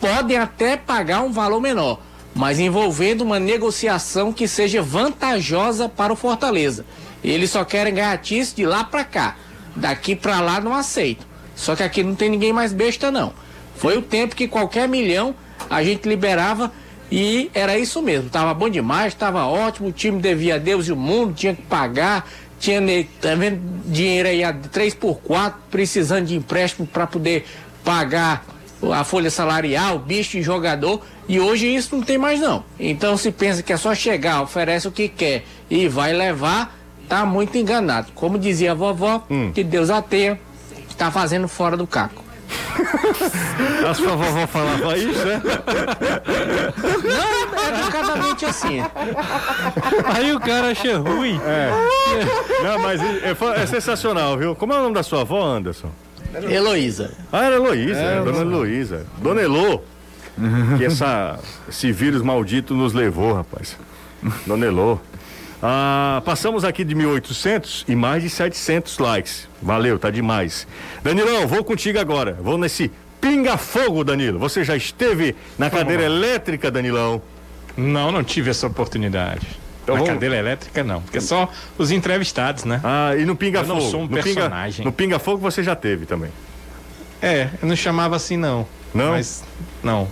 Podem 0.00 0.38
até 0.38 0.76
pagar 0.76 1.22
um 1.22 1.32
valor 1.32 1.60
menor, 1.60 2.00
mas 2.34 2.58
envolvendo 2.58 3.22
uma 3.22 3.38
negociação 3.38 4.32
que 4.32 4.48
seja 4.48 4.82
vantajosa 4.82 5.88
para 5.88 6.12
o 6.12 6.16
Fortaleza. 6.16 6.84
Eles 7.22 7.50
só 7.50 7.64
querem 7.64 7.94
ganhar 7.94 8.16
tice 8.18 8.54
de 8.56 8.64
lá 8.66 8.84
para 8.84 9.04
cá. 9.04 9.36
Daqui 9.76 10.16
para 10.16 10.40
lá 10.40 10.60
não 10.60 10.74
aceitam. 10.74 11.26
Só 11.54 11.76
que 11.76 11.82
aqui 11.82 12.02
não 12.02 12.14
tem 12.14 12.28
ninguém 12.30 12.52
mais 12.52 12.72
besta 12.72 13.10
não. 13.10 13.32
Foi 13.76 13.96
o 13.96 14.02
tempo 14.02 14.34
que 14.34 14.48
qualquer 14.48 14.88
milhão 14.88 15.34
a 15.70 15.82
gente 15.82 16.08
liberava 16.08 16.72
e 17.10 17.50
era 17.54 17.78
isso 17.78 18.00
mesmo. 18.02 18.30
Tava 18.30 18.52
bom 18.54 18.68
demais, 18.68 19.14
tava 19.14 19.44
ótimo, 19.46 19.88
o 19.88 19.92
time 19.92 20.20
devia 20.20 20.54
a 20.54 20.58
Deus 20.58 20.88
e 20.88 20.92
o 20.92 20.96
mundo, 20.96 21.34
tinha 21.34 21.54
que 21.54 21.62
pagar, 21.62 22.28
tinha 22.58 22.80
ne- 22.80 23.04
tá 23.04 23.30
dinheiro 23.84 24.28
aí 24.28 24.42
a 24.42 24.52
3 24.52 24.94
por 24.94 25.16
4 25.20 25.60
precisando 25.70 26.26
de 26.26 26.34
empréstimo 26.36 26.86
para 26.86 27.06
poder 27.06 27.44
pagar 27.84 28.44
a 28.92 29.04
folha 29.04 29.30
salarial, 29.30 29.98
bicho 29.98 30.32
de 30.32 30.42
jogador, 30.42 31.02
e 31.28 31.38
hoje 31.40 31.66
isso 31.74 31.94
não 31.96 32.02
tem 32.02 32.18
mais 32.18 32.40
não. 32.40 32.64
Então 32.78 33.16
se 33.16 33.30
pensa 33.32 33.62
que 33.62 33.72
é 33.72 33.76
só 33.76 33.94
chegar, 33.94 34.42
oferece 34.42 34.86
o 34.88 34.92
que 34.92 35.08
quer 35.08 35.44
e 35.70 35.88
vai 35.88 36.12
levar, 36.12 36.76
tá 37.08 37.24
muito 37.24 37.56
enganado. 37.58 38.08
Como 38.14 38.38
dizia 38.38 38.72
a 38.72 38.74
vovó, 38.74 39.22
que 39.54 39.62
Deus 39.64 39.90
a 39.90 40.00
tenha, 40.02 40.38
tá 40.98 41.10
fazendo 41.10 41.48
fora 41.48 41.76
do 41.76 41.86
caco. 41.86 42.22
A 43.88 43.94
sua 43.94 44.14
vovó 44.14 44.46
falava 44.46 44.96
isso, 44.96 45.24
né? 45.24 45.40
Não, 47.02 47.60
é 47.62 47.80
educadamente 47.80 48.44
assim. 48.46 48.80
Aí 50.14 50.32
o 50.34 50.40
cara 50.40 50.70
acha 50.70 50.98
ruim. 50.98 51.40
Não, 52.62 52.78
mas 52.78 53.00
é, 53.00 53.30
é- 53.30 53.62
é 53.62 53.66
sensacional, 53.66 54.36
viu? 54.36 54.54
Como 54.54 54.72
é 54.72 54.78
o 54.78 54.82
nome 54.82 54.94
da 54.94 55.02
sua 55.02 55.22
avó, 55.22 55.42
Anderson? 55.44 55.90
Heloísa. 56.48 57.12
Ah, 57.32 57.44
era 57.44 57.56
Heloísa, 57.56 58.00
é, 58.00 58.20
dona 58.22 58.38
Heloísa. 58.40 59.06
Dona 59.18 59.42
Elô. 59.42 59.80
Que 60.78 60.84
essa, 60.84 61.38
esse 61.68 61.92
vírus 61.92 62.22
maldito 62.22 62.74
nos 62.74 62.92
levou, 62.92 63.34
rapaz. 63.34 63.76
Dona 64.46 64.66
Elô. 64.66 64.98
Ah, 65.62 66.20
passamos 66.24 66.64
aqui 66.64 66.84
de 66.84 66.94
1.800 66.94 67.84
e 67.86 67.94
mais 67.94 68.22
de 68.22 68.28
700 68.30 68.98
likes. 68.98 69.48
Valeu, 69.62 69.98
tá 69.98 70.10
demais. 70.10 70.66
Danilão, 71.04 71.46
vou 71.46 71.62
contigo 71.62 71.98
agora. 72.00 72.36
Vou 72.40 72.58
nesse 72.58 72.90
pinga-fogo, 73.20 74.02
Danilo. 74.02 74.38
Você 74.40 74.64
já 74.64 74.74
esteve 74.76 75.36
na 75.56 75.70
cadeira 75.70 76.02
elétrica, 76.02 76.68
Danilão? 76.70 77.22
Não, 77.76 78.10
não 78.10 78.24
tive 78.24 78.50
essa 78.50 78.66
oportunidade. 78.66 79.46
Então 79.84 79.94
Na 79.94 80.00
vamos- 80.00 80.14
cadeira 80.14 80.36
elétrica, 80.36 80.82
não. 80.82 81.00
Porque 81.02 81.18
é 81.18 81.20
só 81.20 81.48
os 81.78 81.90
entrevistados, 81.92 82.64
né? 82.64 82.80
Ah, 82.82 83.14
e 83.16 83.24
no 83.24 83.36
pinga-fogo? 83.36 83.72
Eu 83.78 83.82
não 83.84 83.88
sou 83.90 84.00
um 84.00 84.02
no 84.02 84.08
pinga, 84.08 84.22
personagem. 84.22 84.84
no 84.84 84.92
pinga-fogo 84.92 85.38
você 85.38 85.62
já 85.62 85.76
teve 85.76 86.06
também. 86.06 86.30
É, 87.20 87.48
eu 87.62 87.68
não 87.68 87.76
chamava 87.76 88.16
assim, 88.16 88.36
não. 88.36 88.66
Não? 88.92 89.10
Mas, 89.12 89.44
não. 89.82 90.08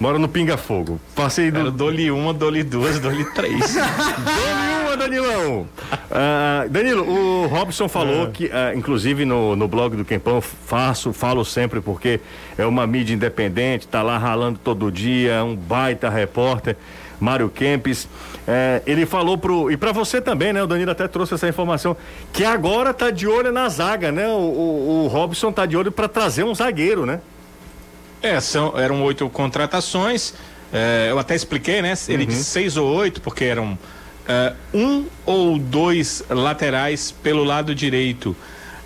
Mora 0.00 0.18
no 0.18 0.28
pinga-fogo. 0.28 1.00
Passei 1.14 1.50
do. 1.50 1.70
Dole 1.70 2.10
uma, 2.10 2.34
dole 2.34 2.62
duas, 2.64 2.98
dole 2.98 3.24
três. 3.26 3.74
Dole 3.74 4.84
uma, 4.84 4.96
Danilão! 4.96 5.66
Ah, 6.10 6.66
Danilo, 6.68 7.08
o 7.08 7.46
Robson 7.46 7.88
falou 7.88 8.28
que, 8.28 8.50
ah, 8.52 8.74
inclusive 8.74 9.24
no, 9.24 9.54
no 9.54 9.68
blog 9.68 9.96
do 9.96 10.04
Quempão, 10.04 10.40
faço, 10.40 11.12
falo 11.12 11.44
sempre 11.44 11.80
porque 11.80 12.20
é 12.58 12.66
uma 12.66 12.86
mídia 12.86 13.14
independente, 13.14 13.86
tá 13.86 14.02
lá 14.02 14.18
ralando 14.18 14.58
todo 14.62 14.90
dia, 14.90 15.44
um 15.44 15.54
baita 15.54 16.08
repórter. 16.08 16.76
Mário 17.20 17.48
Kempes, 17.48 18.08
eh, 18.46 18.82
ele 18.86 19.06
falou 19.06 19.38
pro. 19.38 19.70
E 19.70 19.76
para 19.76 19.92
você 19.92 20.20
também, 20.20 20.52
né? 20.52 20.62
O 20.62 20.66
Danilo 20.66 20.90
até 20.90 21.06
trouxe 21.06 21.34
essa 21.34 21.48
informação. 21.48 21.96
Que 22.32 22.44
agora 22.44 22.92
tá 22.92 23.10
de 23.10 23.26
olho 23.26 23.52
na 23.52 23.68
zaga, 23.68 24.10
né? 24.10 24.26
O, 24.28 24.32
o, 24.32 25.04
o 25.04 25.06
Robson 25.06 25.52
tá 25.52 25.64
de 25.64 25.76
olho 25.76 25.92
para 25.92 26.08
trazer 26.08 26.44
um 26.44 26.54
zagueiro, 26.54 27.06
né? 27.06 27.20
É, 28.24 28.40
são, 28.40 28.72
eram 28.78 29.02
oito 29.02 29.28
contratações. 29.28 30.32
é, 30.72 31.08
eu 31.10 31.18
até 31.18 31.34
expliquei, 31.34 31.82
né? 31.82 31.92
Ele 32.08 32.24
disse 32.24 32.44
seis 32.44 32.74
ou 32.78 32.88
oito, 32.88 33.20
porque 33.20 33.44
eram 33.44 33.78
é, 34.26 34.54
um 34.72 35.04
ou 35.26 35.58
dois 35.58 36.24
laterais 36.30 37.12
pelo 37.22 37.44
lado 37.44 37.74
direito. 37.74 38.34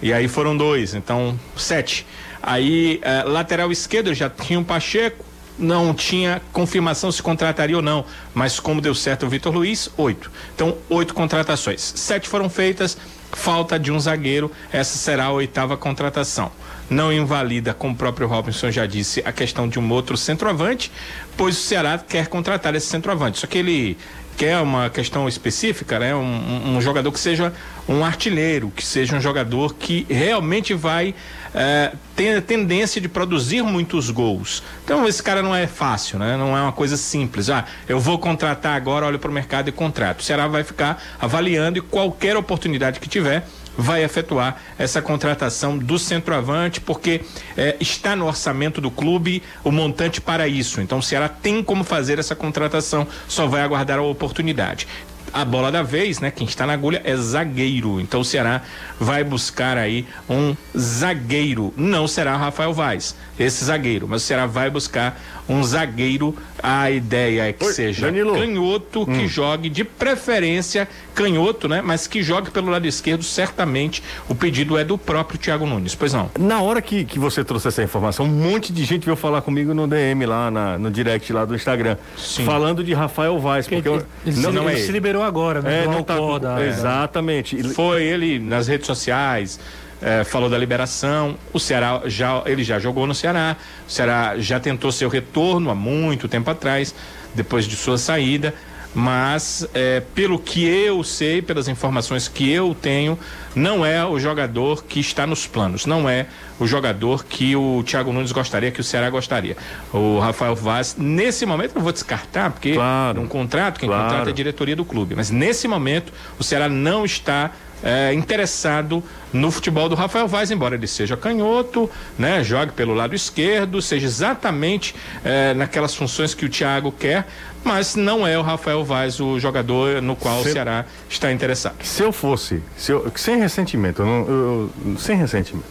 E 0.02 0.12
aí 0.12 0.26
foram 0.26 0.56
dois, 0.56 0.92
então 0.92 1.38
sete. 1.56 2.04
Aí, 2.42 2.98
é, 3.00 3.22
lateral 3.22 3.70
esquerdo 3.70 4.12
já 4.12 4.28
tinha 4.28 4.58
um 4.58 4.64
Pacheco, 4.64 5.24
não 5.56 5.94
tinha 5.94 6.42
confirmação 6.52 7.12
se 7.12 7.22
contrataria 7.22 7.76
ou 7.76 7.82
não, 7.82 8.04
mas 8.34 8.58
como 8.58 8.80
deu 8.80 8.94
certo 8.94 9.26
o 9.26 9.28
Vitor 9.28 9.54
Luiz, 9.54 9.88
oito. 9.96 10.32
Então, 10.52 10.76
oito 10.90 11.14
contratações. 11.14 11.92
Sete 11.94 12.28
foram 12.28 12.50
feitas, 12.50 12.98
falta 13.32 13.78
de 13.78 13.92
um 13.92 14.00
zagueiro, 14.00 14.50
essa 14.72 14.98
será 14.98 15.26
a 15.26 15.32
oitava 15.32 15.76
contratação. 15.76 16.50
Não 16.90 17.12
invalida, 17.12 17.74
como 17.74 17.92
o 17.92 17.96
próprio 17.96 18.26
Robinson 18.26 18.70
já 18.70 18.86
disse, 18.86 19.22
a 19.24 19.32
questão 19.32 19.68
de 19.68 19.78
um 19.78 19.90
outro 19.92 20.16
centroavante, 20.16 20.90
pois 21.36 21.56
o 21.56 21.60
Ceará 21.60 21.98
quer 21.98 22.28
contratar 22.28 22.74
esse 22.74 22.86
centroavante. 22.86 23.38
Só 23.38 23.46
que 23.46 23.58
ele 23.58 23.98
quer 24.38 24.58
uma 24.60 24.88
questão 24.88 25.28
específica, 25.28 25.98
né? 25.98 26.14
Um, 26.14 26.76
um- 26.76 26.80
jogador 26.80 27.10
que 27.10 27.18
seja 27.18 27.52
um 27.88 28.04
artilheiro, 28.04 28.70
que 28.74 28.86
seja 28.86 29.16
um 29.16 29.20
jogador 29.20 29.74
que 29.74 30.06
realmente 30.08 30.72
vai 30.74 31.12
eh, 31.54 31.92
ter 32.14 32.36
a 32.36 32.40
tendência 32.42 33.00
de 33.00 33.08
produzir 33.08 33.62
muitos 33.62 34.10
gols. 34.10 34.62
Então 34.84 35.08
esse 35.08 35.20
cara 35.22 35.42
não 35.42 35.54
é 35.54 35.66
fácil, 35.66 36.18
né? 36.20 36.36
Não 36.36 36.56
é 36.56 36.60
uma 36.62 36.72
coisa 36.72 36.96
simples. 36.96 37.50
Ah, 37.50 37.64
eu 37.88 37.98
vou 37.98 38.16
contratar 38.18 38.76
agora, 38.76 39.06
olho 39.06 39.18
para 39.18 39.30
o 39.30 39.34
mercado 39.34 39.68
e 39.68 39.72
contrato. 39.72 40.20
O 40.20 40.22
Ceará 40.22 40.46
vai 40.46 40.62
ficar 40.62 41.02
avaliando 41.20 41.78
e 41.78 41.80
qualquer 41.80 42.36
oportunidade 42.36 43.00
que 43.00 43.08
tiver 43.08 43.44
vai 43.78 44.02
efetuar 44.02 44.56
essa 44.76 45.00
contratação 45.00 45.78
do 45.78 46.00
centroavante, 46.00 46.80
porque 46.80 47.22
eh, 47.56 47.76
está 47.78 48.16
no 48.16 48.26
orçamento 48.26 48.80
do 48.80 48.90
clube 48.90 49.40
o 49.62 49.70
montante 49.70 50.20
para 50.20 50.48
isso. 50.48 50.80
Então 50.80 50.98
o 50.98 51.02
Ceará 51.02 51.28
tem 51.28 51.62
como 51.62 51.84
fazer 51.84 52.18
essa 52.18 52.34
contratação, 52.34 53.06
só 53.28 53.46
vai 53.46 53.62
aguardar 53.62 54.00
a 54.00 54.02
oportunidade. 54.02 54.88
A 55.32 55.44
bola 55.44 55.70
da 55.70 55.82
vez, 55.82 56.20
né? 56.20 56.30
Quem 56.30 56.46
está 56.46 56.66
na 56.66 56.72
agulha 56.72 57.02
é 57.04 57.14
zagueiro. 57.14 58.00
Então 58.00 58.20
o 58.20 58.24
Ceará 58.24 58.62
vai 58.98 59.22
buscar 59.22 59.76
aí 59.76 60.06
um 60.28 60.56
zagueiro. 60.76 61.72
Não 61.76 62.08
será 62.08 62.36
Rafael 62.36 62.72
Vaz, 62.72 63.14
esse 63.38 63.64
zagueiro, 63.64 64.08
mas 64.08 64.22
o 64.22 64.24
Ceará 64.24 64.46
vai 64.46 64.70
buscar 64.70 65.20
um 65.48 65.62
zagueiro. 65.64 66.34
A 66.62 66.90
ideia 66.90 67.48
é 67.48 67.52
que 67.52 67.64
Oi, 67.64 67.72
seja 67.72 68.06
Danilo. 68.06 68.34
canhoto, 68.34 69.06
que 69.06 69.28
jogue 69.28 69.68
de 69.68 69.84
preferência 69.84 70.88
canhoto, 71.14 71.68
né? 71.68 71.80
Mas 71.84 72.06
que 72.06 72.22
jogue 72.22 72.50
pelo 72.50 72.68
lado 72.70 72.86
esquerdo, 72.86 73.22
certamente. 73.22 74.02
O 74.28 74.34
pedido 74.34 74.76
é 74.76 74.84
do 74.84 74.98
próprio 74.98 75.38
Thiago 75.38 75.64
Nunes. 75.66 75.94
Pois 75.94 76.12
não. 76.12 76.30
Na 76.38 76.60
hora 76.60 76.82
que, 76.82 77.04
que 77.04 77.18
você 77.18 77.44
trouxe 77.44 77.68
essa 77.68 77.82
informação, 77.82 78.26
um 78.26 78.28
monte 78.28 78.72
de 78.72 78.84
gente 78.84 79.04
veio 79.04 79.16
falar 79.16 79.40
comigo 79.42 79.72
no 79.72 79.86
DM 79.86 80.26
lá, 80.26 80.50
na- 80.50 80.78
no 80.78 80.90
direct 80.90 81.32
lá 81.32 81.44
do 81.44 81.54
Instagram, 81.54 81.96
Sim. 82.16 82.44
falando 82.44 82.82
de 82.84 82.92
Rafael 82.92 83.38
Vaz, 83.38 83.66
porque 83.68 83.88
eu- 83.88 84.04
Ele, 84.26 84.36
não, 84.40 84.50
se, 84.50 84.56
não 84.56 84.68
é 84.68 84.72
ele 84.72 84.80
ele. 84.80 84.86
se 84.86 84.92
liberou 84.92 85.22
agora, 85.22 85.62
né? 85.62 85.84
É, 85.84 85.86
não 85.86 86.02
tá 86.02 86.14
Alcor 86.14 86.40
da- 86.40 86.64
exatamente. 86.66 87.56
Ele- 87.56 87.68
Foi 87.70 88.02
ele 88.02 88.38
nas 88.38 88.66
redes 88.66 88.86
sociais, 88.86 89.58
eh, 90.02 90.24
falou 90.24 90.48
da 90.48 90.56
liberação. 90.58 91.36
O 91.52 91.58
Ceará 91.58 92.02
já 92.06 92.42
ele 92.46 92.62
já 92.64 92.78
jogou 92.78 93.06
no 93.06 93.14
Ceará. 93.14 93.56
O 93.86 93.90
Ceará 93.90 94.34
já 94.38 94.58
tentou 94.60 94.90
seu 94.92 95.08
retorno 95.08 95.70
há 95.70 95.74
muito 95.74 96.28
tempo 96.28 96.50
atrás, 96.50 96.94
depois 97.34 97.66
de 97.66 97.76
sua 97.76 97.98
saída. 97.98 98.54
Mas 98.94 99.68
eh, 99.74 100.02
pelo 100.14 100.38
que 100.38 100.64
eu 100.66 101.04
sei, 101.04 101.42
pelas 101.42 101.68
informações 101.68 102.26
que 102.26 102.50
eu 102.50 102.74
tenho, 102.74 103.18
não 103.54 103.84
é 103.84 104.04
o 104.04 104.18
jogador 104.18 104.82
que 104.82 104.98
está 104.98 105.26
nos 105.26 105.46
planos, 105.46 105.84
não 105.84 106.08
é 106.08 106.26
o 106.58 106.66
jogador 106.66 107.22
que 107.24 107.54
o 107.54 107.82
Thiago 107.84 108.12
Nunes 108.12 108.32
gostaria, 108.32 108.70
que 108.70 108.80
o 108.80 108.84
Ceará 108.84 109.10
gostaria. 109.10 109.56
O 109.92 110.18
Rafael 110.18 110.56
Vaz, 110.56 110.96
nesse 110.98 111.44
momento, 111.44 111.76
eu 111.76 111.82
vou 111.82 111.92
descartar, 111.92 112.50
porque 112.50 112.72
Claro. 112.72 113.20
um 113.20 113.28
contrato, 113.28 113.78
quem 113.78 113.88
Claro. 113.88 114.04
contrata 114.04 114.30
é 114.30 114.32
a 114.32 114.34
diretoria 114.34 114.74
do 114.74 114.86
clube. 114.86 115.14
Mas 115.14 115.30
nesse 115.30 115.68
momento, 115.68 116.10
o 116.38 116.42
Ceará 116.42 116.66
não 116.68 117.04
está 117.04 117.50
eh, 117.82 118.12
interessado 118.14 119.02
no 119.32 119.50
futebol 119.50 119.88
do 119.88 119.94
Rafael 119.94 120.26
Vaz, 120.26 120.50
embora 120.50 120.74
ele 120.74 120.86
seja 120.86 121.16
canhoto, 121.16 121.90
né, 122.18 122.42
jogue 122.42 122.72
pelo 122.72 122.94
lado 122.94 123.14
esquerdo, 123.14 123.80
seja 123.82 124.06
exatamente 124.06 124.94
eh, 125.24 125.54
naquelas 125.54 125.94
funções 125.94 126.34
que 126.34 126.44
o 126.44 126.48
Thiago 126.48 126.90
quer, 126.92 127.26
mas 127.62 127.94
não 127.94 128.26
é 128.26 128.38
o 128.38 128.42
Rafael 128.42 128.84
Vaz 128.84 129.20
o 129.20 129.38
jogador 129.38 130.00
no 130.00 130.16
qual 130.16 130.42
Se- 130.42 130.48
o 130.48 130.52
Ceará 130.52 130.84
está 131.08 131.30
interessado. 131.32 131.74
Se 131.84 132.02
eu 132.02 132.12
fosse, 132.12 132.62
se 132.76 132.90
eu- 132.92 133.10
sem 133.16 133.38
ressentimento, 133.38 134.02
eu 134.02 134.06
não- 134.06 134.26
eu- 134.28 134.70
sem 134.98 135.16
ressentimento, 135.16 135.66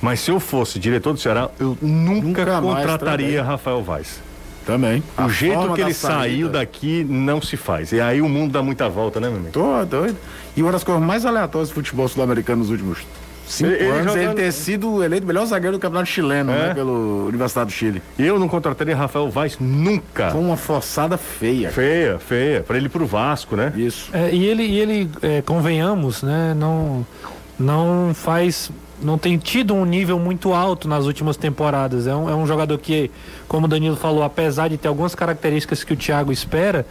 mas 0.00 0.20
se 0.20 0.30
eu 0.30 0.40
fosse 0.40 0.78
diretor 0.78 1.12
do 1.12 1.20
Ceará, 1.20 1.48
eu 1.60 1.78
nunca, 1.80 2.26
Nunca 2.44 2.60
contrataria. 2.60 3.42
Rafael 3.42 3.82
Vaz. 3.82 4.20
Também. 4.64 5.02
O 5.18 5.22
A 5.22 5.28
jeito 5.28 5.72
que 5.74 5.80
ele 5.80 5.92
saída. 5.92 6.18
saiu 6.20 6.48
daqui 6.48 7.04
não 7.08 7.42
se 7.42 7.56
faz. 7.56 7.90
E 7.90 8.00
aí 8.00 8.22
o 8.22 8.28
mundo 8.28 8.52
dá 8.52 8.62
muita 8.62 8.88
volta, 8.88 9.18
né, 9.18 9.26
meu 9.28 9.38
amigo? 9.38 9.52
Tô 9.52 9.84
doido. 9.84 10.16
E 10.56 10.62
uma 10.62 10.72
das 10.72 10.84
coisas 10.84 11.02
mais 11.02 11.24
aleatórias 11.24 11.68
do 11.70 11.74
futebol 11.74 12.06
sul-americano 12.08 12.60
nos 12.62 12.70
últimos 12.70 12.98
cinco 13.46 13.70
Ele- 13.70 13.84
ele 13.84 13.86
anos 13.90 14.06
é 14.06 14.18
ele 14.18 14.20
jogando- 14.22 14.36
ter 14.36 14.52
sido 14.52 15.02
eleito 15.02 15.24
o 15.24 15.26
melhor 15.26 15.44
zagueiro 15.46 15.76
do 15.76 15.80
campeonato 15.80 16.08
chileno, 16.10 16.52
É? 16.52 16.68
né? 16.68 16.74
Pelo 16.74 17.26
Universidade 17.26 17.70
do 17.70 17.72
Chile. 17.72 18.02
Eu 18.18 18.38
não 18.38 18.48
contrataria 18.48 18.94
Rafael 18.96 19.28
Vaz 19.30 19.56
nunca. 19.60 20.30
Com 20.30 20.40
uma 20.40 20.56
forçada 20.56 21.16
feia. 21.18 21.70
Feia, 21.70 22.18
feia. 22.18 22.62
Pra 22.62 22.76
ele 22.76 22.86
ir 22.86 22.88
pro 22.90 23.06
Vasco, 23.06 23.56
né? 23.56 23.72
Isso. 23.76 24.10
É, 24.12 24.30
e 24.32 24.44
ele, 24.44 24.62
e 24.62 24.78
ele 24.78 25.10
é, 25.22 25.42
convenhamos, 25.42 26.22
né? 26.22 26.54
Não, 26.56 27.04
não 27.58 28.12
faz. 28.14 28.70
Não 29.02 29.18
tem 29.18 29.36
tido 29.36 29.74
um 29.74 29.84
nível 29.84 30.16
muito 30.18 30.52
alto 30.54 30.86
nas 30.86 31.06
últimas 31.06 31.36
temporadas. 31.36 32.06
É 32.06 32.14
um, 32.14 32.30
é 32.30 32.34
um 32.36 32.46
jogador 32.46 32.78
que, 32.78 33.10
como 33.48 33.66
o 33.66 33.68
Danilo 33.68 33.96
falou, 33.96 34.22
apesar 34.22 34.68
de 34.68 34.76
ter 34.76 34.86
algumas 34.86 35.12
características 35.14 35.82
que 35.82 35.92
o 35.92 35.96
Thiago 35.96 36.30
espera, 36.30 36.86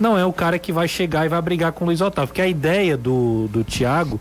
não 0.00 0.16
é 0.18 0.24
o 0.24 0.32
cara 0.32 0.58
que 0.58 0.72
vai 0.72 0.88
chegar 0.88 1.24
e 1.26 1.28
vai 1.28 1.40
brigar 1.40 1.72
com 1.72 1.84
o 1.84 1.86
Luiz 1.86 2.00
Otávio. 2.00 2.28
Porque 2.28 2.42
a 2.42 2.46
ideia 2.48 2.96
do, 2.96 3.48
do 3.48 3.62
Thiago, 3.64 4.20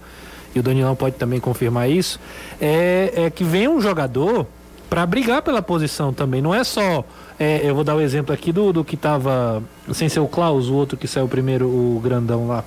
e 0.53 0.59
o 0.59 0.63
Danilão 0.63 0.95
pode 0.95 1.15
também 1.15 1.39
confirmar 1.39 1.89
isso, 1.89 2.19
é, 2.59 3.11
é 3.15 3.29
que 3.29 3.43
venha 3.43 3.69
um 3.69 3.81
jogador 3.81 4.45
para 4.89 5.05
brigar 5.05 5.41
pela 5.41 5.61
posição 5.61 6.11
também. 6.13 6.41
Não 6.41 6.53
é 6.53 6.63
só. 6.63 7.03
é, 7.39 7.61
eu 7.63 7.73
vou 7.73 7.83
dar 7.83 7.95
o 7.95 8.01
exemplo 8.01 8.33
aqui 8.33 8.51
do, 8.51 8.73
do 8.73 8.83
que 8.83 8.97
tava. 8.97 9.63
Sem 9.93 10.09
ser 10.09 10.19
o 10.19 10.27
Klaus, 10.27 10.67
o 10.67 10.73
outro 10.73 10.97
que 10.97 11.07
saiu 11.07 11.27
primeiro, 11.27 11.65
o 11.67 11.99
grandão 12.03 12.47
lá. 12.47 12.63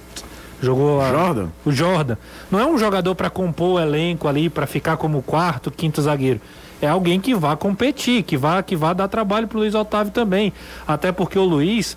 Jogou 0.63 1.01
a- 1.03 1.11
Jordan? 1.11 1.49
o 1.67 1.71
Jordan. 1.71 2.17
Não 2.51 2.59
é 2.59 2.65
um 2.67 2.79
jogador 2.79 3.15
para 3.15 3.29
compor 3.29 3.75
o 3.75 3.79
elenco 3.79 4.27
ali, 4.27 4.49
para 4.49 4.67
ficar 4.67 4.97
como 4.97 5.21
quarto, 5.21 5.71
quinto 5.71 6.01
zagueiro. 6.01 6.41
É 6.81 6.89
alguém 6.89 7.21
que 7.21 7.35
vá 7.35 7.55
competir, 7.57 8.23
que 8.23 8.37
vá, 8.37 8.63
que 8.63 8.75
vá 8.75 8.95
dar 8.95 9.09
trabalho 9.09 9.47
pro 9.47 9.59
Luiz 9.59 9.75
Otávio 9.75 10.11
também. 10.13 10.53
Até 10.89 11.13
porque 11.13 11.39
o 11.39 11.45
Luiz, 11.45 11.97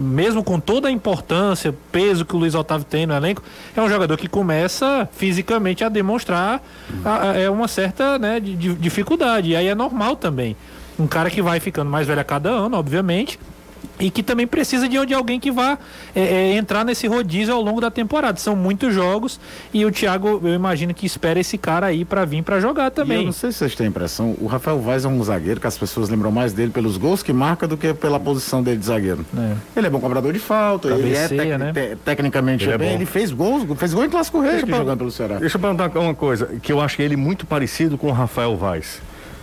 mesmo 0.00 0.42
com 0.44 0.58
toda 0.60 0.88
a 0.88 0.90
importância, 0.90 1.74
peso 1.92 2.24
que 2.24 2.34
o 2.34 2.38
Luiz 2.38 2.54
Otávio 2.54 2.84
tem 2.88 3.06
no 3.06 3.14
elenco, 3.14 3.42
é 3.76 3.80
um 3.82 3.88
jogador 3.88 4.16
que 4.16 4.28
começa 4.28 5.08
fisicamente 5.12 5.84
a 5.84 5.88
demonstrar 5.88 6.62
a- 7.04 7.30
a- 7.30 7.36
é 7.38 7.50
uma 7.50 7.68
certa 7.68 8.18
né, 8.18 8.40
di- 8.40 8.54
di- 8.54 8.74
dificuldade. 8.74 9.50
E 9.50 9.56
aí 9.56 9.66
é 9.66 9.74
normal 9.74 10.16
também. 10.16 10.56
Um 10.98 11.06
cara 11.06 11.30
que 11.30 11.40
vai 11.42 11.60
ficando 11.60 11.90
mais 11.90 12.06
velho 12.06 12.20
a 12.20 12.24
cada 12.24 12.48
ano, 12.50 12.76
obviamente. 12.76 13.38
E 14.00 14.10
que 14.10 14.22
também 14.22 14.46
precisa 14.46 14.88
de, 14.88 15.04
de 15.06 15.12
alguém 15.14 15.40
que 15.40 15.50
vá 15.50 15.76
é, 16.14 16.20
é, 16.20 16.52
entrar 16.56 16.84
nesse 16.84 17.06
rodízio 17.08 17.52
ao 17.52 17.60
longo 17.60 17.80
da 17.80 17.90
temporada. 17.90 18.38
São 18.38 18.54
muitos 18.54 18.94
jogos 18.94 19.40
e 19.74 19.84
o 19.84 19.90
Thiago, 19.90 20.40
eu 20.44 20.54
imagino 20.54 20.94
que 20.94 21.04
espera 21.04 21.40
esse 21.40 21.58
cara 21.58 21.86
aí 21.86 22.04
pra 22.04 22.24
vir 22.24 22.42
pra 22.42 22.60
jogar 22.60 22.84
E 22.84 22.86
eu 22.86 22.90
também. 22.92 23.24
não 23.24 23.32
sei 23.32 23.50
se 23.50 23.58
vocês 23.58 23.74
têm 23.74 23.86
a 23.86 23.90
impressão, 23.90 24.36
o 24.40 24.46
Rafael 24.46 24.78
Vaz 24.80 25.04
é 25.04 25.08
um 25.08 25.22
zagueiro 25.24 25.60
que 25.60 25.66
as 25.66 25.76
pessoas 25.76 26.08
lembram 26.08 26.30
mais 26.30 26.52
dele 26.52 26.70
pelos 26.70 26.96
gols 26.96 27.22
que 27.24 27.32
marca 27.32 27.66
do 27.66 27.76
que 27.76 27.92
pela 27.92 28.20
posição 28.20 28.62
dele 28.62 28.76
de 28.78 28.86
zagueiro. 28.86 29.26
É. 29.36 29.54
Ele 29.76 29.86
é 29.88 29.90
bom 29.90 29.98
cobrador 30.00 30.32
de 30.32 30.38
falta, 30.38 30.88
ele 30.88 31.10
é 31.14 31.22
Cabeceia, 31.22 31.58
tec- 31.58 31.58
né? 31.58 31.72
te- 31.72 31.96
tecnicamente 32.04 32.64
Ele 32.64 32.72
é 32.74 32.78
bem, 32.78 32.88
bom. 32.90 32.94
ele 32.94 33.06
fez 33.06 33.32
gols, 33.32 33.64
fez 33.76 33.92
gol 33.92 34.04
em 34.04 34.10
Clássico 34.10 34.40
Rei 34.40 34.62
eu 34.62 34.66
jogando 34.68 34.98
pelo 34.98 35.10
Ceará. 35.10 35.36
Deixa 35.38 35.56
eu 35.56 35.60
perguntar 35.60 35.90
uma 35.98 36.14
coisa, 36.14 36.46
que 36.62 36.70
eu 36.72 36.80
acho 36.80 36.94
que 36.96 37.02
ele 37.02 37.14
é 37.14 37.16
muito 37.16 37.46
parecido 37.46 37.98
com 37.98 38.06
o 38.08 38.12
Rafael 38.12 38.56
Vaz. 38.56 39.00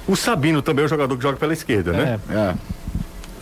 O 0.08 0.16
Sabino 0.16 0.62
também 0.62 0.84
é 0.84 0.86
um 0.86 0.90
jogador 0.90 1.18
que 1.18 1.24
joga 1.24 1.38
pela 1.38 1.52
esquerda, 1.52 1.92
né? 1.92 2.20
É. 2.30 2.54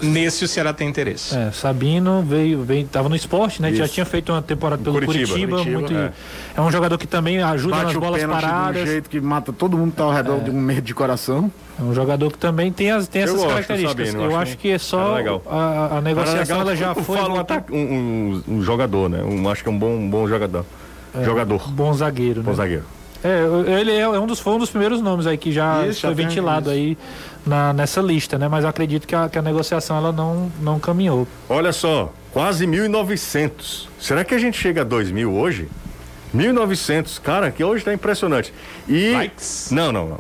É. 0.04 0.06
Nesse 0.06 0.43
o 0.43 0.47
Ceará 0.47 0.74
tem 0.74 0.88
interesse. 0.88 1.36
É, 1.36 1.51
Sabino 1.51 2.22
veio, 2.22 2.64
veio, 2.64 2.86
tava 2.88 3.10
no 3.10 3.16
esporte, 3.16 3.62
né? 3.62 3.74
Já 3.74 3.86
Isso. 3.86 3.93
tinha 3.93 4.06
feito 4.06 4.32
uma 4.32 4.41
temporada 4.41 4.82
pelo 4.84 4.95
Curitiba, 4.95 5.28
Curitiba. 5.28 5.58
Curitiba, 5.58 5.80
muito, 5.80 5.93
é. 5.95 6.12
é. 6.58 6.62
um 6.62 6.72
jogador 6.72 6.97
que 6.97 7.08
também 7.08 7.41
ajuda 7.41 7.76
Bate 7.76 7.86
nas 7.86 7.95
bolas 7.95 8.22
pênalti 8.22 8.39
de 8.41 8.45
um 8.45 8.49
paradas. 8.49 8.89
jeito 8.89 9.10
que 9.10 9.22
mata 9.22 9.54
todo 9.54 9.78
mundo 9.78 9.91
que 9.91 9.97
tá 9.97 10.04
ao 10.04 10.12
redor 10.12 10.39
de 10.41 10.49
um 10.51 10.60
medo 10.60 10.82
de 10.82 10.93
coração. 10.93 11.51
É 11.80 11.84
um 11.84 11.93
jogador 11.93 12.32
que 12.32 12.38
também 12.38 12.72
tem, 12.72 12.91
as, 12.91 13.08
tem 13.08 13.24
essas 13.24 13.43
características. 13.43 14.10
Sabino, 14.10 14.24
eu 14.26 14.36
acho, 14.36 14.51
acho 14.51 14.58
que 14.58 14.70
é 14.70 14.78
só 14.78 15.18
a, 15.49 15.97
a 15.97 16.01
negociação 16.01 16.62
ela 16.62 16.76
já 16.76 16.93
foi. 16.93 17.18
falo 17.18 17.36
um, 17.72 17.76
um- 17.78 18.43
um- 18.47 18.62
jogador, 18.62 19.10
né? 19.10 19.24
Um, 19.24 19.49
acho 19.49 19.64
que 19.64 19.70
é 19.70 19.72
um 19.72 19.78
bom, 19.78 19.95
um 19.95 20.10
bom 20.10 20.28
jogador. 20.28 20.66
jogador. 21.24 21.72
Bom 21.72 21.93
zagueiro, 21.93 22.41
né? 22.41 22.45
Bom 22.45 22.54
zagueiro. 22.54 22.84
É, 23.24 23.80
ele 23.80 23.95
é 23.95 24.07
um 24.07 24.28
dos, 24.28 24.39
foi 24.39 24.53
um 24.53 24.59
dos 24.59 24.69
primeiros 24.69 25.01
nomes 25.01 25.26
aí 25.26 25.38
que 25.38 25.51
já 25.51 25.88
Isso, 25.88 26.01
foi 26.01 26.13
ventilado 26.13 26.69
isso. 26.69 26.78
aí 26.78 26.97
na, 27.45 27.74
nessa 27.74 28.01
lista, 28.01 28.38
né? 28.38 28.47
Mas 28.47 28.63
eu 28.63 28.69
acredito 28.69 29.07
que 29.07 29.15
a, 29.15 29.30
que 29.30 29.38
a 29.38 29.41
negociação 29.41 29.97
ela 29.97 30.11
não, 30.11 30.51
não 30.61 30.80
caminhou. 30.80 31.28
Olha 31.47 31.71
só, 31.71 32.11
quase 32.32 32.65
1.900. 32.67 33.88
Será 33.99 34.24
que 34.24 34.34
a 34.34 34.38
gente 34.39 34.57
chega 34.57 34.82
a 34.82 34.86
2.000 34.86 35.32
hoje? 35.32 35.69
1.900, 36.36 37.21
cara, 37.21 37.51
que 37.51 37.63
hoje 37.63 37.86
tá 37.86 37.93
impressionante. 37.93 38.53
E 38.88 39.11
Likes? 39.11 39.69
Não, 39.71 39.91
não, 39.91 40.07
não. 40.07 40.19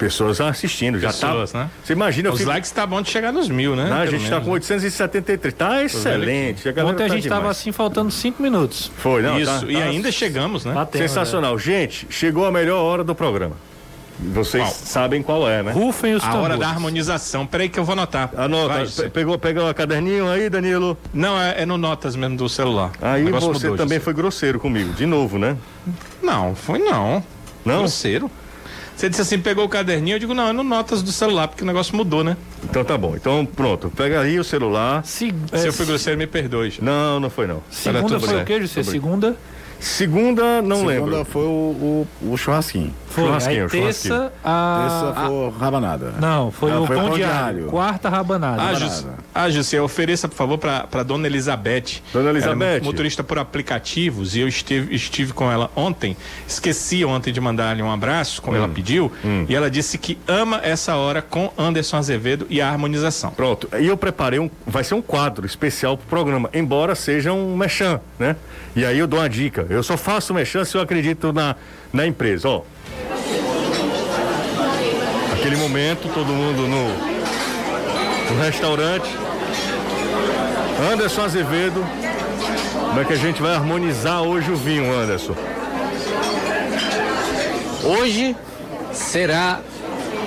Pessoas 0.00 0.40
assistindo, 0.40 0.98
já 0.98 1.08
Pessoas, 1.08 1.52
tá. 1.52 1.58
né? 1.64 1.70
Você 1.84 1.92
imagina, 1.92 2.30
Os 2.32 2.38
fico- 2.38 2.48
likes 2.50 2.70
tá 2.70 2.86
bom 2.86 3.02
de 3.02 3.10
chegar 3.10 3.30
nos 3.32 3.50
mil, 3.50 3.76
né? 3.76 3.84
Não, 3.90 3.98
a 3.98 4.06
gente 4.06 4.24
tá 4.24 4.30
menos, 4.30 4.44
com 4.46 4.50
873. 4.52 5.54
Tá 5.54 5.84
excelente. 5.84 6.66
A 6.68 6.84
Ontem 6.86 7.04
a 7.04 7.08
tá 7.08 7.14
gente 7.14 7.28
tava 7.28 7.40
demais. 7.42 7.58
assim 7.58 7.70
faltando 7.70 8.10
cinco 8.10 8.42
minutos. 8.42 8.90
Foi, 8.96 9.20
não, 9.20 9.38
Isso, 9.38 9.60
tá- 9.60 9.66
e 9.70 9.74
tá 9.76 9.84
ainda 9.84 10.10
chegamos, 10.10 10.64
né? 10.64 10.72
Batendo, 10.72 11.02
Sensacional. 11.02 11.58
Gente, 11.58 12.06
chegou 12.08 12.46
a 12.46 12.50
melhor 12.50 12.78
hora 12.82 13.04
do 13.04 13.14
programa. 13.14 13.56
Vocês 14.18 14.62
Qual? 14.62 14.72
sabem 14.74 15.22
qual 15.22 15.48
é, 15.48 15.58
né? 15.62 15.64
né? 15.64 15.72
Rufem 15.72 16.14
os 16.14 16.22
A 16.22 16.26
hora 16.28 16.34
tambores. 16.34 16.58
da 16.60 16.68
harmonização. 16.68 17.46
Peraí 17.46 17.68
que 17.70 17.78
eu 17.78 17.84
vou 17.84 17.92
anotar. 17.94 18.30
Anota, 18.36 18.84
Vai, 18.86 19.08
pegou, 19.10 19.38
pegou 19.38 19.68
o 19.70 19.74
caderninho 19.74 20.28
aí, 20.28 20.50
Danilo? 20.50 20.96
Não, 21.12 21.40
é, 21.40 21.62
é 21.62 21.66
no 21.66 21.78
Notas 21.78 22.16
mesmo 22.16 22.36
do 22.36 22.48
celular. 22.48 22.92
Aí 23.00 23.24
você 23.24 23.46
mudou, 23.46 23.60
também 23.76 23.96
José. 23.96 24.00
foi 24.00 24.12
grosseiro 24.14 24.58
comigo, 24.60 24.92
de 24.92 25.06
novo, 25.06 25.38
né? 25.38 25.56
Não, 26.22 26.54
foi 26.54 26.78
não. 26.78 27.22
Não? 27.64 27.78
Grosseiro. 27.78 28.30
Você 29.00 29.08
disse 29.08 29.22
assim, 29.22 29.38
pegou 29.38 29.64
o 29.64 29.68
caderninho, 29.68 30.16
eu 30.16 30.18
digo, 30.18 30.34
não, 30.34 30.48
é 30.48 30.52
no 30.52 30.62
Notas 30.62 31.02
do 31.02 31.10
celular, 31.10 31.48
porque 31.48 31.64
o 31.64 31.66
negócio 31.66 31.96
mudou, 31.96 32.22
né? 32.22 32.36
Então 32.62 32.84
tá 32.84 32.98
bom. 32.98 33.16
Então 33.16 33.46
pronto, 33.46 33.90
pega 33.96 34.20
aí 34.20 34.38
o 34.38 34.44
celular. 34.44 35.02
Se, 35.06 35.34
Se 35.54 35.64
é, 35.64 35.68
eu 35.68 35.72
fui 35.72 35.86
grosseiro, 35.86 36.18
me 36.18 36.26
perdoe. 36.26 36.68
José. 36.68 36.82
Não, 36.82 37.18
não 37.18 37.30
foi 37.30 37.46
não. 37.46 37.62
segunda 37.70 38.20
foi 38.20 38.42
o 38.42 38.44
que, 38.44 38.60
José? 38.60 38.82
Segunda 38.82 39.38
Segunda, 39.80 40.60
não 40.62 40.86
Segunda 40.86 41.04
lembro. 41.16 41.24
foi 41.24 41.42
o, 41.44 42.06
o, 42.22 42.32
o 42.32 42.36
churrasquinho. 42.36 42.94
foi. 43.08 43.24
Churrasquinho, 43.24 43.64
Aí 43.64 43.68
terça, 43.70 44.32
a... 44.44 44.78
Terça 45.12 45.26
foi 45.26 45.58
rabanada. 45.58 46.14
Não, 46.20 46.50
foi 46.50 46.70
Não, 46.70 46.82
o 46.82 46.86
foi 46.86 46.96
pão, 46.96 47.06
pão 47.08 47.14
diário. 47.16 47.34
diário. 47.56 47.66
Quarta 47.70 48.08
rabanada. 48.08 48.62
Ah. 48.62 48.74
José, 48.74 49.06
ah, 49.34 49.48
José, 49.50 49.80
ofereça, 49.80 50.28
por 50.28 50.34
favor, 50.36 50.58
pra 50.58 51.02
dona 51.02 51.26
Elizabeth. 51.26 52.02
Dona 52.12 52.30
Elizabeth. 52.30 52.76
É 52.76 52.80
motorista 52.80 53.24
por 53.24 53.38
aplicativos 53.38 54.36
e 54.36 54.40
eu 54.40 54.48
estive, 54.48 54.94
estive 54.94 55.32
com 55.32 55.50
ela 55.50 55.70
ontem. 55.74 56.16
Esqueci 56.46 57.04
ontem 57.04 57.32
de 57.32 57.40
mandar-lhe 57.40 57.82
um 57.82 57.90
abraço, 57.90 58.42
como 58.42 58.56
ela 58.56 58.68
pediu. 58.68 59.10
E 59.48 59.54
ela 59.54 59.70
disse 59.70 59.96
que 59.96 60.18
ama 60.28 60.60
essa 60.62 60.94
hora 60.96 61.22
com 61.22 61.50
Anderson 61.56 61.96
Azevedo 61.96 62.46
e 62.50 62.60
a 62.60 62.68
harmonização. 62.68 63.30
Pronto. 63.30 63.68
E 63.78 63.86
eu 63.86 63.96
preparei 63.96 64.38
um. 64.38 64.50
Vai 64.66 64.84
ser 64.84 64.94
um 64.94 65.02
quadro 65.02 65.46
especial 65.46 65.96
pro 65.96 66.06
programa, 66.06 66.50
embora 66.52 66.94
seja 66.94 67.32
um 67.32 67.56
mechan, 67.56 68.00
né? 68.18 68.36
E 68.74 68.84
aí 68.84 68.98
eu 68.98 69.06
dou 69.06 69.18
uma 69.18 69.28
dica. 69.28 69.66
Eu 69.68 69.82
só 69.82 69.96
faço 69.96 70.32
mechan 70.32 70.64
se 70.64 70.76
eu 70.76 70.80
acredito 70.80 71.32
na, 71.32 71.56
na 71.92 72.06
empresa, 72.06 72.48
ó. 72.48 72.62
Aquele 75.32 75.56
momento, 75.56 76.08
todo 76.12 76.26
mundo 76.26 76.68
no, 76.68 78.34
no 78.34 78.42
restaurante. 78.42 79.08
Anderson 80.92 81.22
Azevedo. 81.22 81.84
Como 82.72 83.00
é 83.00 83.04
que 83.04 83.12
a 83.12 83.16
gente 83.16 83.40
vai 83.40 83.54
harmonizar 83.54 84.22
hoje 84.22 84.50
o 84.50 84.56
vinho, 84.56 84.92
Anderson? 84.92 85.34
Hoje 87.82 88.36
será 88.92 89.60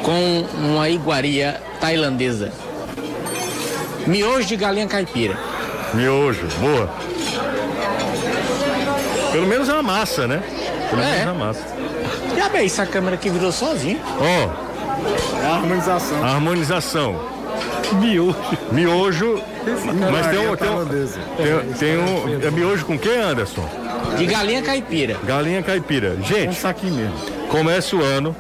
com 0.03 0.45
uma 0.57 0.89
iguaria 0.89 1.61
tailandesa. 1.79 2.51
Miojo 4.05 4.47
de 4.47 4.55
galinha 4.57 4.87
caipira. 4.87 5.37
Miojo, 5.93 6.47
boa. 6.59 7.12
Pelo 9.33 9.47
menos 9.47 9.67
é 9.67 9.73
uma 9.73 9.83
massa, 9.83 10.27
né? 10.27 10.41
Pelo 10.89 11.01
É. 11.01 11.05
menos 11.05 11.19
é 11.27 11.31
uma 11.31 11.45
massa. 11.47 11.61
Já 12.37 12.49
bem, 12.49 12.65
essa 12.65 12.85
câmera 12.85 13.15
aqui 13.15 13.29
virou 13.29 13.51
sozinho. 13.51 13.99
Ó, 14.19 15.43
É 15.43 15.45
a 15.45 15.55
harmonização. 15.55 16.23
a 16.23 16.27
harmonização. 16.29 17.33
Miojo. 17.93 18.35
Miojo. 18.71 19.41
Mas 20.11 20.27
tem 20.27 20.39
um. 20.39 20.55
Tem, 20.55 20.69
um, 20.69 20.85
tem, 20.85 21.73
tem 21.73 21.97
um. 21.97 22.47
É 22.47 22.49
miojo 22.51 22.85
com 22.85 22.97
quê, 22.97 23.09
Anderson? 23.09 23.67
De 24.17 24.25
galinha 24.25 24.61
caipira. 24.61 25.17
Galinha 25.23 25.61
caipira. 25.61 26.15
Um 26.19 26.23
Gente, 26.23 26.55
saquinho 26.55 26.93
mesmo. 26.95 27.13
comece 27.49 27.95
o 27.95 28.01
ano 28.03 28.35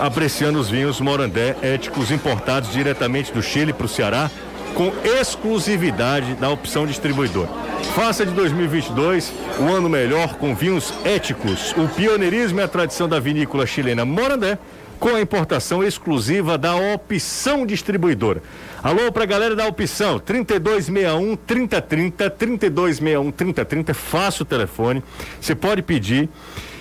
apreciando 0.00 0.58
os 0.58 0.68
vinhos 0.68 1.00
Morandé 1.00 1.54
éticos 1.62 2.10
importados 2.10 2.72
diretamente 2.72 3.32
do 3.32 3.42
Chile 3.42 3.72
para 3.72 3.86
o 3.86 3.88
Ceará, 3.88 4.30
com 4.74 4.92
exclusividade 5.04 6.34
da 6.34 6.48
opção 6.50 6.86
distribuidora. 6.86 7.48
Faça 7.94 8.24
de 8.24 8.32
2022 8.32 9.32
o 9.58 9.64
ano 9.72 9.88
melhor 9.88 10.34
com 10.36 10.54
vinhos 10.54 10.92
éticos, 11.04 11.74
o 11.76 11.86
pioneirismo 11.88 12.60
e 12.60 12.62
a 12.62 12.68
tradição 12.68 13.08
da 13.08 13.20
vinícola 13.20 13.66
chilena 13.66 14.04
Morandé, 14.04 14.58
com 14.98 15.10
a 15.14 15.20
importação 15.20 15.82
exclusiva 15.82 16.56
da 16.56 16.76
opção 16.76 17.66
distribuidora. 17.66 18.42
Alô 18.82 19.10
pra 19.12 19.26
galera 19.26 19.54
da 19.56 19.66
opção, 19.66 20.18
3261 20.18 21.36
3030, 21.36 22.30
3261 22.30 23.30
3030, 23.32 23.94
faça 23.94 24.42
o 24.42 24.46
telefone, 24.46 25.02
você 25.40 25.54
pode 25.54 25.82
pedir 25.82 26.28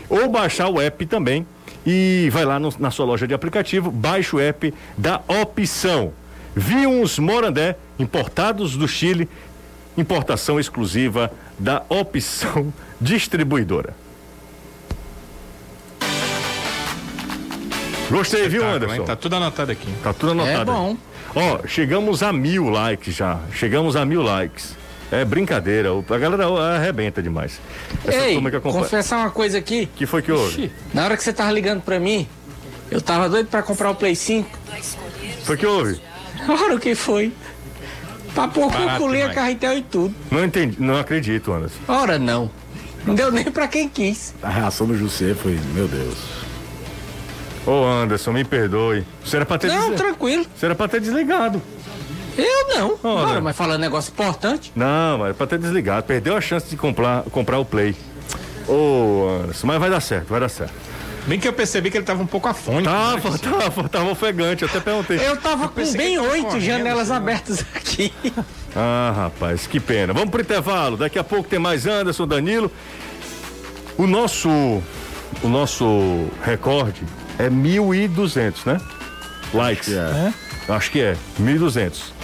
ou 0.07 0.29
baixar 0.29 0.67
o 0.69 0.79
app 0.79 1.05
também 1.07 1.45
e 1.85 2.29
vai 2.31 2.45
lá 2.45 2.59
no- 2.59 2.73
na 2.79 2.91
sua 2.91 3.05
loja 3.05 3.27
de 3.27 3.33
aplicativo, 3.33 3.89
baixa 3.89 4.35
o 4.35 4.39
app 4.39 4.71
da 4.97 5.21
opção. 5.41 6.13
Vinhos 6.56 7.18
Morandé, 7.20 7.76
importados 7.97 8.76
do 8.76 8.88
Chile, 8.88 9.30
importação 9.97 10.60
exclusiva 10.60 11.32
da 11.58 11.84
opção 11.89 12.74
distribuidora. 12.99 13.93
Gostei, 18.10 18.49
viu, 18.49 18.66
Anderson? 18.68 18.95
hein? 18.95 19.04
Tá 19.06 19.16
tudo 19.16 19.36
anotado 19.38 19.72
aqui. 19.72 19.88
Tá 20.04 20.14
tudo 20.14 20.34
anotado. 20.34 20.62
É 20.62 20.66
bom. 20.74 20.97
Ó, 21.34 21.66
chegamos 21.66 22.22
a 22.22 22.34
mil 22.34 22.70
likes 22.70 23.16
já. 23.16 23.39
Chegamos 23.54 23.95
a 23.95 24.04
mil 24.06 24.22
likes. 24.22 24.76
É 25.10 25.24
brincadeira. 25.24 25.93
o- 25.93 26.04
A 26.10 26.18
galera 26.18 26.45
arrebenta 26.76 27.22
demais. 27.24 27.60
Essa 28.06 28.18
Ei, 28.28 28.34
turma 28.34 28.49
que 28.49 28.58
acompanha. 28.58 28.84
confessar 28.84 29.18
uma 29.20 29.30
coisa 29.30 29.58
aqui. 29.58 29.86
que 29.95 30.06
foi 30.06 30.22
que 30.22 30.32
houve? 30.32 30.72
Na 30.93 31.06
hora 31.06 31.16
que 31.16 31.24
você 31.24 31.32
tava 31.32 31.52
ligando 31.52 31.82
pra 31.82 31.99
mim, 32.02 32.28
eu 32.89 33.02
tava 33.02 33.30
doido 33.30 33.47
pra 33.47 33.64
comprar 33.64 33.91
o 33.91 33.95
Play 33.95 34.16
5. 34.16 34.49
Foi 35.45 35.56
que 35.56 35.66
houve? 35.66 36.02
Ora, 36.47 36.75
o 36.75 36.79
que 36.79 36.95
foi? 36.95 37.31
Cuculinha, 38.33 39.27
demais. 39.27 39.35
carretel 39.35 39.77
e 39.77 39.81
tudo. 39.81 40.15
Não 40.29 40.43
entendi, 40.43 40.77
não 40.79 40.97
acredito, 40.97 41.51
Anderson. 41.51 41.79
Ora, 41.87 42.17
não. 42.17 42.49
Não 43.05 43.15
deu 43.15 43.31
nem 43.31 43.45
pra 43.45 43.67
quem 43.67 43.89
quis. 43.89 44.33
A 44.41 44.49
reação 44.49 44.87
do 44.87 44.97
José 44.97 45.33
foi, 45.33 45.59
meu 45.73 45.87
Deus. 45.87 46.17
Ô 47.65 47.83
Anderson, 47.85 48.31
me 48.31 48.43
perdoe. 48.43 49.05
Você 49.23 49.35
era 49.37 49.45
pra 49.45 49.57
ter, 49.57 49.67
Não, 49.67 49.95
tranquilo. 49.95 50.45
Você 50.55 50.65
era 50.65 50.75
pra 50.75 50.87
ter 50.87 51.01
desligado. 51.01 51.61
Eu 52.37 52.69
não. 52.69 52.99
Ora. 53.03 53.27
Ora, 53.31 53.41
mas 53.41 53.55
falando 53.55 53.81
negócio 53.81 54.11
importante. 54.11 54.71
Não, 54.75 55.17
mas 55.17 55.25
era 55.27 55.33
pra 55.33 55.47
ter 55.47 55.59
desligado. 55.59 56.03
Perdeu 56.05 56.35
a 56.35 56.41
chance 56.41 56.69
de 56.69 56.77
comprar, 56.77 57.23
comprar 57.23 57.59
o 57.59 57.65
Play. 57.65 57.95
Ô 58.67 59.41
Anderson, 59.43 59.67
mas 59.67 59.79
vai 59.79 59.89
dar 59.89 59.99
certo, 59.99 60.27
vai 60.29 60.39
dar 60.39 60.49
certo. 60.49 60.73
Bem 61.28 61.39
que 61.39 61.47
eu 61.47 61.53
percebi 61.53 61.91
que 61.91 61.97
ele 61.97 62.05
tava 62.05 62.24
um 62.24 62.28
pouco 62.28 62.47
afônico. 62.47 62.91
Tava, 62.91 63.30
né? 63.30 63.38
tava, 63.38 63.89
tava 63.89 64.11
ofegante. 64.11 64.65
Até 64.65 64.80
perguntei. 64.80 65.17
Eu 65.17 65.38
tava 65.38 65.67
com 65.67 65.76
pensei 65.76 65.93
que 65.93 65.97
bem 65.97 66.19
oito 66.19 66.59
janelas 66.59 67.11
assim, 67.11 67.17
abertas 67.22 67.65
aqui. 67.76 68.13
Ah, 68.74 69.11
rapaz, 69.13 69.67
que 69.67 69.82
pena. 69.82 70.13
Vamos 70.13 70.30
pro 70.30 70.39
intervalo. 70.39 70.95
Daqui 70.95 71.19
a 71.19 71.26
pouco 71.26 71.49
tem 71.49 71.59
mais 71.59 71.86
Anderson, 71.86 72.26
Danilo. 72.26 72.72
O 73.97 74.07
nosso, 74.07 74.49
o 74.49 75.49
nosso 75.49 76.30
recorde 76.41 77.03
é 77.38 77.49
1.200, 77.49 78.65
né? 78.65 78.80
Likes. 79.53 79.91
É. 79.91 80.34
Acho 80.69 80.89
que 80.89 81.01
é, 81.01 81.17
1.200. 81.38 82.20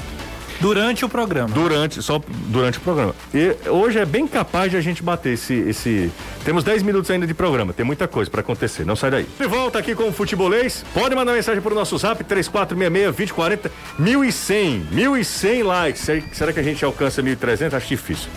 Durante 0.59 1.05
o 1.05 1.09
programa. 1.09 1.49
Durante, 1.53 2.01
só 2.01 2.21
durante 2.47 2.77
o 2.77 2.81
programa. 2.81 3.13
E 3.33 3.55
hoje 3.69 3.99
é 3.99 4.05
bem 4.05 4.27
capaz 4.27 4.71
de 4.71 4.77
a 4.77 4.81
gente 4.81 5.03
bater 5.03 5.33
esse. 5.33 5.53
esse... 5.53 6.11
Temos 6.43 6.63
10 6.63 6.83
minutos 6.83 7.11
ainda 7.11 7.27
de 7.27 7.33
programa, 7.33 7.73
tem 7.73 7.85
muita 7.85 8.07
coisa 8.07 8.29
pra 8.31 8.41
acontecer, 8.41 8.85
não 8.85 8.95
sai 8.95 9.11
daí. 9.11 9.27
De 9.39 9.45
volta 9.47 9.77
aqui 9.79 9.93
com 9.93 10.07
o 10.09 10.11
Futebolês. 10.13 10.83
Pode 10.93 11.15
mandar 11.15 11.33
mensagem 11.33 11.61
pro 11.61 11.75
nosso 11.75 11.97
zap 11.97 12.23
3466-2040. 12.23 13.69
1.100, 13.99 14.81
1.100 14.93 15.63
likes. 15.63 16.01
Será- 16.33 16.53
que 16.53 16.59
a 16.59 16.63
gente 16.63 16.83
alcança 16.83 17.21
1.300? 17.21 17.73
Acho 17.73 17.87
difícil. 17.87 18.29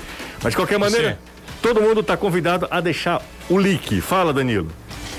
Mas 0.42 0.52
de 0.52 0.56
qualquer 0.56 0.78
maneira, 0.78 1.18
todo 1.62 1.80
mundo 1.80 2.02
tá 2.02 2.16
convidado 2.16 2.66
a 2.70 2.80
deixar 2.80 3.22
o 3.48 3.56
like. 3.58 4.00
Fala, 4.00 4.32
Danilo. 4.32 4.68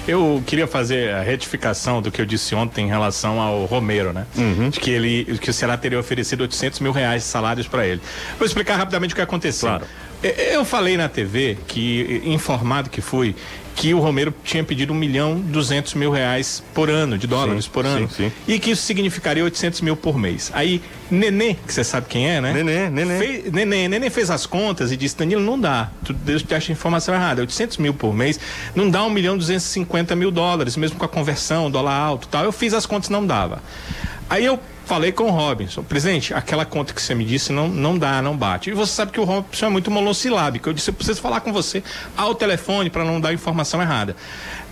Eu 0.07 0.41
queria 0.45 0.65
fazer 0.65 1.13
a 1.13 1.21
retificação 1.21 2.01
do 2.01 2.11
que 2.11 2.21
eu 2.21 2.25
disse 2.25 2.55
ontem 2.55 2.85
em 2.85 2.89
relação 2.89 3.39
ao 3.39 3.65
Romero, 3.65 4.11
né? 4.11 4.25
De 4.69 4.79
que 4.79 4.89
ele, 4.89 5.37
que 5.37 5.49
o 5.49 5.53
Ceará 5.53 5.77
teria 5.77 5.99
oferecido 5.99 6.41
800 6.41 6.79
mil 6.79 6.91
reais 6.91 7.23
de 7.23 7.27
salários 7.29 7.67
para 7.67 7.85
ele. 7.85 8.01
Vou 8.37 8.45
explicar 8.45 8.77
rapidamente 8.77 9.13
o 9.13 9.15
que 9.15 9.21
aconteceu. 9.21 9.69
Claro. 9.69 9.85
Eu 10.23 10.63
falei 10.63 10.97
na 10.97 11.09
TV 11.09 11.57
que, 11.67 12.21
informado 12.25 12.89
que 12.89 13.01
fui, 13.01 13.35
que 13.75 13.93
o 13.93 13.99
Romero 13.99 14.33
tinha 14.43 14.63
pedido 14.63 14.93
1 14.93 14.95
milhão 14.95 15.39
200 15.39 15.93
mil 15.95 16.11
reais 16.11 16.63
por 16.73 16.89
ano, 16.89 17.17
de 17.17 17.27
dólares 17.27 17.65
Sim, 17.65 17.71
por 17.71 17.85
ano. 17.85 18.09
sim, 18.09 18.29
sim. 18.29 18.31
E 18.47 18.59
que 18.59 18.71
isso 18.71 18.83
significaria 18.83 19.43
800 19.43 19.81
mil 19.81 19.95
por 19.95 20.17
mês. 20.17 20.51
Aí, 20.53 20.81
Nenê, 21.09 21.55
que 21.55 21.73
você 21.73 21.83
sabe 21.83 22.07
quem 22.07 22.29
é, 22.29 22.41
né? 22.41 22.53
Nenê, 22.53 22.89
Nenê. 22.89 23.17
Fez, 23.17 23.51
Nenê, 23.51 23.87
Nenê 23.87 24.09
fez 24.09 24.29
as 24.29 24.45
contas 24.45 24.91
e 24.91 24.97
disse, 24.97 25.17
Danilo, 25.17 25.41
não 25.41 25.59
dá. 25.59 25.89
Tu, 26.05 26.13
Deus 26.13 26.43
te 26.43 26.53
acha 26.53 26.71
a 26.71 26.73
informação 26.73 27.13
errada. 27.15 27.41
800 27.41 27.77
mil 27.77 27.93
por 27.93 28.13
mês 28.13 28.39
não 28.75 28.89
dá 28.89 29.03
1 29.03 29.09
milhão 29.09 29.37
250 29.37 30.15
mil 30.15 30.31
dólares, 30.31 30.75
mesmo 30.77 30.97
com 30.97 31.05
a 31.05 31.09
conversão, 31.09 31.69
dólar 31.71 31.95
alto 31.95 32.27
e 32.27 32.29
tal. 32.29 32.43
Eu 32.43 32.51
fiz 32.51 32.73
as 32.73 32.85
contas 32.85 33.09
não 33.09 33.25
dava. 33.25 33.61
Aí 34.29 34.45
eu 34.45 34.59
falei 34.91 35.13
com 35.13 35.23
o 35.23 35.31
Robinson, 35.31 35.83
presidente, 35.83 36.33
aquela 36.33 36.65
conta 36.65 36.93
que 36.93 37.01
você 37.01 37.15
me 37.15 37.23
disse 37.23 37.53
não, 37.53 37.69
não 37.69 37.97
dá, 37.97 38.21
não 38.21 38.35
bate. 38.35 38.71
E 38.71 38.73
você 38.73 38.91
sabe 38.91 39.13
que 39.13 39.21
o 39.21 39.23
Robinson 39.23 39.67
é 39.67 39.69
muito 39.69 39.89
monossilábico. 39.89 40.67
Eu 40.67 40.73
disse, 40.73 40.89
eu 40.89 40.93
preciso 40.93 41.21
falar 41.21 41.39
com 41.39 41.53
você 41.53 41.81
ao 42.17 42.35
telefone 42.35 42.89
para 42.89 43.05
não 43.05 43.21
dar 43.21 43.33
informação 43.33 43.81
errada. 43.81 44.17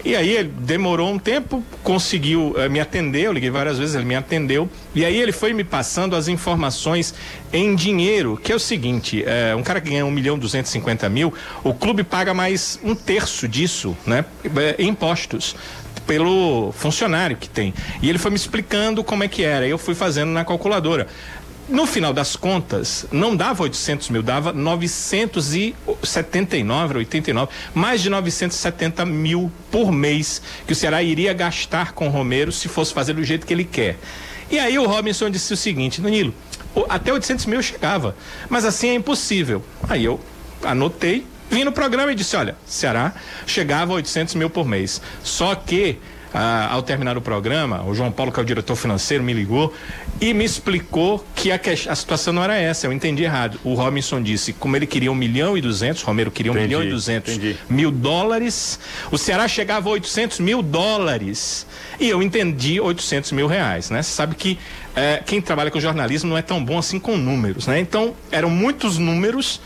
E 0.03 0.17
aí 0.17 0.29
ele 0.29 0.49
demorou 0.59 1.09
um 1.09 1.17
tempo, 1.17 1.63
conseguiu 1.83 2.53
eh, 2.57 2.67
me 2.67 2.81
atender, 2.81 3.27
eu 3.27 3.31
liguei 3.31 3.49
várias 3.49 3.77
vezes, 3.77 3.95
ele 3.95 4.03
me 4.03 4.15
atendeu. 4.15 4.69
E 4.93 5.05
aí 5.05 5.15
ele 5.15 5.31
foi 5.31 5.53
me 5.53 5.63
passando 5.63 6.17
as 6.17 6.27
informações 6.27 7.13
em 7.53 7.73
dinheiro, 7.73 8.37
que 8.41 8.51
é 8.51 8.55
o 8.55 8.59
seguinte, 8.59 9.23
eh, 9.25 9.55
um 9.55 9.63
cara 9.63 9.79
que 9.79 9.89
ganha 9.89 10.05
1 10.05 10.11
milhão 10.11 10.37
250 10.37 11.07
mil, 11.07 11.33
o 11.63 11.73
clube 11.73 12.03
paga 12.03 12.33
mais 12.33 12.77
um 12.83 12.93
terço 12.93 13.47
disso, 13.47 13.95
né? 14.05 14.25
eh, 14.43 14.83
impostos 14.83 15.55
pelo 16.09 16.71
funcionário 16.71 17.37
que 17.37 17.47
tem. 17.47 17.71
E 18.01 18.09
ele 18.09 18.17
foi 18.17 18.31
me 18.31 18.37
explicando 18.37 19.03
como 19.03 19.23
é 19.23 19.27
que 19.27 19.43
era. 19.43 19.67
Eu 19.67 19.77
fui 19.77 19.93
fazendo 19.93 20.31
na 20.31 20.43
calculadora. 20.43 21.05
No 21.69 21.85
final 21.85 22.11
das 22.11 22.35
contas, 22.35 23.05
não 23.11 23.35
dava 23.35 23.61
800 23.61 24.09
mil, 24.09 24.23
dava 24.23 24.51
979, 24.51 26.97
89, 26.97 27.51
mais 27.75 28.01
de 28.01 28.09
970 28.09 29.05
mil 29.05 29.51
por 29.69 29.91
mês 29.91 30.41
que 30.65 30.73
o 30.73 30.75
Ceará 30.75 31.03
iria 31.03 31.31
gastar 31.31 31.91
com 31.91 32.07
o 32.07 32.09
Romero 32.09 32.51
se 32.51 32.67
fosse 32.67 32.91
fazer 32.91 33.13
do 33.13 33.23
jeito 33.23 33.45
que 33.45 33.53
ele 33.53 33.65
quer. 33.65 33.99
E 34.49 34.57
aí 34.57 34.79
o 34.79 34.87
Robinson 34.87 35.29
disse 35.29 35.53
o 35.53 35.57
seguinte, 35.57 36.01
Danilo, 36.01 36.33
até 36.89 37.13
800 37.13 37.45
mil 37.45 37.61
chegava, 37.61 38.15
mas 38.49 38.65
assim 38.65 38.89
é 38.89 38.95
impossível. 38.95 39.63
Aí 39.87 40.05
eu 40.05 40.19
anotei, 40.63 41.23
vim 41.49 41.63
no 41.63 41.71
programa 41.71 42.11
e 42.11 42.15
disse, 42.15 42.35
olha, 42.35 42.55
Ceará 42.65 43.13
chegava 43.45 43.91
a 43.93 43.95
800 43.95 44.35
mil 44.35 44.49
por 44.49 44.67
mês. 44.67 45.01
Só 45.23 45.55
que, 45.55 45.97
ah, 46.33 46.67
ao 46.71 46.83
terminar 46.83 47.17
o 47.17 47.21
programa, 47.21 47.83
o 47.83 47.93
João 47.95 48.11
Paulo, 48.11 48.31
que 48.31 48.39
é 48.39 48.43
o 48.43 48.45
diretor 48.45 48.75
financeiro, 48.75 49.23
me 49.23 49.33
ligou 49.33 49.73
e 50.21 50.33
me 50.33 50.43
explicou 50.45 51.25
que 51.33 51.51
a, 51.51 51.57
que- 51.57 51.69
a 51.89 51.95
situação 51.95 52.31
não 52.33 52.43
era 52.43 52.55
essa, 52.57 52.85
eu 52.85 52.93
entendi 52.93 53.23
errado. 53.23 53.59
O 53.63 53.73
Robinson 53.73 54.21
disse, 54.21 54.53
como 54.53 54.75
ele 54.75 54.85
queria 54.85 55.11
um 55.11 55.15
milhão 55.15 55.57
e 55.57 55.61
duzentos, 55.61 56.03
Romero 56.03 56.29
queria 56.29 56.51
um 56.51 56.55
Entendi, 56.55 56.67
milhão 56.67 56.83
e 56.83 56.89
duzentos 56.91 57.33
entendi. 57.33 57.57
mil 57.69 57.89
dólares, 57.89 58.79
o 59.11 59.17
Ceará 59.17 59.47
chegava 59.47 59.89
a 59.89 59.91
800 59.93 60.39
mil 60.39 60.61
dólares. 60.61 61.65
E 61.99 62.07
eu 62.09 62.21
entendi 62.21 62.79
800 62.79 63.31
mil 63.31 63.47
reais, 63.47 63.89
né? 63.89 64.01
Você 64.03 64.11
sabe 64.11 64.35
que 64.35 64.57
eh, 64.95 65.21
quem 65.25 65.41
trabalha 65.41 65.71
com 65.71 65.79
jornalismo 65.79 66.29
não 66.29 66.37
é 66.37 66.41
tão 66.41 66.63
bom 66.63 66.77
assim 66.77 66.99
com 66.99 67.17
números, 67.17 67.65
né? 67.67 67.79
Então, 67.79 68.13
eram 68.31 68.49
muitos 68.49 68.97
números. 68.97 69.59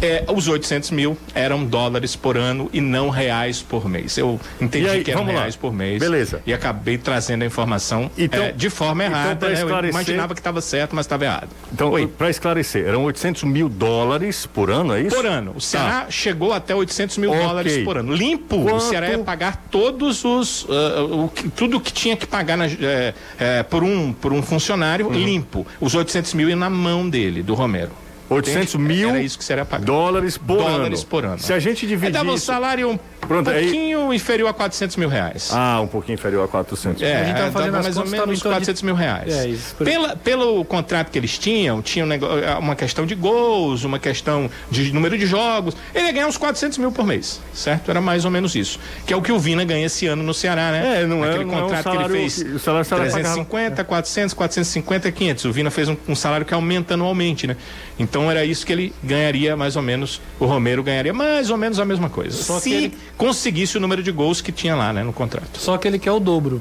Eh, 0.00 0.24
os 0.32 0.48
800 0.48 0.90
mil 0.90 1.16
eram 1.34 1.64
dólares 1.64 2.16
por 2.16 2.36
ano 2.36 2.68
e 2.72 2.80
não 2.80 3.10
reais 3.10 3.60
por 3.62 3.88
mês. 3.88 4.16
Eu 4.18 4.40
entendi 4.60 4.88
aí, 4.88 5.02
que 5.04 5.10
eram 5.10 5.20
vamos 5.20 5.34
lá. 5.34 5.40
reais 5.40 5.56
por 5.56 5.72
mês. 5.72 5.98
Beleza. 5.98 6.42
E 6.46 6.52
acabei 6.52 6.96
trazendo 6.98 7.42
a 7.42 7.46
informação 7.46 8.10
Então- 8.16 8.42
eh, 8.42 8.52
de 8.52 8.70
forma 8.70 9.04
então, 9.04 9.16
errada. 9.18 9.36
pra 9.36 9.48
né? 9.50 9.62
Eu 9.62 9.88
imaginava 9.90 10.34
que 10.34 10.40
estava 10.40 10.60
certo, 10.60 10.94
mas 10.96 11.06
estava 11.06 11.24
errado. 11.24 11.48
Então, 11.72 11.92
para 12.18 12.30
esclarecer, 12.30 12.86
eram 12.86 13.04
800 13.04 13.44
mil 13.44 13.68
dólares 13.68 14.46
por 14.46 14.70
ano, 14.70 14.94
é 14.94 15.02
isso? 15.02 15.14
Por 15.16 15.26
ano. 15.26 15.52
O 15.56 15.60
Ceará 15.60 16.06
chegou 16.10 16.52
até 16.52 16.74
800 16.74 17.18
mil 17.18 17.30
Ok. 17.30 17.42
dólares 17.42 17.84
por 17.84 17.96
ano. 17.98 18.14
Limpo. 18.14 18.62
Quanto- 18.62 18.76
O 18.76 18.80
Ceará 18.80 19.10
ia 19.10 19.18
pagar 19.18 19.66
todos 19.70 20.24
os. 20.24 20.66
ah, 20.68 21.02
o 21.04 21.28
que- 21.28 21.48
tudo 21.50 21.80
que 21.80 21.92
tinha 21.92 22.16
que 22.16 22.26
pagar 22.26 22.56
na- 22.56 22.66
eh, 22.66 23.14
eh, 23.38 23.62
por, 23.64 23.82
um, 23.84 24.12
por 24.12 24.32
um 24.32 24.42
funcionário 24.42 25.06
Uhum. 25.06 25.12
limpo. 25.12 25.66
Os 25.80 25.94
800 25.94 26.34
mil 26.34 26.48
iam 26.48 26.58
na 26.58 26.70
mão 26.70 27.08
dele, 27.08 27.42
do 27.42 27.54
Romero. 27.54 27.90
800 28.30 28.74
Entende? 28.74 28.88
mil 28.94 29.08
Era 29.10 29.20
isso 29.22 29.36
que 29.36 29.44
seria 29.44 29.64
pagar. 29.64 29.84
dólares 29.84 30.38
por 30.38 30.56
Dólares 30.58 31.00
ano. 31.00 31.08
por 31.08 31.24
ano. 31.24 31.38
Se 31.38 31.52
a 31.52 31.58
gente 31.58 31.84
É, 31.84 31.88
dividir 31.88 32.12
dava 32.12 32.30
um 32.30 32.34
isso- 32.34 32.46
salário 32.46 32.88
um 32.90 32.98
Pronto, 33.26 33.50
aí- 33.50 33.64
pouquinho 33.64 34.12
inferior 34.14 34.48
a 34.48 34.52
400 34.52 34.96
mil 34.96 35.08
reais. 35.08 35.50
Ah, 35.52 35.80
um 35.80 35.86
pouquinho 35.86 36.14
inferior 36.14 36.44
a 36.44 36.48
400. 36.48 37.02
É, 37.02 37.20
A 37.20 37.24
gente 37.24 37.36
tava 37.36 37.50
fazendo 37.52 37.72
mais 37.72 37.96
ou 37.96 38.04
menos 38.06 38.14
em 38.14 38.16
torno 38.18 38.34
de- 38.34 38.42
400 38.42 38.82
mil 38.82 38.94
reais. 38.94 39.32
É, 39.34 39.48
isso, 39.48 39.74
Pela, 39.76 40.16
pelo 40.16 40.64
contrato 40.64 41.10
que 41.10 41.18
eles 41.18 41.36
tinham, 41.38 41.82
tinha 41.82 42.04
um 42.04 42.08
nego- 42.08 42.26
uma 42.60 42.74
questão 42.76 43.04
de 43.04 43.14
gols, 43.14 43.84
uma 43.84 43.98
questão 43.98 44.48
de 44.70 44.92
número 44.92 45.18
de 45.18 45.26
jogos. 45.26 45.76
Ele 45.94 46.06
ia 46.06 46.12
ganhar 46.12 46.26
uns 46.28 46.36
400 46.36 46.78
mil 46.78 46.92
por 46.92 47.04
mês, 47.06 47.40
certo? 47.52 47.90
Era 47.90 48.00
mais 48.00 48.24
ou 48.24 48.30
menos 48.30 48.54
isso. 48.54 48.78
Que 49.06 49.12
é 49.12 49.16
o 49.16 49.22
que 49.22 49.32
o 49.32 49.38
Vina 49.38 49.64
ganha 49.64 49.86
esse 49.86 50.06
ano 50.06 50.22
no 50.22 50.32
Ceará, 50.34 50.70
né? 50.70 51.02
É, 51.02 51.06
não 51.06 51.24
é- 51.24 51.30
Aquele 51.30 51.44
não 51.44 51.54
é 51.54 51.56
um 51.56 51.60
contrato 51.62 51.78
que 51.78 51.90
salário 51.90 52.16
ele 52.16 52.20
fez. 52.30 52.42
que- 52.42 52.48
o 52.50 52.58
salário 52.58 52.82
o 52.86 52.88
Ceará 52.88 53.02
350, 53.04 53.84
400, 53.84 54.34
450, 54.34 55.10
500. 55.12 55.44
O 55.44 55.52
Vina 55.52 55.70
fez 55.70 55.88
um, 55.88 55.96
um 56.08 56.14
salário 56.14 56.46
que 56.46 56.54
aumenta 56.54 56.94
anualmente, 56.94 57.46
né? 57.46 57.56
Então 57.98 58.19
era 58.28 58.44
isso 58.44 58.66
que 58.66 58.72
ele 58.72 58.92
ganharia 59.04 59.56
mais 59.56 59.76
ou 59.76 59.82
menos. 59.82 60.20
O 60.40 60.46
Romero 60.46 60.82
ganharia 60.82 61.14
mais 61.14 61.48
ou 61.48 61.56
menos 61.56 61.78
a 61.78 61.84
mesma 61.84 62.10
coisa. 62.10 62.36
Só 62.42 62.58
se 62.58 62.68
que 62.70 62.74
ele- 62.74 62.94
conseguisse 63.16 63.76
o 63.76 63.80
número 63.80 64.02
de 64.02 64.10
gols 64.10 64.40
que 64.40 64.50
tinha 64.50 64.74
lá, 64.74 64.92
né, 64.92 65.04
no 65.04 65.12
contrato. 65.12 65.58
Só 65.60 65.78
que 65.78 65.86
ele 65.86 66.00
quer 66.00 66.10
o 66.10 66.18
dobro. 66.18 66.60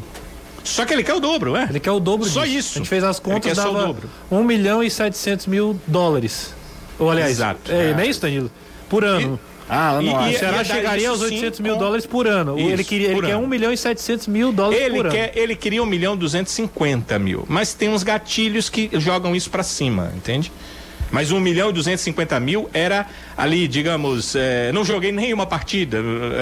Só 0.63 0.85
que 0.85 0.93
ele 0.93 1.03
quer 1.03 1.15
o 1.15 1.19
dobro, 1.19 1.55
é? 1.55 1.63
Ele 1.67 1.79
quer 1.79 1.89
o 1.91 1.99
dobro 1.99 2.27
Só 2.29 2.43
disso. 2.45 2.57
isso. 2.59 2.71
A 2.75 2.77
gente 2.79 2.89
fez 2.89 3.03
as 3.03 3.17
Ele 3.17 3.25
contas, 3.25 3.53
quer 3.53 3.55
só 3.59 3.71
o 3.71 3.73
dava 3.73 3.87
dobro. 3.87 4.09
1 4.29 4.43
milhão 4.43 4.83
e 4.83 4.91
700 4.91 5.47
mil 5.47 5.79
dólares. 5.87 6.53
Ou, 6.99 7.09
aliás, 7.09 7.31
Exato. 7.31 7.71
É, 7.71 7.89
É. 7.89 7.93
não 7.93 7.99
é 8.01 8.05
isso, 8.07 8.21
Danilo? 8.21 8.51
Por 8.87 9.03
ano. 9.03 9.39
Ah, 9.71 9.99
E- 10.01 10.05
não 10.05 10.11
e- 10.11 10.15
acho. 10.15 10.35
o 10.35 10.39
Ceará 10.39 10.63
chegaria 10.63 11.09
aos 11.09 11.19
sim 11.19 11.25
800 11.25 11.59
mil 11.59 11.73
com- 11.73 11.79
dólares 11.79 12.05
por 12.05 12.27
ano. 12.27 12.57
Isso, 12.59 12.69
ele 12.69 12.83
queria, 12.83 13.07
ele 13.11 13.21
quer 13.21 13.31
ano. 13.33 13.43
1 13.43 13.47
milhão 13.47 13.71
e 13.71 13.77
700 13.77 14.25
mil 14.27 14.51
dólares 14.51 14.81
Ele 14.81 14.95
por 14.97 15.05
ano. 15.05 15.15
quer, 15.15 15.31
ele 15.37 15.55
queria 15.55 15.81
1 15.83 15.85
milhão 15.85 16.17
250 16.17 17.19
mil. 17.19 17.45
Mas 17.47 17.73
tem 17.75 17.87
uns 17.87 18.01
gatilhos 18.03 18.67
que 18.67 18.89
jogam 18.93 19.35
isso 19.35 19.49
pra 19.51 19.61
cima, 19.63 20.11
entende? 20.15 20.51
Mas 21.11 21.31
1 21.31 21.39
milhão 21.39 21.69
e 21.69 21.73
250 21.73 22.39
mil 22.39 22.69
era 22.73 23.05
ali, 23.37 23.67
digamos, 23.67 24.35
eh, 24.35 24.71
não 24.73 24.83
joguei 24.85 25.11
nenhuma 25.11 25.45
partida. 25.45 25.97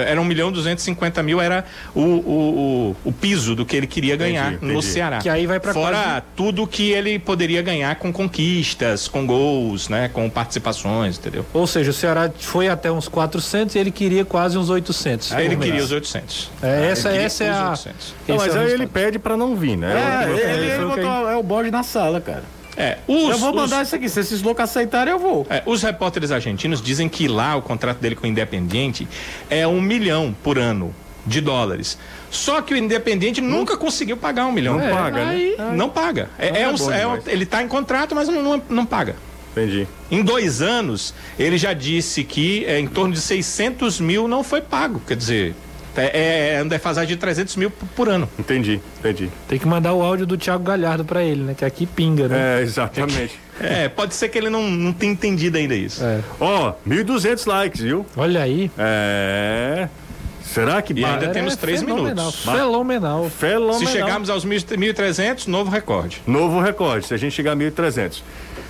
Era 0.06 0.20
1 0.20 0.24
milhão 0.24 0.50
e 0.50 0.52
250 0.52 1.22
mil, 1.22 1.40
era 1.40 1.64
o, 1.94 2.00
o, 2.00 2.96
o, 3.04 3.08
o 3.08 3.12
piso 3.12 3.54
do 3.54 3.64
que 3.64 3.76
ele 3.76 3.86
queria 3.86 4.16
ganhar 4.16 4.52
Entendi, 4.52 4.64
no 4.66 4.72
entendi. 4.78 4.86
Ceará. 4.92 5.18
Que 5.18 5.28
aí 5.28 5.46
vai 5.46 5.58
pra 5.60 5.72
Fora 5.72 5.96
quase- 5.96 6.22
tudo 6.36 6.66
que 6.66 6.90
ele 6.90 7.18
poderia 7.18 7.62
ganhar 7.62 7.94
com 7.96 8.12
conquistas, 8.12 9.08
com 9.08 9.26
gols, 9.26 9.88
né? 9.88 10.08
Com 10.12 10.28
participações, 10.28 11.18
entendeu? 11.18 11.44
Ou 11.54 11.66
seja, 11.66 11.90
o 11.90 11.94
Ceará 11.94 12.30
foi 12.38 12.68
até 12.68 12.90
uns 12.90 13.08
400 13.08 13.74
e 13.74 13.78
ele 13.78 13.90
queria 13.90 14.24
quase 14.24 14.58
uns 14.58 14.68
800. 14.70 15.32
Aí 15.32 15.46
ele 15.46 15.56
por 15.56 15.64
queria 15.64 15.82
os 15.82 15.92
800. 15.92 16.50
É, 16.62 16.90
essa, 16.90 17.08
Ele 17.08 17.12
queria 17.14 17.26
essa 17.26 17.44
é 17.44 17.50
a. 17.50 17.70
800. 17.70 18.14
Não, 18.28 18.36
mas 18.36 18.46
é 18.46 18.50
aí 18.50 18.64
ele 18.64 18.70
resultado. 18.72 18.88
pede 18.92 19.18
pra 19.18 19.36
não 19.36 19.56
vir, 19.56 19.76
né? 19.76 19.92
É, 20.24 20.28
eu- 20.28 20.36
ele, 20.38 20.66
ele 20.66 20.78
que- 20.78 20.84
botou, 21.02 21.30
é 21.30 21.36
o 21.36 21.42
bode 21.42 21.70
na 21.70 21.82
sala, 21.82 22.20
cara. 22.20 22.42
É, 22.78 22.98
os, 23.08 23.30
eu 23.30 23.38
vou 23.38 23.50
os- 23.50 23.56
mandar 23.56 23.82
isso 23.82 23.96
aqui. 23.96 24.08
Se 24.08 24.20
esses 24.20 24.40
loucos 24.40 24.62
aceitarem, 24.64 25.12
eu 25.12 25.18
vou. 25.18 25.44
É, 25.50 25.62
os 25.66 25.82
repórteres 25.82 26.30
argentinos 26.30 26.80
dizem 26.80 27.08
que 27.08 27.26
lá 27.26 27.56
o 27.56 27.62
contrato 27.62 27.98
dele 27.98 28.14
com 28.14 28.24
o 28.26 28.30
Independiente 28.30 29.08
é 29.50 29.66
um 29.66 29.80
milhão 29.80 30.34
por 30.44 30.58
ano 30.58 30.94
de 31.26 31.40
dólares. 31.40 31.98
Só 32.30 32.62
que 32.62 32.72
o 32.72 32.76
Independiente 32.76 33.40
nunca 33.40 33.76
conseguiu 33.76 34.16
pagar 34.16 34.46
um 34.46 34.52
milhão. 34.52 34.76
Não 34.78 34.84
É, 34.86 34.90
paga, 34.90 35.24
né? 35.24 35.30
aí- 35.32 35.56
Não 35.76 35.88
paga. 35.90 36.30
É, 36.38 36.46
é 36.46 36.62
é 36.62 36.68
um- 36.68 36.92
é 36.92 37.06
um- 37.06 37.18
ele 37.26 37.44
está 37.44 37.62
em 37.62 37.68
contrato, 37.68 38.14
mas 38.14 38.28
não, 38.28 38.40
não, 38.42 38.62
não 38.68 38.86
paga. 38.86 39.16
Entendi. 39.52 39.88
Em 40.10 40.22
dois 40.22 40.62
anos, 40.62 41.12
ele 41.38 41.58
já 41.58 41.72
disse 41.72 42.22
que 42.22 42.64
é, 42.66 42.78
em 42.78 42.86
torno 42.86 43.12
de 43.12 43.20
600 43.20 43.98
mil 43.98 44.28
não 44.28 44.44
foi 44.44 44.60
pago. 44.60 45.02
Quer 45.06 45.16
dizer, 45.16 45.54
é, 46.02 46.54
é 46.54 46.62
uma 46.62 46.68
defasagem 46.70 47.08
de 47.08 47.16
300 47.16 47.56
mil 47.56 47.70
por, 47.70 48.08
ano. 48.08 48.28
Entendi, 48.38 48.80
entendi. 48.98 49.30
Tem 49.48 49.58
que 49.58 49.66
mandar 49.66 49.92
o 49.94 50.02
áudio 50.02 50.26
do 50.26 50.36
Thiago 50.36 50.64
Galhardo 50.64 51.04
pra 51.04 51.22
ele, 51.22 51.42
né? 51.42 51.54
Que 51.54 51.64
aqui 51.64 51.86
pinga, 51.86 52.28
né? 52.28 52.58
É, 52.58 52.62
exatamente. 52.62 53.38
É, 53.60 53.88
pode 53.88 54.14
ser 54.14 54.28
que 54.28 54.38
ele 54.38 54.50
não, 54.50 54.62
não 54.70 54.92
tenha 54.92 55.12
entendido 55.12 55.58
ainda 55.58 55.74
isso. 55.74 56.04
É. 56.04 56.20
Ó, 56.40 56.74
1.200 56.86 57.46
likes, 57.46 57.80
viu? 57.80 58.06
Olha 58.16 58.42
aí. 58.42 58.70
É. 58.78 59.88
Será 60.42 60.80
que 60.80 60.92
E 60.94 61.04
ainda 61.04 61.26
ba- 61.26 61.32
temos 61.32 61.52
É 61.52 61.56
três 61.56 61.82
minutos. 61.82 62.42
Fenomenal. 62.42 63.28
Fenomenal. 63.28 63.78
Se 63.78 63.86
chegarmos 63.86 64.30
aos 64.30 64.44
1.300, 64.46 65.46
novo 65.46 65.70
recorde. 65.70 66.22
Novo 66.26 66.60
recorde, 66.60 67.06
se 67.06 67.14
a 67.14 67.16
gente 67.16 67.32
chegar 67.34 67.52
a 67.52 67.56
1.300. 67.56 68.22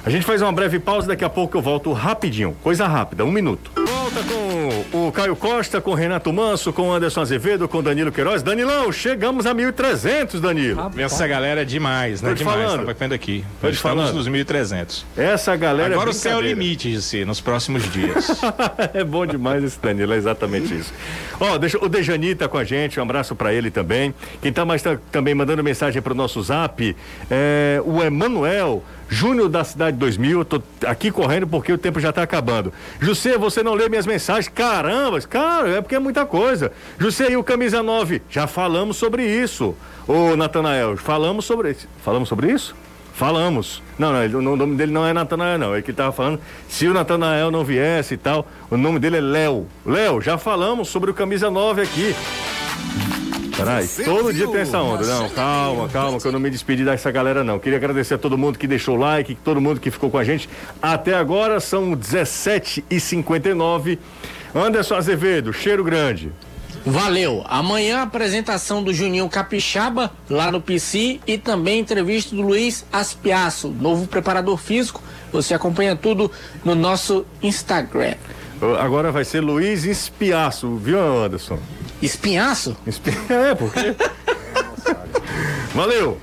A 0.05 0.11
gente 0.11 0.25
faz 0.25 0.41
uma 0.43 0.53
breve 0.53 0.79
pausa, 0.79 1.07
daqui 1.09 1.25
a 1.25 1.29
pouco 1.29 1.57
eu 1.57 1.63
volto 1.63 1.93
rapidinho. 1.93 2.57
Coisa 2.63 2.87
rápida, 2.87 3.25
um 3.25 3.31
minuto. 3.31 3.71
Volta 3.77 4.23
com 4.23 4.48
o 4.93 5.13
Caio 5.13 5.35
Costa 5.37 5.81
com 5.81 5.95
Renato 5.95 6.33
Manso, 6.33 6.73
com 6.73 6.93
Anderson 6.93 7.21
Azevedo, 7.21 7.69
com 7.69 7.83
Danilo 7.83 8.11
Queiroz. 8.13 8.43
Danilão, 8.43 8.91
chegamos 8.93 9.47
a 9.47 9.55
1.300, 9.55 10.41
Danilo. 10.41 10.91
Essa 10.97 11.27
galera 11.27 11.63
é 11.63 11.65
demais, 11.65 12.23
né? 12.23 12.31
Tô 12.31 12.35
demais. 12.35 12.59
falando. 12.61 12.81
Tava 12.81 12.95
vendo 12.95 13.13
aqui. 13.15 13.45
Tô 13.61 13.69
Estamos 13.69 13.79
falando. 14.03 14.15
nos 14.15 14.29
1.300. 14.29 15.05
Essa 15.17 15.57
galera 15.57 15.95
Agora 15.95 16.11
é 16.11 16.13
o 16.13 16.15
céu 16.15 16.33
é 16.33 16.35
o 16.35 16.39
brincadeira. 16.39 16.61
limite, 16.61 16.91
Gissi, 16.93 17.25
nos 17.25 17.41
próximos 17.41 17.91
dias. 17.93 18.29
é 18.95 19.05
bom 19.05 19.27
demais 19.27 19.63
esse 19.65 19.79
Danilo, 19.81 20.13
é 20.13 20.17
exatamente 20.17 20.75
isso. 20.75 20.93
Ó, 21.41 21.57
deixa, 21.59 21.79
o 21.85 21.89
Dejani 21.89 22.35
tá 22.35 22.49
com 22.49 22.59
a 22.59 22.65
gente, 22.65 22.99
um 22.99 23.03
abraço 23.03 23.35
pra 23.35 23.53
ele 23.53 23.71
também. 23.71 24.15
Quem 24.43 24.53
tá 24.53 24.65
mais 24.65 24.83
tá- 24.83 24.99
também 25.13 25.35
mandando 25.35 25.63
mensagem 25.63 26.01
pro 26.03 26.15
nosso 26.15 26.43
zap 26.43 26.95
é 27.31 27.81
o 27.85 28.03
Emanuel. 28.03 28.83
Júnior 29.09 29.49
da 29.49 29.65
Cidade 29.65 29.97
2000, 29.97 30.41
eu 30.41 30.45
tô 30.45 30.63
aqui 30.87 31.11
correndo 31.11 31.47
porque 31.47 31.73
o 31.73 31.79
tempo 31.79 31.99
já 31.99 32.13
tá 32.13 32.23
acabando. 32.23 32.73
José, 33.01 33.39
você 33.39 33.63
não 33.63 33.75
lê 33.75 33.89
minhas 33.89 34.07
mensagens? 34.07 34.49
Caramba, 34.49 35.21
cara, 35.23 35.69
é 35.71 35.81
porque 35.81 35.95
é 35.95 35.99
muita 35.99 36.27
coisa. 36.27 36.73
José, 36.99 37.31
e 37.31 37.37
o 37.37 37.43
Camisa 37.43 37.83
9? 37.83 38.23
Já 38.29 38.47
falamos 38.47 38.97
sobre 38.97 39.25
isso. 39.25 39.75
Ô, 40.07 40.37
Natanael, 40.37 40.97
falamos 40.97 41.45
sobre 41.45 41.71
isso. 41.71 41.89
Falamos 42.05 42.29
sobre 42.29 42.53
isso? 42.53 42.75
Falamos. 43.15 43.83
Não, 43.99 44.13
não, 44.13 44.39
o 44.39 44.57
nome 44.57 44.77
dele 44.77 44.93
não 44.93 45.05
é 45.05 45.13
Natanael, 45.13 45.59
não. 45.59 45.75
É 45.75 45.83
que 45.83 45.93
tava 45.93 46.13
falando, 46.13 46.41
se 46.69 46.87
o 46.87 46.95
Natanael 46.95 47.51
não 47.51 47.65
viesse 47.65 48.15
e 48.15 48.17
tal, 48.17 48.47
o 48.71 48.77
nome 48.77 49.01
dele 49.01 49.17
é 49.17 49.21
Léo. 49.21 49.67
Léo, 49.85 50.21
já 50.21 50.39
falamos 50.39 50.89
sobre 50.89 51.11
o 51.11 51.15
camisa 51.15 51.51
9 51.51 51.83
aqui. 51.83 52.15
Peraí, 53.59 53.89
todo 54.05 54.33
dia 54.33 54.47
tem 54.47 54.61
essa 54.61 54.79
onda. 54.79 55.05
Não, 55.05 55.29
calma, 55.31 55.89
calma, 55.89 56.21
que 56.21 56.27
eu 56.27 56.33
não 56.33 56.39
me 56.39 56.49
despedi 56.49 56.85
dessa 56.85 57.11
galera, 57.11 57.43
não. 57.43 57.59
Queria 57.59 57.77
agradecer 57.77 58.15
a 58.15 58.19
todo 58.19 58.39
mundo 58.39 58.59
que 58.59 58.67
deixou 58.67 58.97
o 58.97 58.99
like, 58.99 59.35
todo 59.35 59.61
mundo 59.61 59.81
que 59.81 59.91
ficou 59.91 60.11
com 60.11 60.19
a 60.19 60.25
gente. 60.25 60.49
Até 60.81 61.15
agora 61.15 61.59
são 61.59 61.93
17h59. 61.93 63.99
Anderson 64.55 64.95
Azevedo, 64.95 65.53
cheiro 65.53 65.83
grande. 65.83 66.33
Valeu. 66.87 67.45
Amanhã 67.49 67.99
a 67.99 68.03
apresentação 68.03 68.83
do 68.83 68.95
Juninho 68.95 69.29
Capixaba 69.29 70.13
lá 70.31 70.51
no 70.51 70.61
PC 70.61 71.21
e 71.27 71.37
também 71.37 71.81
entrevista 71.81 72.35
do 72.35 72.43
Luiz 72.43 72.87
Aspiaço, 72.93 73.69
novo 73.69 74.07
preparador 74.07 74.57
físico. 74.57 75.03
Você 75.33 75.53
acompanha 75.53 75.97
tudo 75.97 76.31
no 76.65 76.75
nosso 76.75 77.27
Instagram. 77.43 78.15
Agora 78.81 79.13
vai 79.13 79.25
ser 79.25 79.41
Luiz 79.41 79.85
Espiaço, 79.85 80.77
viu, 80.77 80.99
Anderson? 80.99 81.59
Espinhaço? 82.03 82.77
Espi... 82.87 83.11
É, 83.31 83.55
porque. 83.55 83.95
Valeu. 85.75 86.19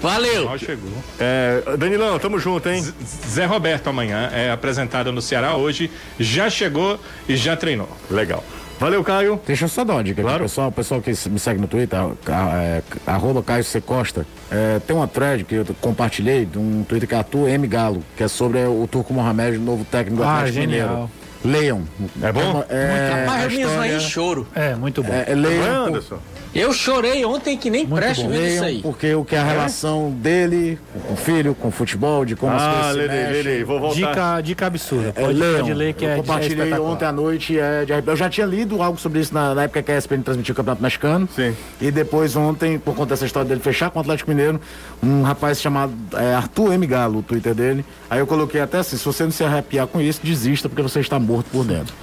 Valeu. 0.00 0.44
Mal 0.46 0.58
chegou. 0.58 0.90
É, 1.18 1.62
Danilão, 1.78 2.18
tamo 2.18 2.38
junto, 2.38 2.68
hein? 2.68 2.82
Z- 2.82 2.92
Zé 3.28 3.44
Roberto 3.46 3.88
amanhã 3.88 4.30
é 4.32 4.50
apresentado 4.50 5.12
no 5.12 5.22
Ceará 5.22 5.56
hoje, 5.56 5.90
já 6.18 6.50
chegou 6.50 6.98
e 7.28 7.36
já 7.36 7.56
treinou. 7.56 7.88
Legal. 8.10 8.42
Valeu, 8.80 9.04
Caio. 9.04 9.40
Deixa 9.46 9.66
eu 9.66 9.68
só 9.68 9.84
dar 9.84 9.92
uma 9.94 10.02
dica 10.02 10.20
Claro. 10.22 10.38
aqui, 10.38 10.44
pessoal. 10.44 10.68
O 10.68 10.72
pessoal 10.72 11.00
que 11.00 11.10
me 11.28 11.38
segue 11.38 11.60
no 11.60 11.68
Twitter, 11.68 11.96
a- 12.00 12.56
é, 12.62 12.82
arroba 13.06 13.40
Caio 13.42 13.62
C. 13.62 13.80
Costa, 13.80 14.26
é, 14.50 14.80
tem 14.80 14.94
uma 14.96 15.06
thread 15.06 15.44
que 15.44 15.54
eu 15.54 15.64
compartilhei 15.80 16.44
de 16.44 16.58
um 16.58 16.82
Twitter 16.82 17.08
que 17.08 17.14
é 17.14 17.18
Arthur 17.18 17.48
M. 17.48 17.66
Galo, 17.68 18.02
que 18.16 18.24
é 18.24 18.28
sobre 18.28 18.58
o 18.64 18.88
Turco 18.90 19.14
Mohamed, 19.14 19.56
novo 19.58 19.84
técnico 19.84 20.16
do 20.16 20.24
Ah, 20.24 20.38
Atlético 20.38 20.60
genial. 20.62 20.88
Mineiro. 20.88 21.10
Leiam. 21.44 21.82
É 22.22 22.32
bom? 22.32 22.64
É, 22.68 23.24
Rapaz, 23.26 23.42
a 23.42 23.44
eu 23.46 23.50
mesmo 23.50 23.80
aí 23.80 23.88
história- 23.96 24.00
choro. 24.00 24.46
É, 24.54 24.74
muito 24.74 25.02
bom. 25.02 25.12
é, 25.12 25.24
é, 25.28 25.34
leiam, 25.34 25.86
Anderson. 25.86 26.18
Eu 26.54 26.70
chorei 26.74 27.24
ontem 27.24 27.56
que 27.56 27.70
nem 27.70 27.86
preste 27.86 28.26
vendo 28.28 28.44
isso 28.46 28.62
aí. 28.62 28.82
porque 28.82 29.14
o 29.14 29.24
que 29.24 29.34
é 29.34 29.38
a 29.38 29.42
relação 29.42 30.10
dele 30.10 30.78
com 31.08 31.14
o 31.14 31.16
filho, 31.16 31.54
com 31.54 31.68
o 31.68 31.70
futebol, 31.70 32.26
de 32.26 32.36
como 32.36 32.52
as 32.52 32.60
Ah, 32.62 32.70
coisas 32.74 32.90
se 32.92 32.98
Lele, 32.98 33.08
mexem. 33.08 33.42
Lele, 33.42 33.64
vou 33.64 33.80
voltar. 33.80 33.96
Dica, 34.10 34.40
dica 34.42 34.66
absurda. 34.66 35.08
É, 35.16 35.22
Pode, 35.22 35.38
leiam. 35.38 35.60
pode 35.60 35.72
ler 35.74 35.94
que 35.94 36.04
eu 36.04 36.10
é, 36.10 36.12
é 36.12 36.16
compartilhei 36.16 36.58
espetacular. 36.58 36.92
ontem 36.92 37.04
à 37.06 37.12
noite. 37.12 37.58
É, 37.58 37.84
de- 37.86 38.02
eu 38.06 38.16
já 38.16 38.28
tinha 38.28 38.46
lido 38.46 38.82
algo 38.82 38.98
sobre 39.00 39.20
isso 39.20 39.32
na, 39.32 39.54
na 39.54 39.62
época 39.62 39.82
que 39.82 39.90
a 39.92 39.96
ESPN 39.96 40.22
transmitiu 40.22 40.52
o 40.52 40.56
Campeonato 40.56 40.82
Mexicano. 40.82 41.26
Sim. 41.34 41.56
E 41.80 41.90
depois 41.90 42.36
ontem, 42.36 42.78
por 42.78 42.94
conta 42.94 43.10
dessa 43.14 43.24
história 43.24 43.48
dele 43.48 43.60
fechar 43.62 43.88
com 43.90 43.98
o 43.98 44.02
Atlético 44.02 44.30
Mineiro, 44.30 44.60
um 45.02 45.22
rapaz 45.22 45.58
chamado 45.58 45.94
é, 46.12 46.34
Arthur 46.34 46.74
M. 46.74 46.86
Galo, 46.86 47.20
o 47.20 47.22
Twitter 47.22 47.54
dele. 47.54 47.82
Aí 48.10 48.18
eu 48.18 48.26
coloquei 48.26 48.60
até 48.60 48.76
assim, 48.76 48.98
se 48.98 49.04
você 49.06 49.24
não 49.24 49.30
se 49.30 49.42
arrepiar 49.42 49.86
com 49.86 50.02
isso, 50.02 50.20
desista 50.22 50.68
porque 50.68 50.82
você 50.82 51.00
está 51.00 51.18
morto 51.18 51.31
por 51.50 51.64
dentro. 51.64 51.94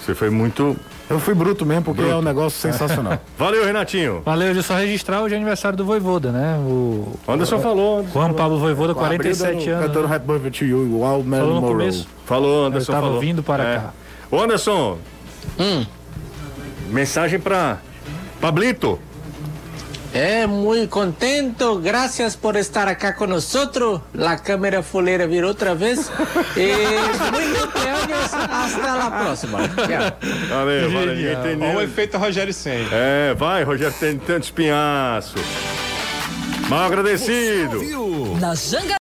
Você 0.00 0.14
foi 0.14 0.30
muito. 0.30 0.76
Eu 1.08 1.18
fui 1.18 1.34
bruto 1.34 1.66
mesmo 1.66 1.82
porque 1.84 2.02
é 2.02 2.14
um 2.16 2.22
negócio 2.22 2.58
sensacional. 2.58 3.18
Valeu, 3.38 3.64
Renatinho. 3.64 4.22
Valeu, 4.24 4.46
deixa 4.54 4.60
eu 4.60 4.62
só 4.62 4.74
registrar 4.76 5.22
o 5.22 5.28
de 5.28 5.34
aniversário 5.34 5.76
do 5.76 5.84
Voivoda, 5.84 6.30
né? 6.32 6.56
O 6.58 7.08
Anderson 7.28 7.58
falou. 7.58 7.98
Anderson 8.00 8.12
Juan 8.18 8.32
Pablo 8.32 8.58
Voivoda, 8.58 8.92
Abriu 8.92 9.06
47 9.06 9.52
dando- 9.66 9.68
anos. 9.70 9.86
Cantando? 9.86 10.14
Happy 10.14 10.26
Birthday 10.26 10.50
to 10.50 10.64
You, 10.64 10.78
o 10.78 11.00
Marilyn 11.00 11.30
Falou 11.30 11.54
no 11.54 11.60
Monroe. 11.60 11.72
começo. 11.78 12.08
Falou, 12.24 12.66
Anderson. 12.66 12.92
Eu 12.92 12.94
tava 12.96 13.06
falou. 13.08 13.20
vindo 13.20 13.42
para 13.42 13.64
É. 13.64 13.76
cá. 13.76 13.92
Ô, 14.30 14.40
Anderson. 14.40 14.98
Hum. 15.58 15.84
Mensagem 16.90 17.38
pra 17.38 17.78
Pablito. 18.40 18.98
É, 20.14 20.46
muito 20.46 20.88
contento. 20.90 21.80
Gracias 21.80 22.36
por 22.36 22.56
estar 22.56 22.88
acá 22.88 23.14
con 23.14 23.30
nosotros. 23.30 24.00
La 24.14 24.38
cámara 24.38 24.80
fuleira 24.80 25.26
virou 25.26 25.48
outra 25.48 25.74
vez. 25.74 26.08
E 26.56 26.72
muito 27.32 27.60
cumpleaños. 27.60 28.32
Hasta 28.32 28.94
la 28.94 29.10
próxima. 29.10 29.58
Tchau. 29.68 30.18
Valeu, 30.50 30.92
valeu. 30.92 31.38
Olha 31.60 31.78
o 31.78 31.82
efeito 31.82 32.16
Rogério 32.16 32.54
Senna. 32.54 32.88
É, 32.92 33.34
vai, 33.34 33.64
Rogério, 33.64 33.92
tem 33.98 34.16
tanto 34.16 34.44
espinhaço. 34.44 35.34
Mal 36.68 36.84
agradecido. 36.84 37.80
Na 38.40 38.54
Janga 38.54 39.03